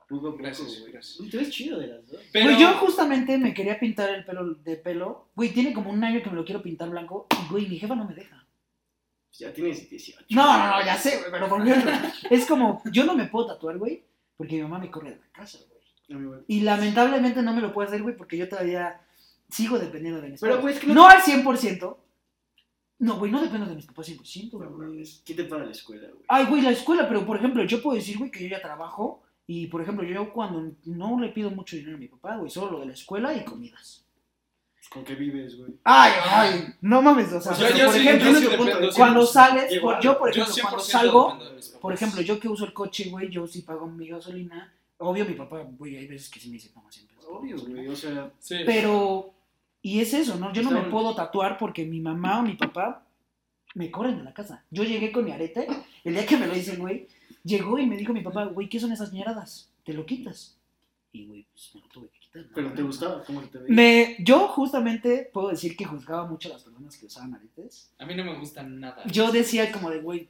Poco 0.10 0.28
a 0.28 0.32
poco, 0.32 0.44
Gracias, 0.44 0.80
güey. 0.80 0.92
gracias. 0.94 1.30
Te 1.30 1.38
ves 1.38 1.50
chido 1.50 1.80
de 1.80 1.88
las 1.88 2.08
dos. 2.08 2.22
Pero, 2.32 2.46
Güey, 2.46 2.60
yo 2.62 2.74
justamente 2.76 3.38
me 3.38 3.54
quería 3.54 3.78
pintar 3.80 4.10
el 4.10 4.24
pelo 4.26 4.54
de 4.56 4.78
pelo. 4.78 5.30
Güey, 5.36 5.50
tiene 5.54 5.74
como 5.74 5.90
un 5.92 6.04
año 6.04 6.24
que 6.24 6.30
me 6.30 6.36
lo 6.38 6.46
quiero 6.46 6.62
pintar 6.64 6.90
blanco. 6.90 7.28
Y, 7.46 7.52
güey, 7.52 7.68
mi 7.68 7.78
jefa 7.78 7.94
no 7.96 8.06
me 8.06 8.16
deja. 8.16 8.46
Ya 9.34 9.54
tienes 9.54 9.88
18. 9.90 10.26
No, 10.32 10.58
no, 10.58 10.68
no, 10.80 10.86
ya 10.86 10.98
sé, 10.98 11.18
güey, 11.20 11.30
pero 11.32 11.48
por 11.48 11.62
ejemplo, 11.68 11.92
es 12.32 12.46
como, 12.48 12.82
yo 12.92 13.06
no 13.06 13.14
me 13.16 13.26
puedo 13.26 13.48
tatuar, 13.48 13.78
güey, 13.78 14.04
porque 14.36 14.56
mi 14.56 14.64
mamá 14.64 14.80
me 14.80 14.90
corre 14.90 15.12
de 15.12 15.18
la 15.18 15.28
casa, 15.32 15.60
güey. 15.70 15.80
No, 16.08 16.20
mi 16.20 16.26
güey. 16.28 16.40
Y 16.48 16.62
lamentablemente 16.62 17.42
no 17.44 17.54
me 17.54 17.62
lo 17.62 17.72
puedo 17.74 17.88
hacer, 17.88 18.02
güey, 18.02 18.16
porque 18.16 18.38
yo 18.38 18.50
todavía 18.50 19.00
sigo 19.50 19.78
dependiendo 19.80 20.22
de 20.22 20.30
mis 20.30 20.40
Pero, 20.42 20.54
padres. 20.56 20.62
güey, 20.64 20.74
es 20.76 20.80
que 20.82 20.88
no- 20.88 20.94
no 20.94 21.08
al 21.08 21.22
100%. 21.22 21.98
No, 23.00 23.18
güey, 23.20 23.32
no 23.32 23.40
dependo 23.42 23.68
de 23.68 23.76
mis 23.76 23.86
papás 23.86 24.08
100%, 24.08 24.58
No, 24.60 24.70
güey. 24.72 25.04
¿Quién 25.24 25.38
te 25.38 25.44
paga 25.44 25.66
la 25.66 25.72
escuela, 25.72 26.08
güey? 26.10 26.24
Ay, 26.28 26.46
güey, 26.46 26.62
la 26.64 26.72
escuela, 26.72 27.08
pero 27.08 27.26
por 27.26 27.38
ejemplo, 27.38 27.64
yo 27.64 27.82
puedo 27.82 27.96
decir, 27.96 28.18
güey, 28.18 28.32
que 28.32 28.42
yo 28.44 28.50
ya 28.50 28.62
trabajo. 28.62 29.22
Y 29.46 29.68
por 29.68 29.82
ejemplo, 29.82 30.04
yo 30.04 30.34
cuando 30.34 30.74
no 30.86 31.20
le 31.20 31.30
pido 31.30 31.50
mucho 31.52 31.76
dinero 31.78 31.96
a 31.96 32.00
mi 32.00 32.08
papá, 32.08 32.36
güey, 32.38 32.50
solo 32.50 32.72
lo 32.72 32.80
de 32.82 32.88
la 32.88 32.94
escuela 32.94 33.34
y 33.36 33.46
comidas. 33.46 34.04
¿Con 34.90 35.04
qué 35.04 35.16
vives, 35.16 35.58
güey? 35.58 35.74
Ay, 35.84 36.12
ay, 36.24 36.74
no 36.82 37.02
mames, 37.02 37.32
o 37.34 37.42
sea, 37.42 37.54
yo 37.54 37.86
por 37.86 37.94
sí- 37.94 38.00
ejemplo, 38.00 38.32
yo 38.32 38.40
sí 38.40 38.46
punto, 38.48 38.64
dependo, 38.66 38.94
cuando 38.96 39.22
100%. 39.22 39.26
sales, 39.28 39.72
Igual, 39.74 39.96
por- 39.96 40.04
yo 40.04 40.18
por 40.18 40.34
Yo 40.34 40.42
ejemplo, 40.44 40.64
cuando 40.64 40.80
100% 40.84 40.92
salgo. 40.92 41.40
Por 41.82 41.94
ejemplo, 41.94 42.22
yo 42.22 42.40
que 42.40 42.48
uso 42.50 42.66
el 42.66 42.74
coche, 42.74 43.10
güey, 43.10 43.30
yo 43.30 43.46
sí 43.48 43.62
pago 43.64 43.86
mi 43.88 44.08
gasolina. 44.08 44.74
Obvio, 44.98 45.26
mi 45.26 45.34
papá, 45.34 45.62
güey, 45.78 45.98
hay 45.98 46.08
veces 46.08 46.30
que 46.30 46.40
sí 46.40 46.48
me 46.50 46.54
dice, 46.54 46.72
no, 46.74 46.90
siempre. 46.90 47.16
Obvio, 47.30 47.56
gasolina". 47.58 47.80
güey. 47.82 47.88
O 47.94 47.96
sea, 47.96 48.32
Sí. 48.40 48.56
Pero, 48.66 49.34
y 49.96 50.00
es 50.02 50.14
eso, 50.14 50.36
¿no? 50.38 50.52
Yo 50.54 50.62
no 50.64 50.72
me 50.72 50.82
puedo 50.90 51.16
tatuar 51.16 51.58
porque 51.58 51.86
mi 51.86 52.00
mamá 52.00 52.40
o 52.40 52.44
mi 52.44 52.56
papá 52.56 53.06
me 53.76 53.90
corren 53.92 54.18
de 54.18 54.24
la 54.24 54.34
casa. 54.34 54.64
Yo 54.72 54.84
llegué 54.84 55.12
con 55.12 55.24
mi 55.26 55.32
arete, 55.32 55.68
el 56.04 56.14
día 56.14 56.26
que 56.26 56.38
me 56.38 56.48
lo 56.48 56.54
dicen, 56.54 56.80
güey, 56.80 57.08
llegó 57.44 57.78
y 57.80 57.86
me 57.86 57.96
dijo 57.98 58.14
mi 58.14 58.22
papá, 58.22 58.46
güey, 58.46 58.68
¿qué 58.70 58.80
son 58.80 58.92
esas 58.92 59.14
ñeradas? 59.14 59.72
¿Te 59.84 59.94
lo 59.94 60.06
quitas? 60.06 60.58
Y, 61.12 61.26
güey, 61.26 61.48
pues 61.52 61.72
me 61.76 61.82
lo 61.82 61.88
tuve 61.88 62.10
que 62.10 62.20
quitar. 62.20 62.42
¿no? 62.44 62.52
pero 62.54 62.74
te 62.74 62.82
gustaba 62.84 63.24
cómo 63.24 63.42
te 63.42 63.58
veías. 63.60 63.70
Me, 63.76 64.16
yo 64.20 64.48
justamente 64.50 65.30
puedo 65.34 65.50
decir 65.50 65.76
que 65.78 65.86
juzgaba 65.86 66.26
mucho 66.28 66.50
a 66.50 66.54
las 66.54 66.64
personas 66.64 66.98
que 66.98 67.06
usaban 67.06 67.34
aretes. 67.36 67.92
A 67.98 68.06
mí 68.06 68.14
no 68.16 68.24
me 68.24 68.38
gusta 68.38 68.64
nada. 68.64 69.04
Yo 69.08 69.32
decía 69.32 69.72
como 69.72 69.90
de, 69.90 70.02
güey, 70.02 70.30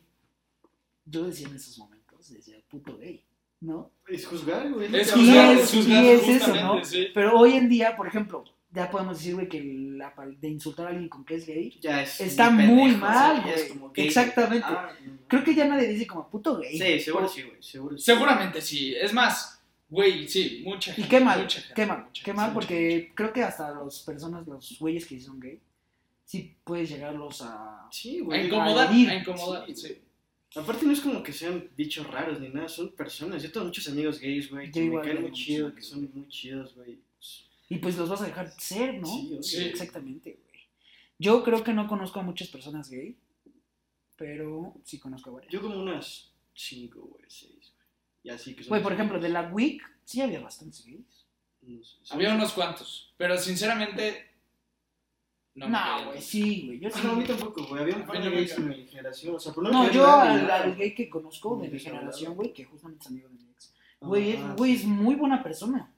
yo 1.05 1.23
decía 1.23 1.47
en 1.47 1.55
esos 1.55 1.77
momentos, 1.77 2.29
decía, 2.29 2.57
puto 2.69 2.97
gay, 2.97 3.23
¿no? 3.61 3.91
Es 4.07 4.25
juzgar, 4.27 4.71
güey. 4.71 4.93
Es 4.95 5.11
juzgar, 5.11 5.55
es- 5.55 5.63
es 5.63 5.71
juzgar, 5.75 6.03
y 6.03 6.07
es 6.09 6.27
eso, 6.27 6.55
¿no? 6.55 6.83
sí. 6.85 7.07
Pero 7.13 7.37
hoy 7.39 7.53
en 7.53 7.67
día, 7.69 7.95
por 7.97 8.07
ejemplo, 8.07 8.43
ya 8.71 8.89
podemos 8.91 9.17
decir, 9.17 9.33
güey, 9.35 9.47
que 9.47 9.63
la, 9.97 10.13
pal- 10.15 10.37
de 10.39 10.49
insultar 10.49 10.87
a 10.87 10.89
alguien 10.89 11.09
con 11.09 11.23
que 11.25 11.35
es 11.35 11.45
gay, 11.47 11.77
Ya 11.81 12.01
es 12.03 12.19
está 12.21 12.49
muy 12.49 12.67
pendejo, 12.91 12.97
mal, 12.99 13.49
es 13.49 13.63
como 13.65 13.91
gay, 13.91 14.05
Exactamente. 14.07 14.65
Ah, 14.67 14.91
no, 15.05 15.17
creo 15.27 15.43
que 15.43 15.55
ya 15.55 15.67
nadie 15.67 15.87
dice 15.87 16.05
como 16.07 16.29
puto 16.29 16.57
gay. 16.59 16.77
Sí, 16.77 16.99
seguro 16.99 17.27
sí, 17.27 17.43
güey. 17.43 17.63
Seguro 17.63 17.97
sí. 17.97 18.03
Seguramente 18.03 18.61
sí. 18.61 18.93
Es 18.95 19.13
más, 19.13 19.61
güey, 19.89 20.27
sí, 20.27 20.61
mucha 20.65 20.91
Y 20.91 20.95
gente. 20.95 21.09
qué 21.09 21.19
mal, 21.21 21.41
mucha 21.41 21.59
gente, 21.61 21.73
qué 21.75 21.85
mal, 21.85 22.03
mucha 22.05 22.23
qué 22.25 22.33
mal, 22.33 22.45
mucha 22.47 22.53
porque 22.53 23.11
creo 23.15 23.33
que 23.33 23.43
hasta 23.43 23.71
las 23.73 23.99
personas, 24.01 24.45
los 24.47 24.77
güeyes 24.79 25.05
que 25.05 25.19
son 25.19 25.39
gay, 25.39 25.59
sí 26.25 26.55
puedes 26.63 26.89
llegarlos 26.89 27.41
a... 27.41 27.87
Sí, 27.91 28.19
A 28.19 28.23
güey. 28.23 28.45
incomodar, 28.47 28.87
agredir. 28.89 29.09
a 29.09 29.15
incomodar, 29.15 29.65
Sí, 29.67 29.75
sí. 29.75 30.01
Aparte 30.55 30.85
no 30.85 30.91
es 30.93 31.01
como 31.01 31.21
que 31.21 31.31
sean 31.33 31.69
bichos 31.75 32.07
raros 32.07 32.39
ni 32.39 32.49
nada, 32.49 32.67
son 32.67 32.91
personas. 32.95 33.43
Yo 33.43 33.51
tengo 33.51 33.65
muchos 33.67 33.87
amigos 33.89 34.19
gays, 34.19 34.49
güey, 34.49 34.71
que 34.71 34.81
me 34.81 35.01
caen 35.01 35.21
muy 35.21 35.27
amigos 35.31 35.73
que 35.75 35.81
son 35.81 36.09
muy 36.13 36.27
chidos, 36.29 36.73
güey. 36.75 36.99
Y 37.69 37.77
pues 37.77 37.97
los 37.97 38.09
vas 38.09 38.21
a 38.21 38.25
dejar 38.25 38.49
ser, 38.59 38.99
¿no? 38.99 39.07
Sí. 39.07 39.37
Sí. 39.41 39.63
Exactamente, 39.65 40.39
güey. 40.41 40.47
Yo 41.19 41.43
creo 41.43 41.63
que 41.63 41.73
no 41.73 41.87
conozco 41.87 42.19
a 42.19 42.23
muchas 42.23 42.47
personas 42.47 42.89
gay, 42.89 43.17
pero 44.15 44.75
sí 44.83 44.99
conozco 44.99 45.29
a 45.31 45.33
varias. 45.33 45.51
Yo 45.51 45.61
como 45.61 45.79
unas 45.79 46.31
cinco, 46.53 47.01
güey, 47.01 47.25
seis, 47.27 47.73
güey. 47.73 47.87
Y 48.23 48.29
así 48.29 48.55
que 48.55 48.63
son 48.63 48.69
Güey, 48.69 48.83
por 48.83 48.93
ejemplo, 48.93 49.19
de 49.19 49.29
la 49.29 49.43
WIC 49.51 49.81
sí 50.05 50.21
había 50.21 50.39
bastantes 50.39 50.85
gays. 50.85 51.25
No 51.61 51.83
sé, 51.83 51.97
sí. 52.03 52.13
Había 52.13 52.33
unos 52.33 52.53
cuantos. 52.53 53.13
Pero 53.17 53.37
sinceramente. 53.37 54.31
No, 55.55 55.67
No, 55.67 56.05
güey, 56.05 56.21
sí, 56.21 56.67
güey. 56.67 56.79
Yo 56.79 56.89
sí. 56.89 56.99
Ah, 56.99 57.07
no, 57.07 57.11
a 57.13 57.15
mí 57.15 57.23
tampoco, 57.25 57.65
güey. 57.65 57.81
Había 57.81 57.95
un 57.95 58.05
par 58.05 58.23
de 58.23 58.29
gays 58.29 58.57
en 58.57 58.67
mi 58.69 58.85
generación. 58.85 59.35
O 59.35 59.39
sea, 59.39 59.53
por 59.53 59.63
no 59.63 59.91
yo 59.91 60.07
al, 60.07 60.75
gay 60.75 60.93
que 60.93 61.09
conozco 61.09 61.57
de 61.57 61.67
mi 61.67 61.79
generación, 61.79 62.35
güey, 62.35 62.53
que 62.53 62.63
justamente 62.63 63.03
es 63.03 63.07
amigo 63.07 63.27
de 63.27 63.35
mi 63.35 63.49
ex, 63.49 63.73
güey, 63.99 64.31
es, 64.31 64.39
Ah, 64.39 64.55
güey, 64.55 64.75
sí. 64.75 64.83
es 64.83 64.87
muy 64.87 65.15
buena 65.15 65.41
persona. 65.41 65.91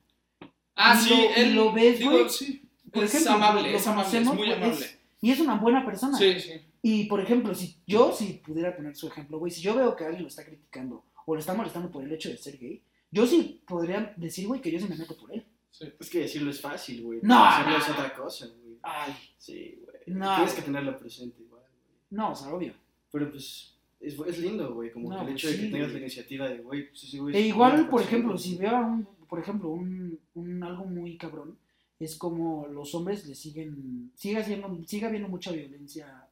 Ah, 0.81 0.97
Y 0.99 1.03
sí, 1.03 1.09
lo- 1.09 1.15
y 1.17 1.27
él, 1.35 1.55
lo 1.55 1.73
ves, 1.73 1.99
digo, 1.99 2.11
güey, 2.11 2.29
sí. 2.29 2.61
Por 2.91 3.03
es 3.03 3.13
ejemplo, 3.13 3.33
amable, 3.33 3.71
lo 3.71 3.77
es 3.77 3.85
amable, 3.87 4.17
es 4.17 4.25
muy 4.25 4.37
güey, 4.37 4.53
amable. 4.53 4.73
es- 4.85 4.97
y 5.21 5.31
es 5.31 5.39
una 5.41 5.55
buena 5.55 5.85
persona. 5.85 6.17
Sí, 6.17 6.39
sí. 6.39 6.53
Y 6.81 7.03
por 7.05 7.19
ejemplo, 7.19 7.53
si 7.53 7.75
yo, 7.85 8.13
si 8.13 8.41
pudiera 8.45 8.75
poner 8.75 8.95
su 8.95 9.07
ejemplo, 9.07 9.37
güey, 9.37 9.51
si 9.51 9.61
yo 9.61 9.75
veo 9.75 9.95
que 9.95 10.05
alguien 10.05 10.21
lo 10.23 10.29
está 10.29 10.45
criticando 10.45 11.03
o 11.25 11.33
lo 11.33 11.39
está 11.39 11.53
molestando 11.53 11.91
por 11.91 12.03
el 12.03 12.11
hecho 12.13 12.29
de 12.29 12.37
ser 12.37 12.57
gay, 12.57 12.81
yo 13.11 13.27
sí 13.27 13.61
podría 13.67 14.13
decir, 14.15 14.47
güey, 14.47 14.61
que 14.61 14.71
yo 14.71 14.79
sí 14.79 14.85
me 14.87 14.95
meto 14.95 15.15
por 15.17 15.31
él. 15.33 15.43
sí. 15.71 15.85
Es 15.99 16.09
que 16.09 16.19
decirlo 16.19 16.49
es 16.49 16.61
fácil, 16.61 17.03
güey. 17.03 17.19
No. 17.21 17.43
Hacerlo 17.45 17.77
es 17.77 17.89
otra 17.89 18.13
cosa, 18.15 18.47
güey. 18.47 18.77
Ay, 18.81 19.13
Sí, 19.37 19.77
güey. 19.83 19.97
No. 20.17 20.35
Tienes 20.35 20.53
que 20.53 20.61
tenerlo 20.61 20.97
presente 20.97 21.41
igual, 21.43 21.61
güey. 21.61 21.95
no, 22.11 22.31
o 22.31 22.35
sea, 22.35 22.53
obvio. 22.53 22.73
Pero 23.11 23.29
pues 23.29 23.75
es, 23.99 24.15
es 24.17 24.39
lindo, 24.39 24.73
güey. 24.73 24.91
Como 24.91 25.09
No, 25.09 25.15
que 25.17 25.21
el 25.25 25.27
pues 25.33 25.35
hecho 25.43 25.47
de 25.49 25.55
que 25.57 25.61
sí, 25.65 25.71
tengas 25.71 25.87
güey. 25.89 25.93
la 25.93 25.99
iniciativa 26.07 26.47
de, 26.49 26.57
güey, 26.59 26.89
pues 26.89 27.03
ese 27.03 27.19
güey. 27.19 27.35
E 27.35 27.41
igual, 27.41 27.71
por 27.89 28.01
persona, 28.01 28.03
ejemplo, 28.05 28.31
güey. 28.33 28.43
si 28.43 28.55
veo 28.57 28.75
a 28.75 28.79
un, 28.85 29.07
por 29.29 29.39
ejemplo, 29.39 29.69
un, 29.69 30.19
un 30.33 30.63
algo 30.63 30.85
muy 30.85 31.17
cabrón, 31.17 31.57
es 31.99 32.17
como 32.17 32.67
los 32.67 32.93
hombres 32.95 33.25
le 33.27 33.35
siguen, 33.35 34.11
sigue 34.15 34.37
haciendo, 34.37 34.83
sigue 34.85 35.05
habiendo 35.05 35.29
mucha 35.29 35.51
violencia 35.51 36.27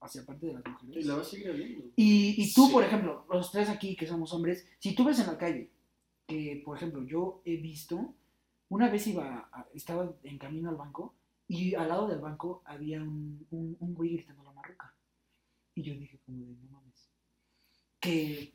hacia 0.00 0.24
parte 0.26 0.46
de 0.46 0.52
las 0.54 0.62
Y 0.66 0.68
mujeres. 0.86 1.06
la 1.06 1.14
vas 1.16 1.26
a 1.28 1.30
seguir 1.30 1.48
habiendo. 1.50 1.84
Y, 1.96 2.34
y 2.42 2.52
tú, 2.52 2.66
Sí. 2.66 2.72
por 2.72 2.84
ejemplo, 2.84 3.24
los 3.30 3.50
tres 3.52 3.68
aquí 3.68 3.96
que 3.96 4.06
somos 4.06 4.32
hombres, 4.32 4.66
si 4.78 4.94
tú 4.94 5.04
ves 5.04 5.18
en 5.20 5.28
la 5.28 5.38
calle, 5.38 5.70
que 6.26 6.60
por 6.64 6.76
ejemplo 6.76 7.04
yo 7.06 7.40
he 7.44 7.56
visto, 7.56 8.14
una 8.68 8.88
vez 8.90 9.06
iba, 9.06 9.48
a- 9.52 9.66
estaba 9.74 10.12
en 10.24 10.38
camino 10.38 10.68
al 10.70 10.76
banco 10.76 11.14
y 11.48 11.74
al 11.74 11.88
lado 11.88 12.08
del 12.08 12.18
banco 12.20 12.62
había 12.64 13.00
un, 13.02 13.46
un, 13.50 13.76
un 13.78 13.94
güey 13.94 14.14
gritando 14.16 14.42
la 14.42 14.52
marruca. 14.52 14.92
Y 15.74 15.82
yo 15.82 15.94
dije 15.94 16.18
como 16.26 16.38
de, 16.46 16.52
no 16.56 16.68
mames. 16.70 17.08
Que 18.00 18.52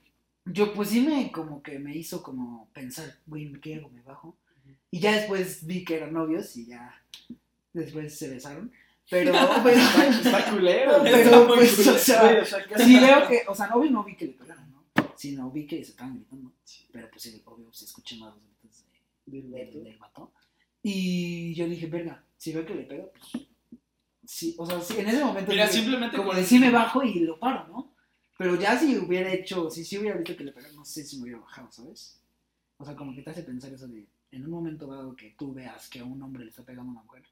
yo 0.51 0.73
pues 0.73 0.89
sí 0.89 1.01
me 1.01 1.31
como 1.31 1.61
que 1.61 1.79
me 1.79 1.95
hizo 1.95 2.23
como 2.23 2.69
pensar, 2.73 3.17
güey, 3.25 3.51
¿qué 3.61 3.75
hago? 3.75 3.89
¿Me 3.89 4.01
bajo? 4.01 4.37
Y 4.91 4.99
ya 4.99 5.13
después 5.15 5.65
vi 5.65 5.83
que 5.83 5.95
eran 5.95 6.13
novios 6.13 6.55
y 6.55 6.67
ya 6.67 7.01
después 7.73 8.17
se 8.17 8.29
besaron. 8.29 8.71
Pero, 9.09 9.33
pues, 9.63 9.77
Está 10.25 10.49
culero, 10.51 10.99
güey. 10.99 11.11
Pero, 11.13 11.29
Está 11.29 11.47
pues, 11.47 11.75
culero, 11.75 11.91
o 11.93 12.45
sea, 12.45 12.85
Sí 12.85 12.99
veo 12.99 13.27
que, 13.27 13.41
o 13.47 13.55
sea, 13.55 13.69
obvio 13.73 13.91
no 13.91 14.03
vi 14.03 14.15
que 14.15 14.25
le 14.25 14.33
pegaron, 14.33 14.69
¿no? 14.71 14.83
Sino 15.15 15.49
vi 15.49 15.65
que 15.65 15.83
se 15.83 15.91
estaban 15.91 16.15
gritando. 16.15 16.51
Pero 16.91 17.09
pues 17.09 17.21
sí, 17.23 17.41
obvio 17.45 17.71
se 17.71 17.85
escuchan 17.85 18.19
más 18.19 18.33
los 18.33 18.43
gritos 18.43 18.83
de- 19.25 19.41
Del. 19.41 19.97
Y 20.83 21.53
yo 21.53 21.67
dije, 21.67 21.87
verga, 21.87 22.23
si 22.37 22.53
veo 22.53 22.65
que 22.65 22.75
le 22.75 22.83
pega, 22.83 23.05
pues 23.11 23.47
sí, 24.25 24.55
o 24.57 24.65
sea, 24.65 24.81
sí, 24.81 24.95
en 24.99 25.07
ese 25.07 25.23
momento 25.23 25.51
Mira, 25.51 25.67
simplemente 25.67 26.17
como 26.17 26.29
con- 26.29 26.37
de 26.37 26.45
sí 26.45 26.59
me 26.59 26.69
bajo 26.69 27.03
y 27.03 27.19
lo 27.19 27.39
paro, 27.39 27.67
¿no? 27.67 27.93
Pero 28.37 28.55
ya 28.59 28.77
si 28.77 28.97
hubiera 28.97 29.31
hecho, 29.33 29.69
si 29.69 29.83
sí 29.83 29.97
hubiera 29.97 30.17
visto 30.17 30.35
que 30.37 30.43
le 30.43 30.51
pegaron, 30.51 30.75
no 30.77 30.85
sé 30.85 31.03
si 31.03 31.17
me 31.17 31.23
hubiera 31.23 31.39
bajado, 31.39 31.71
¿sabes? 31.71 32.19
O 32.77 32.85
sea, 32.85 32.95
como 32.95 33.15
que 33.15 33.21
te 33.23 33.29
hace 33.31 33.43
pensar 33.43 33.73
eso 33.73 33.87
de, 33.87 34.07
en 34.31 34.45
un 34.45 34.51
momento 34.51 34.85
dado 34.87 35.15
que 35.15 35.35
tú 35.37 35.53
veas 35.53 35.89
que 35.89 35.99
a 35.99 36.03
un 36.03 36.21
hombre 36.21 36.43
le 36.43 36.51
está 36.51 36.63
pegando 36.63 36.89
a 36.91 36.93
una 36.93 37.03
mujer, 37.03 37.23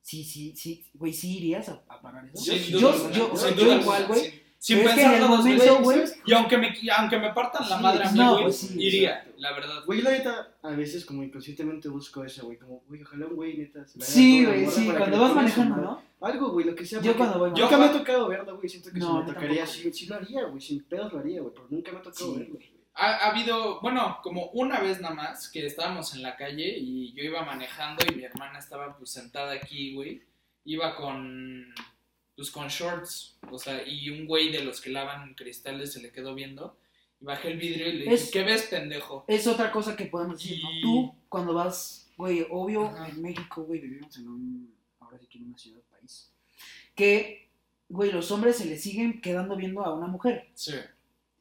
sí, 0.00 0.24
sí, 0.24 0.54
sí, 0.56 0.86
güey, 0.94 1.12
sí 1.12 1.36
irías 1.36 1.68
a, 1.68 1.82
a 1.88 2.00
parar 2.00 2.24
eso. 2.26 2.42
Yo, 2.44 2.80
duda 2.80 2.96
yo, 2.96 3.12
yo, 3.30 3.36
sin 3.36 3.54
yo 3.56 3.64
duda 3.64 3.74
igual, 3.76 4.06
güey. 4.06 4.20
sin- 4.20 4.48
Sin 4.60 4.78
Pero 4.78 4.88
es 4.90 4.94
que 4.96 5.02
en 5.02 5.06
pensarlo 5.10 5.24
el 5.24 5.30
dos 5.30 5.38
momento, 5.46 5.88
veces. 5.88 6.18
Y 6.26 6.32
aunque 6.32 6.58
me, 6.58 6.74
aunque 6.98 7.18
me 7.20 7.32
partan 7.32 7.68
la 7.70 7.76
Sí, 7.76 7.82
madre 7.84 8.04
a 8.04 8.10
mí, 8.10 8.18
no, 8.18 8.32
güey, 8.32 8.42
pues 8.44 8.56
sí, 8.56 8.74
iría, 8.82 9.10
exacto. 9.18 9.32
la 9.38 9.52
verdad. 9.52 9.84
Güey, 9.86 10.02
la 10.02 10.10
neta, 10.10 10.56
a 10.62 10.70
veces 10.70 11.04
como 11.04 11.22
inconscientemente 11.22 11.88
busco 11.88 12.24
eso, 12.24 12.44
güey. 12.46 12.58
Como, 12.58 12.80
güey, 12.88 13.00
ojalá 13.04 13.26
un 13.26 13.36
güey, 13.36 13.56
neta, 13.56 13.86
se 13.86 13.98
la 14.00 14.04
Sí, 14.04 14.44
güey, 14.44 14.66
sí, 14.66 14.86
cuando 14.96 15.20
vas 15.20 15.34
manejando. 15.34 15.76
¿no? 15.76 16.02
Algo, 16.20 16.50
güey, 16.50 16.66
lo 16.66 16.74
que 16.74 16.84
sea. 16.84 17.00
Yo 17.00 17.16
cuando 17.16 17.38
voy 17.38 17.50
Nunca 17.50 17.78
me 17.78 17.84
ha 17.86 17.92
tocado 17.92 18.28
verlo, 18.28 18.56
güey. 18.56 18.68
Siento 18.68 18.90
que 18.92 18.98
No, 18.98 19.20
me 19.22 19.32
tocaría, 19.32 19.64
tampoco. 19.64 19.92
sí, 19.94 20.06
lo 20.06 20.14
haría, 20.16 20.44
güey. 20.44 20.60
Sin 20.60 20.82
pedos 20.84 21.12
lo 21.12 21.18
haría, 21.20 21.40
güey. 21.40 21.54
Pero 21.54 21.66
nunca 21.70 21.92
me 21.92 21.98
ha 21.98 22.02
tocado 22.02 22.32
Sí, 22.32 22.38
verlo, 22.38 22.54
güey. 22.54 22.72
Ha, 22.94 23.06
ha 23.12 23.30
habido, 23.30 23.80
bueno, 23.80 24.18
como 24.24 24.46
una 24.50 24.80
vez 24.80 25.00
nada 25.00 25.14
más 25.14 25.48
que 25.48 25.64
estábamos 25.64 26.14
en 26.14 26.22
la 26.22 26.34
calle 26.36 26.76
y 26.76 27.12
yo 27.12 27.22
iba 27.22 27.44
manejando 27.44 28.04
y 28.10 28.16
mi 28.16 28.24
hermana 28.24 28.58
estaba 28.58 28.96
pues 28.98 29.10
sentada 29.10 29.52
aquí, 29.52 29.94
güey. 29.94 30.22
Iba 30.64 30.96
con, 30.96 31.72
pues 32.34 32.50
con 32.50 32.66
shorts, 32.66 33.38
o 33.50 33.56
sea, 33.58 33.86
y 33.86 34.10
un 34.10 34.26
güey 34.26 34.50
de 34.50 34.64
los 34.64 34.80
que 34.80 34.90
lavan 34.90 35.34
cristales 35.34 35.92
se 35.92 36.02
le 36.02 36.10
quedó 36.10 36.34
viendo. 36.34 36.76
Y 37.20 37.24
bajé 37.24 37.52
el 37.52 37.58
vidrio 37.58 37.88
y 37.88 37.92
le 37.92 37.98
dije, 38.04 38.14
Es- 38.14 38.30
¿qué 38.32 38.42
ves, 38.42 38.62
pendejo? 38.64 39.24
Es 39.28 39.46
otra 39.46 39.70
cosa 39.70 39.94
que 39.94 40.06
podemos 40.06 40.40
decir, 40.42 40.60
¿no? 40.62 40.72
Y- 40.72 40.80
Tú, 40.82 41.14
cuando 41.28 41.54
vas, 41.54 42.10
güey, 42.16 42.44
obvio, 42.50 42.86
Ajá. 42.86 43.08
en 43.08 43.22
México, 43.22 43.62
güey, 43.62 43.80
vivimos 43.80 44.16
en 44.18 44.28
un, 44.28 44.74
ahora 45.00 45.18
sí 45.20 45.26
que 45.28 45.38
en 45.38 45.46
una 45.46 45.58
ciudad, 45.58 45.80
que, 46.94 47.48
güey, 47.88 48.12
los 48.12 48.30
hombres 48.30 48.56
se 48.56 48.64
le 48.64 48.76
siguen 48.76 49.20
quedando 49.20 49.56
viendo 49.56 49.84
a 49.84 49.94
una 49.94 50.06
mujer. 50.06 50.48
Sí. 50.54 50.74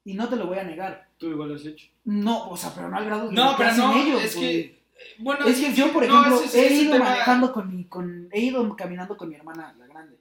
Y 0.06 0.14
no 0.14 0.30
te 0.30 0.36
lo 0.36 0.48
voy 0.48 0.58
a 0.60 0.64
negar. 0.64 1.10
Tú 1.18 1.28
igual 1.30 1.50
lo 1.50 1.56
has 1.56 1.66
hecho. 1.66 1.88
No, 2.06 2.50
o 2.50 2.56
sea, 2.58 2.74
pero 2.74 2.90
no 2.90 2.98
al 2.98 3.06
grado 3.06 3.28
de 3.30 3.36
No, 3.36 3.56
pero 3.58 3.74
no, 3.76 3.96
ellos, 3.98 4.24
es 4.24 4.36
güey. 4.36 4.48
que, 4.48 4.60
eh, 4.60 4.80
bueno, 5.20 5.46
Es 5.46 5.60
que 5.60 5.74
yo, 5.74 5.92
por 5.92 6.08
no, 6.08 6.20
ejemplo, 6.22 6.44
ese- 6.44 6.62
he 6.62 6.66
ese 6.68 6.76
ido 6.84 6.94
tema- 6.94 7.06
manejando 7.10 7.52
con 7.52 7.76
mi, 7.76 7.84
con, 7.86 8.30
he 8.32 8.42
ido 8.42 8.76
caminando 8.76 9.18
con 9.18 9.30
mi 9.30 9.36
hermana, 9.36 9.76
la 9.78 9.88
grande. 9.88 10.18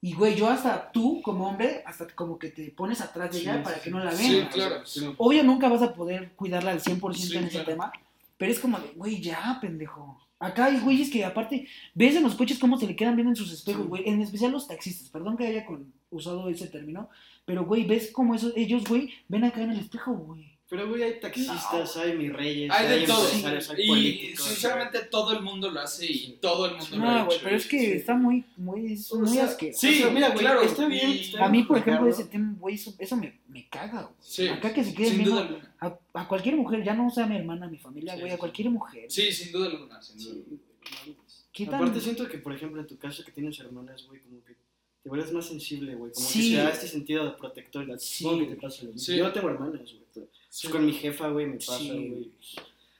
Y, 0.00 0.14
güey, 0.14 0.34
yo 0.34 0.48
hasta 0.48 0.90
tú, 0.90 1.20
como 1.22 1.48
hombre, 1.48 1.82
hasta 1.86 2.06
como 2.08 2.36
que 2.38 2.48
te 2.48 2.70
pones 2.72 3.00
atrás 3.00 3.30
de 3.30 3.38
ella 3.40 3.58
sí, 3.58 3.62
para 3.62 3.76
sí. 3.76 3.82
que 3.84 3.90
no 3.90 3.98
la 4.00 4.10
vean. 4.10 4.18
Sí, 4.20 4.42
claro. 4.52 4.86
Sí. 4.86 5.14
Obvio 5.18 5.44
nunca 5.44 5.68
vas 5.68 5.82
a 5.82 5.94
poder 5.94 6.32
cuidarla 6.32 6.72
al 6.72 6.80
100% 6.80 7.28
Sí, 7.30 7.36
en 7.36 7.44
ese 7.44 7.50
claro. 7.52 7.66
tema, 7.66 7.92
pero 8.36 8.50
es 8.50 8.58
como 8.58 8.78
de, 8.80 8.88
güey, 8.96 9.20
ya, 9.20 9.58
pendejo. 9.60 10.20
Acá 10.42 10.64
hay 10.66 10.80
güeyes 10.80 11.08
que 11.10 11.24
aparte, 11.24 11.68
ves 11.94 12.16
en 12.16 12.24
los 12.24 12.34
coches 12.34 12.58
cómo 12.58 12.76
se 12.76 12.86
le 12.88 12.96
quedan 12.96 13.14
viendo 13.14 13.30
en 13.30 13.36
sus 13.36 13.52
espejos, 13.52 13.86
güey, 13.86 14.02
en 14.08 14.20
especial 14.20 14.50
los 14.50 14.66
taxistas, 14.66 15.08
perdón 15.08 15.36
que 15.36 15.46
haya 15.46 15.64
con- 15.64 15.92
usado 16.10 16.48
ese 16.48 16.66
término, 16.66 17.08
pero, 17.44 17.64
güey, 17.64 17.84
ves 17.86 18.10
cómo 18.12 18.34
esos, 18.34 18.52
ellos, 18.56 18.84
güey, 18.88 19.10
ven 19.28 19.44
acá 19.44 19.62
en 19.62 19.70
el 19.70 19.78
espejo, 19.78 20.12
güey. 20.14 20.51
Pero, 20.72 20.88
güey, 20.88 21.02
hay 21.02 21.20
taxistas, 21.20 21.98
hay 21.98 22.16
mis 22.16 22.32
reyes, 22.32 22.70
Hay 22.70 23.00
de 23.00 23.06
todo. 23.06 23.26
empresarios, 23.26 23.68
hay 23.68 23.84
Y 23.84 23.88
políticos. 23.88 24.44
sinceramente 24.46 25.00
todo 25.10 25.32
el 25.36 25.42
mundo 25.42 25.70
lo 25.70 25.78
hace 25.80 26.10
y 26.10 26.38
todo 26.40 26.64
el 26.64 26.76
mundo 26.78 26.96
lo 26.96 27.04
ha 27.10 27.18
No, 27.18 27.26
güey, 27.26 27.38
pero 27.42 27.56
es 27.56 27.66
que 27.66 27.78
sí. 27.78 27.86
está 27.92 28.14
muy, 28.14 28.42
muy, 28.56 28.94
es 28.94 29.12
O 29.12 29.18
muy 29.18 29.28
sea, 29.28 29.44
asqueroso. 29.44 29.80
Sí, 29.80 29.88
O 29.88 30.04
sea, 30.06 30.10
mira, 30.10 30.28
güey, 30.28 30.38
claro, 30.40 30.62
está 30.62 30.86
bien, 30.88 31.10
está 31.10 31.44
A 31.44 31.48
mí, 31.50 31.62
por 31.64 31.76
ejemplo, 31.76 32.08
ese 32.08 32.24
tema, 32.24 32.56
güey, 32.58 32.76
eso, 32.76 32.94
eso 32.98 33.16
me, 33.18 33.38
me 33.48 33.68
caga, 33.68 34.00
güey. 34.04 34.14
Sí, 34.20 34.48
Acá 34.48 34.72
que 34.72 34.82
se 34.82 34.94
queden 34.94 35.12
sin 35.16 35.24
duda 35.24 35.42
alguna. 35.42 35.74
a, 35.78 35.98
a 36.14 36.26
cualquier 36.26 36.56
mujer, 36.56 36.82
ya 36.82 36.94
no 36.94 37.10
sea 37.10 37.26
mi 37.26 37.36
hermana, 37.36 37.68
mi 37.68 37.76
familia, 37.76 38.14
Sí, 38.14 38.20
güey, 38.20 38.32
a 38.32 38.38
cualquier 38.38 38.70
mujer. 38.70 39.10
Sí, 39.10 39.30
sin 39.30 39.52
duda 39.52 39.66
alguna, 39.66 40.00
sin 40.00 40.16
duda. 40.16 40.32
Sí, 40.32 40.44
güey. 40.48 41.16
¿Qué 41.52 41.66
tan- 41.66 41.74
Aparte 41.74 42.00
siento 42.00 42.26
que, 42.26 42.38
por 42.38 42.54
ejemplo, 42.54 42.80
en 42.80 42.86
tu 42.86 42.96
caso 42.96 43.22
que 43.22 43.30
tienes 43.30 43.60
hermanas, 43.60 44.06
güey, 44.08 44.22
como 44.22 44.42
que 44.42 44.54
te 45.02 45.08
vuelves 45.10 45.32
más 45.34 45.44
sensible, 45.46 45.94
güey. 45.96 46.12
Como 46.12 46.26
Sí. 46.26 46.38
que 46.52 46.56
se 46.56 46.62
da 46.62 46.70
este 46.70 46.88
sentido 46.88 47.26
de 47.26 47.32
protector. 47.32 47.84
Sí. 48.00 48.24
Supongo 48.24 48.38
que 48.48 48.54
te 48.54 48.56
pasa 48.58 48.84
lo 48.84 48.92
mismo. 48.92 49.04
Sí. 49.04 49.16
Yo 49.18 49.24
no 49.24 49.32
tengo 49.34 49.50
hermanas, 49.50 49.82
güey. 49.92 50.02
pero 50.14 50.28
Sí. 50.52 50.68
Con 50.68 50.84
mi 50.84 50.92
jefa, 50.92 51.28
güey, 51.28 51.46
me 51.46 51.56
pasa, 51.56 51.78
güey. 51.78 52.30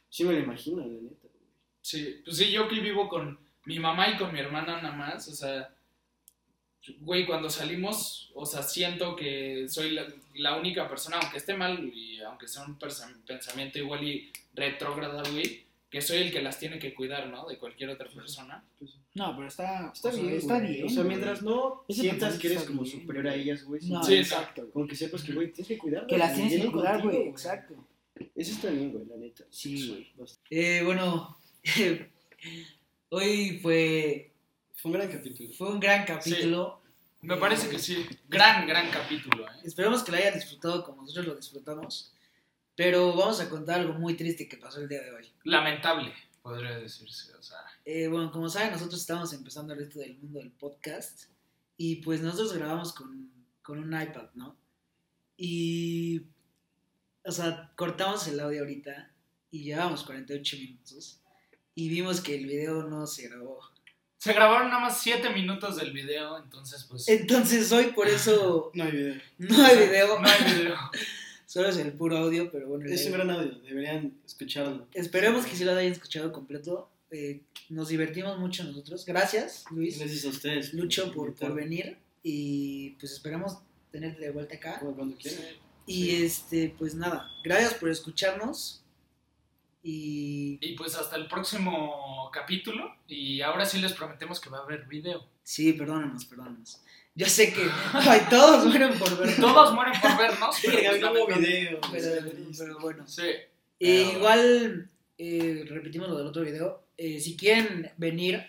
Sí 0.09 0.25
me 0.25 0.33
lo 0.33 0.39
imagino, 0.39 0.79
la 0.79 0.87
neta, 0.87 1.29
güey. 1.29 1.45
Sí, 1.83 2.23
pues 2.25 2.39
sí, 2.39 2.51
yo 2.51 2.67
que 2.67 2.81
vivo 2.81 3.11
con 3.11 3.39
mi 3.67 3.79
mamá 3.79 4.09
y 4.09 4.17
con 4.17 4.33
mi 4.33 4.41
hermana 4.41 4.81
nada 4.81 4.97
más, 4.97 5.29
o 5.29 5.35
sea, 5.35 5.69
güey, 7.01 7.27
cuando 7.27 7.51
salimos, 7.51 8.31
o 8.35 8.47
sea, 8.47 8.63
siento 8.63 9.15
que 9.17 9.67
soy 9.69 9.91
la, 9.91 10.07
la 10.33 10.57
única 10.57 10.89
persona, 10.89 11.19
aunque 11.19 11.37
esté 11.37 11.53
mal 11.53 11.93
y 11.93 12.23
aunque 12.23 12.49
sea 12.49 12.65
un 12.65 12.79
pensamiento 12.79 13.79
igual 13.79 14.03
y 14.03 14.33
retrógrada, 14.55 15.23
güey, 15.31 15.67
que 15.93 16.01
soy 16.01 16.23
el 16.23 16.33
que 16.33 16.41
las 16.41 16.59
tiene 16.59 16.79
que 16.79 16.95
cuidar, 16.95 17.29
¿no? 17.29 17.47
De 17.47 17.59
cualquier 17.59 17.91
otra 17.91 18.09
persona. 18.09 18.65
Pues, 18.79 18.93
No, 19.15 19.37
pero 19.37 19.47
está, 19.47 19.93
está 19.93 20.09
o 20.09 20.13
sea, 20.13 20.23
bien, 20.23 20.35
está 20.37 20.59
bien. 20.59 20.87
O 20.87 20.89
sea, 20.89 21.05
mientras 21.05 21.43
no 21.43 21.85
Ese 21.87 22.01
sientas 22.01 22.39
que 22.39 22.47
eres 22.47 22.65
como 22.65 22.83
bien, 22.83 23.01
superior 23.01 23.29
a 23.29 23.35
ellas, 23.35 23.63
güey. 23.65 23.83
No, 23.83 24.03
Sí, 24.03 24.15
exacto. 24.15 24.71
Como 24.71 24.87
que 24.87 24.97
sepas 24.97 25.23
que, 25.23 25.35
güey, 25.35 25.53
tienes 25.53 25.69
que 25.69 25.77
cuidarlas. 25.77 26.09
Que 26.09 26.17
las 26.17 26.35
tienes 26.35 26.63
que 26.63 26.73
cuidar, 26.73 27.03
güey, 27.03 27.29
exacto. 27.29 27.75
Eso 28.35 28.53
está 28.53 28.71
bien, 28.71 28.91
güey, 28.91 29.05
la 29.05 29.17
neta. 29.17 29.45
Sí, 29.51 29.91
güey. 30.17 30.29
Eh, 30.49 30.81
bueno, 30.83 31.37
hoy 33.11 33.59
fue, 33.61 34.31
Fue 34.75 34.91
un 34.91 34.97
gran 34.97 35.11
capítulo. 35.11 35.53
fue 35.53 35.73
un 35.73 35.81
gran 35.81 36.07
capítulo. 36.07 36.81
Me 37.21 37.37
parece 37.37 37.69
que 37.69 37.79
sí. 37.79 38.07
Gran, 38.31 38.67
gran 38.67 38.91
capítulo, 38.91 39.47
¿eh? 39.47 39.61
Esperemos 39.63 40.03
que 40.03 40.11
lo 40.11 40.17
hayan 40.17 40.35
disfrutado 40.35 40.85
como 40.85 41.03
nosotros 41.03 41.27
lo 41.27 41.35
disfrutamos. 41.35 42.15
Pero 42.75 43.15
vamos 43.15 43.41
a 43.41 43.49
contar 43.49 43.81
algo 43.81 43.95
muy 43.95 44.15
triste 44.15 44.49
que 44.49 44.57
pasó 44.57 44.81
el 44.81 44.89
día 44.89 45.03
de 45.03 45.13
hoy. 45.13 45.31
Lamentable, 45.45 46.13
podría 46.43 46.79
decirse, 46.79 47.35
o 47.35 47.43
sea. 47.43 47.59
Eh, 47.85 48.09
bueno, 48.09 48.31
como 48.31 48.49
saben, 48.49 48.73
nosotros 48.73 49.01
estamos 49.01 49.33
empezando 49.33 49.73
el 49.73 49.81
resto 49.81 49.99
del 49.99 50.17
mundo 50.19 50.39
del 50.39 50.51
podcast. 50.51 51.25
Y 51.77 51.97
pues 51.97 52.21
nosotros 52.21 52.53
grabamos 52.55 52.93
con, 52.93 53.31
con 53.63 53.79
un 53.79 54.01
iPad, 54.01 54.29
¿no? 54.35 54.57
Y. 55.37 56.23
O 57.25 57.31
sea, 57.31 57.73
cortamos 57.77 58.27
el 58.27 58.41
audio 58.41 58.61
ahorita 58.61 59.13
y 59.51 59.65
llevamos 59.65 60.03
48 60.05 60.57
minutos. 60.57 61.21
Y 61.75 61.89
vimos 61.89 62.21
que 62.21 62.35
el 62.35 62.47
video 62.47 62.85
no 62.85 63.07
se 63.07 63.29
grabó. 63.29 63.61
Se 64.19 64.33
grabaron 64.33 64.69
nada 64.69 64.81
más 64.81 65.03
7 65.03 65.31
minutos 65.31 65.77
del 65.77 65.93
video, 65.93 66.39
entonces 66.39 66.85
pues... 66.89 67.09
Entonces 67.09 67.73
hoy 67.73 67.87
por 67.87 68.07
eso 68.07 68.71
No 68.75 68.85
hay 68.85 68.93
video. 68.93 69.21
no 69.39 69.65
hay 69.65 69.77
video. 69.77 70.21
No 70.21 70.29
hay 70.29 70.55
video. 70.55 70.77
Solo 71.53 71.69
es 71.69 71.77
el 71.77 71.93
puro 71.93 72.17
audio, 72.17 72.51
pero 72.51 72.67
bueno. 72.67 72.87
Es 72.87 73.05
un 73.05 73.13
gran 73.13 73.29
audio, 73.29 73.53
deberían 73.59 74.19
escucharlo. 74.25 74.89
Esperemos 74.95 75.45
que 75.45 75.55
sí 75.55 75.65
lo 75.65 75.73
hayan 75.73 75.93
escuchado 75.93 76.33
completo. 76.33 76.89
Eh, 77.11 77.43
nos 77.69 77.89
divertimos 77.89 78.39
mucho 78.39 78.65
nosotros. 78.65 79.05
Gracias, 79.05 79.67
Luis, 79.71 79.99
Gracias 79.99 80.25
a 80.25 80.29
ustedes. 80.31 80.73
Lucho, 80.73 81.13
por, 81.13 81.35
por 81.35 81.55
venir. 81.55 81.99
Y 82.23 82.93
pues 82.99 83.13
esperamos 83.13 83.59
tenerte 83.91 84.23
de 84.23 84.31
vuelta 84.31 84.55
acá. 84.55 84.79
Como 84.79 84.97
Cuando 84.97 85.15
quieran. 85.19 85.43
Y 85.85 86.25
este, 86.25 86.75
pues 86.79 86.95
nada, 86.95 87.29
gracias 87.45 87.75
por 87.75 87.91
escucharnos. 87.91 88.83
Y 89.83 90.57
Y 90.63 90.75
pues 90.75 90.95
hasta 90.95 91.17
el 91.17 91.29
próximo 91.29 92.31
capítulo. 92.33 92.97
Y 93.07 93.43
ahora 93.43 93.67
sí 93.67 93.79
les 93.79 93.93
prometemos 93.93 94.41
que 94.41 94.49
va 94.49 94.61
a 94.61 94.63
haber 94.63 94.87
video. 94.87 95.29
sí, 95.43 95.75
perdónanos, 95.75 96.25
perdónanos. 96.25 96.81
Yo 97.15 97.27
sé 97.27 97.53
que 97.53 97.69
ay, 97.93 98.23
todos 98.31 98.65
mueren 98.69 98.99
por 98.99 99.19
ver. 99.19 99.37
Todos 99.37 99.75
mueren 99.75 100.01
por 100.01 100.17
vernos. 100.19 100.57
pero, 100.65 100.79
Sí, 100.79 100.85
pues, 100.89 101.01
no 101.01 101.27
video. 101.27 101.81
Pero, 101.91 102.31
pero 102.59 102.79
bueno. 102.81 103.07
Sí. 103.07 103.23
Eh, 103.23 103.47
Pero- 103.79 104.13
igual, 104.19 104.91
eh, 105.19 105.65
repetimos 105.69 106.09
lo 106.09 106.17
del 106.19 106.27
otro 106.27 106.43
video. 106.43 106.83
Eh, 106.97 107.21
si 107.21 107.37
quieren 107.37 107.91
venir 107.97 108.43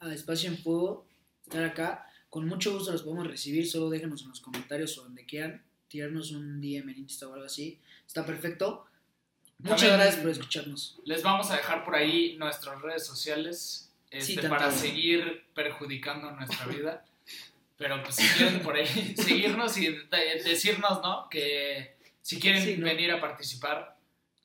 a 0.00 0.12
Espacio 0.12 0.48
en 0.50 0.58
Fuego, 0.58 1.06
estar 1.44 1.64
acá, 1.64 2.06
con 2.30 2.46
mucho 2.46 2.72
gusto 2.72 2.92
los 2.92 3.02
podemos 3.02 3.26
recibir. 3.26 3.68
Solo 3.68 3.90
déjenos 3.90 4.22
en 4.22 4.28
los 4.28 4.40
comentarios 4.40 4.96
o 4.98 5.02
donde 5.02 5.24
quieran. 5.24 5.62
Tirarnos 5.88 6.32
un 6.32 6.60
DM 6.60 6.90
en 6.92 6.98
Insta 6.98 7.28
o 7.28 7.34
algo 7.34 7.46
así. 7.46 7.80
Está 8.06 8.24
perfecto. 8.26 8.86
Muchas 9.58 9.80
También- 9.80 9.98
gracias 10.00 10.20
por 10.22 10.30
escucharnos. 10.30 10.98
Les 11.04 11.22
vamos 11.22 11.50
a 11.50 11.56
dejar 11.56 11.84
por 11.84 11.94
ahí 11.94 12.36
nuestras 12.36 12.80
redes 12.82 13.06
sociales 13.06 13.90
este, 14.10 14.40
Sí, 14.42 14.48
para 14.48 14.70
seguir 14.70 15.44
perjudicando 15.54 16.30
nuestra 16.32 16.66
vida. 16.66 17.04
Pero 17.76 18.02
pues 18.02 18.14
si 18.16 18.26
quieren 18.36 18.60
por 18.60 18.76
ahí 18.76 18.86
seguirnos 19.16 19.76
y 19.78 19.86
de- 19.88 20.42
decirnos, 20.44 21.02
¿no? 21.02 21.28
Que 21.28 21.96
si 22.22 22.38
quieren 22.38 22.62
Sí, 22.64 22.76
¿no? 22.76 22.86
venir 22.86 23.10
a 23.10 23.20
participar. 23.20 23.96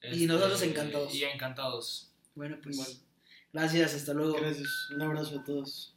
este, 0.01 0.17
Y 0.17 0.25
nosotros 0.25 0.61
encantados. 0.63 1.13
Y 1.13 1.23
encantados. 1.25 2.11
Bueno, 2.35 2.57
pues 2.63 3.01
gracias. 3.53 3.93
Hasta 3.93 4.13
luego. 4.13 4.33
Gracias. 4.33 4.89
Un 4.89 5.01
abrazo 5.01 5.39
a 5.39 5.43
todos. 5.43 5.93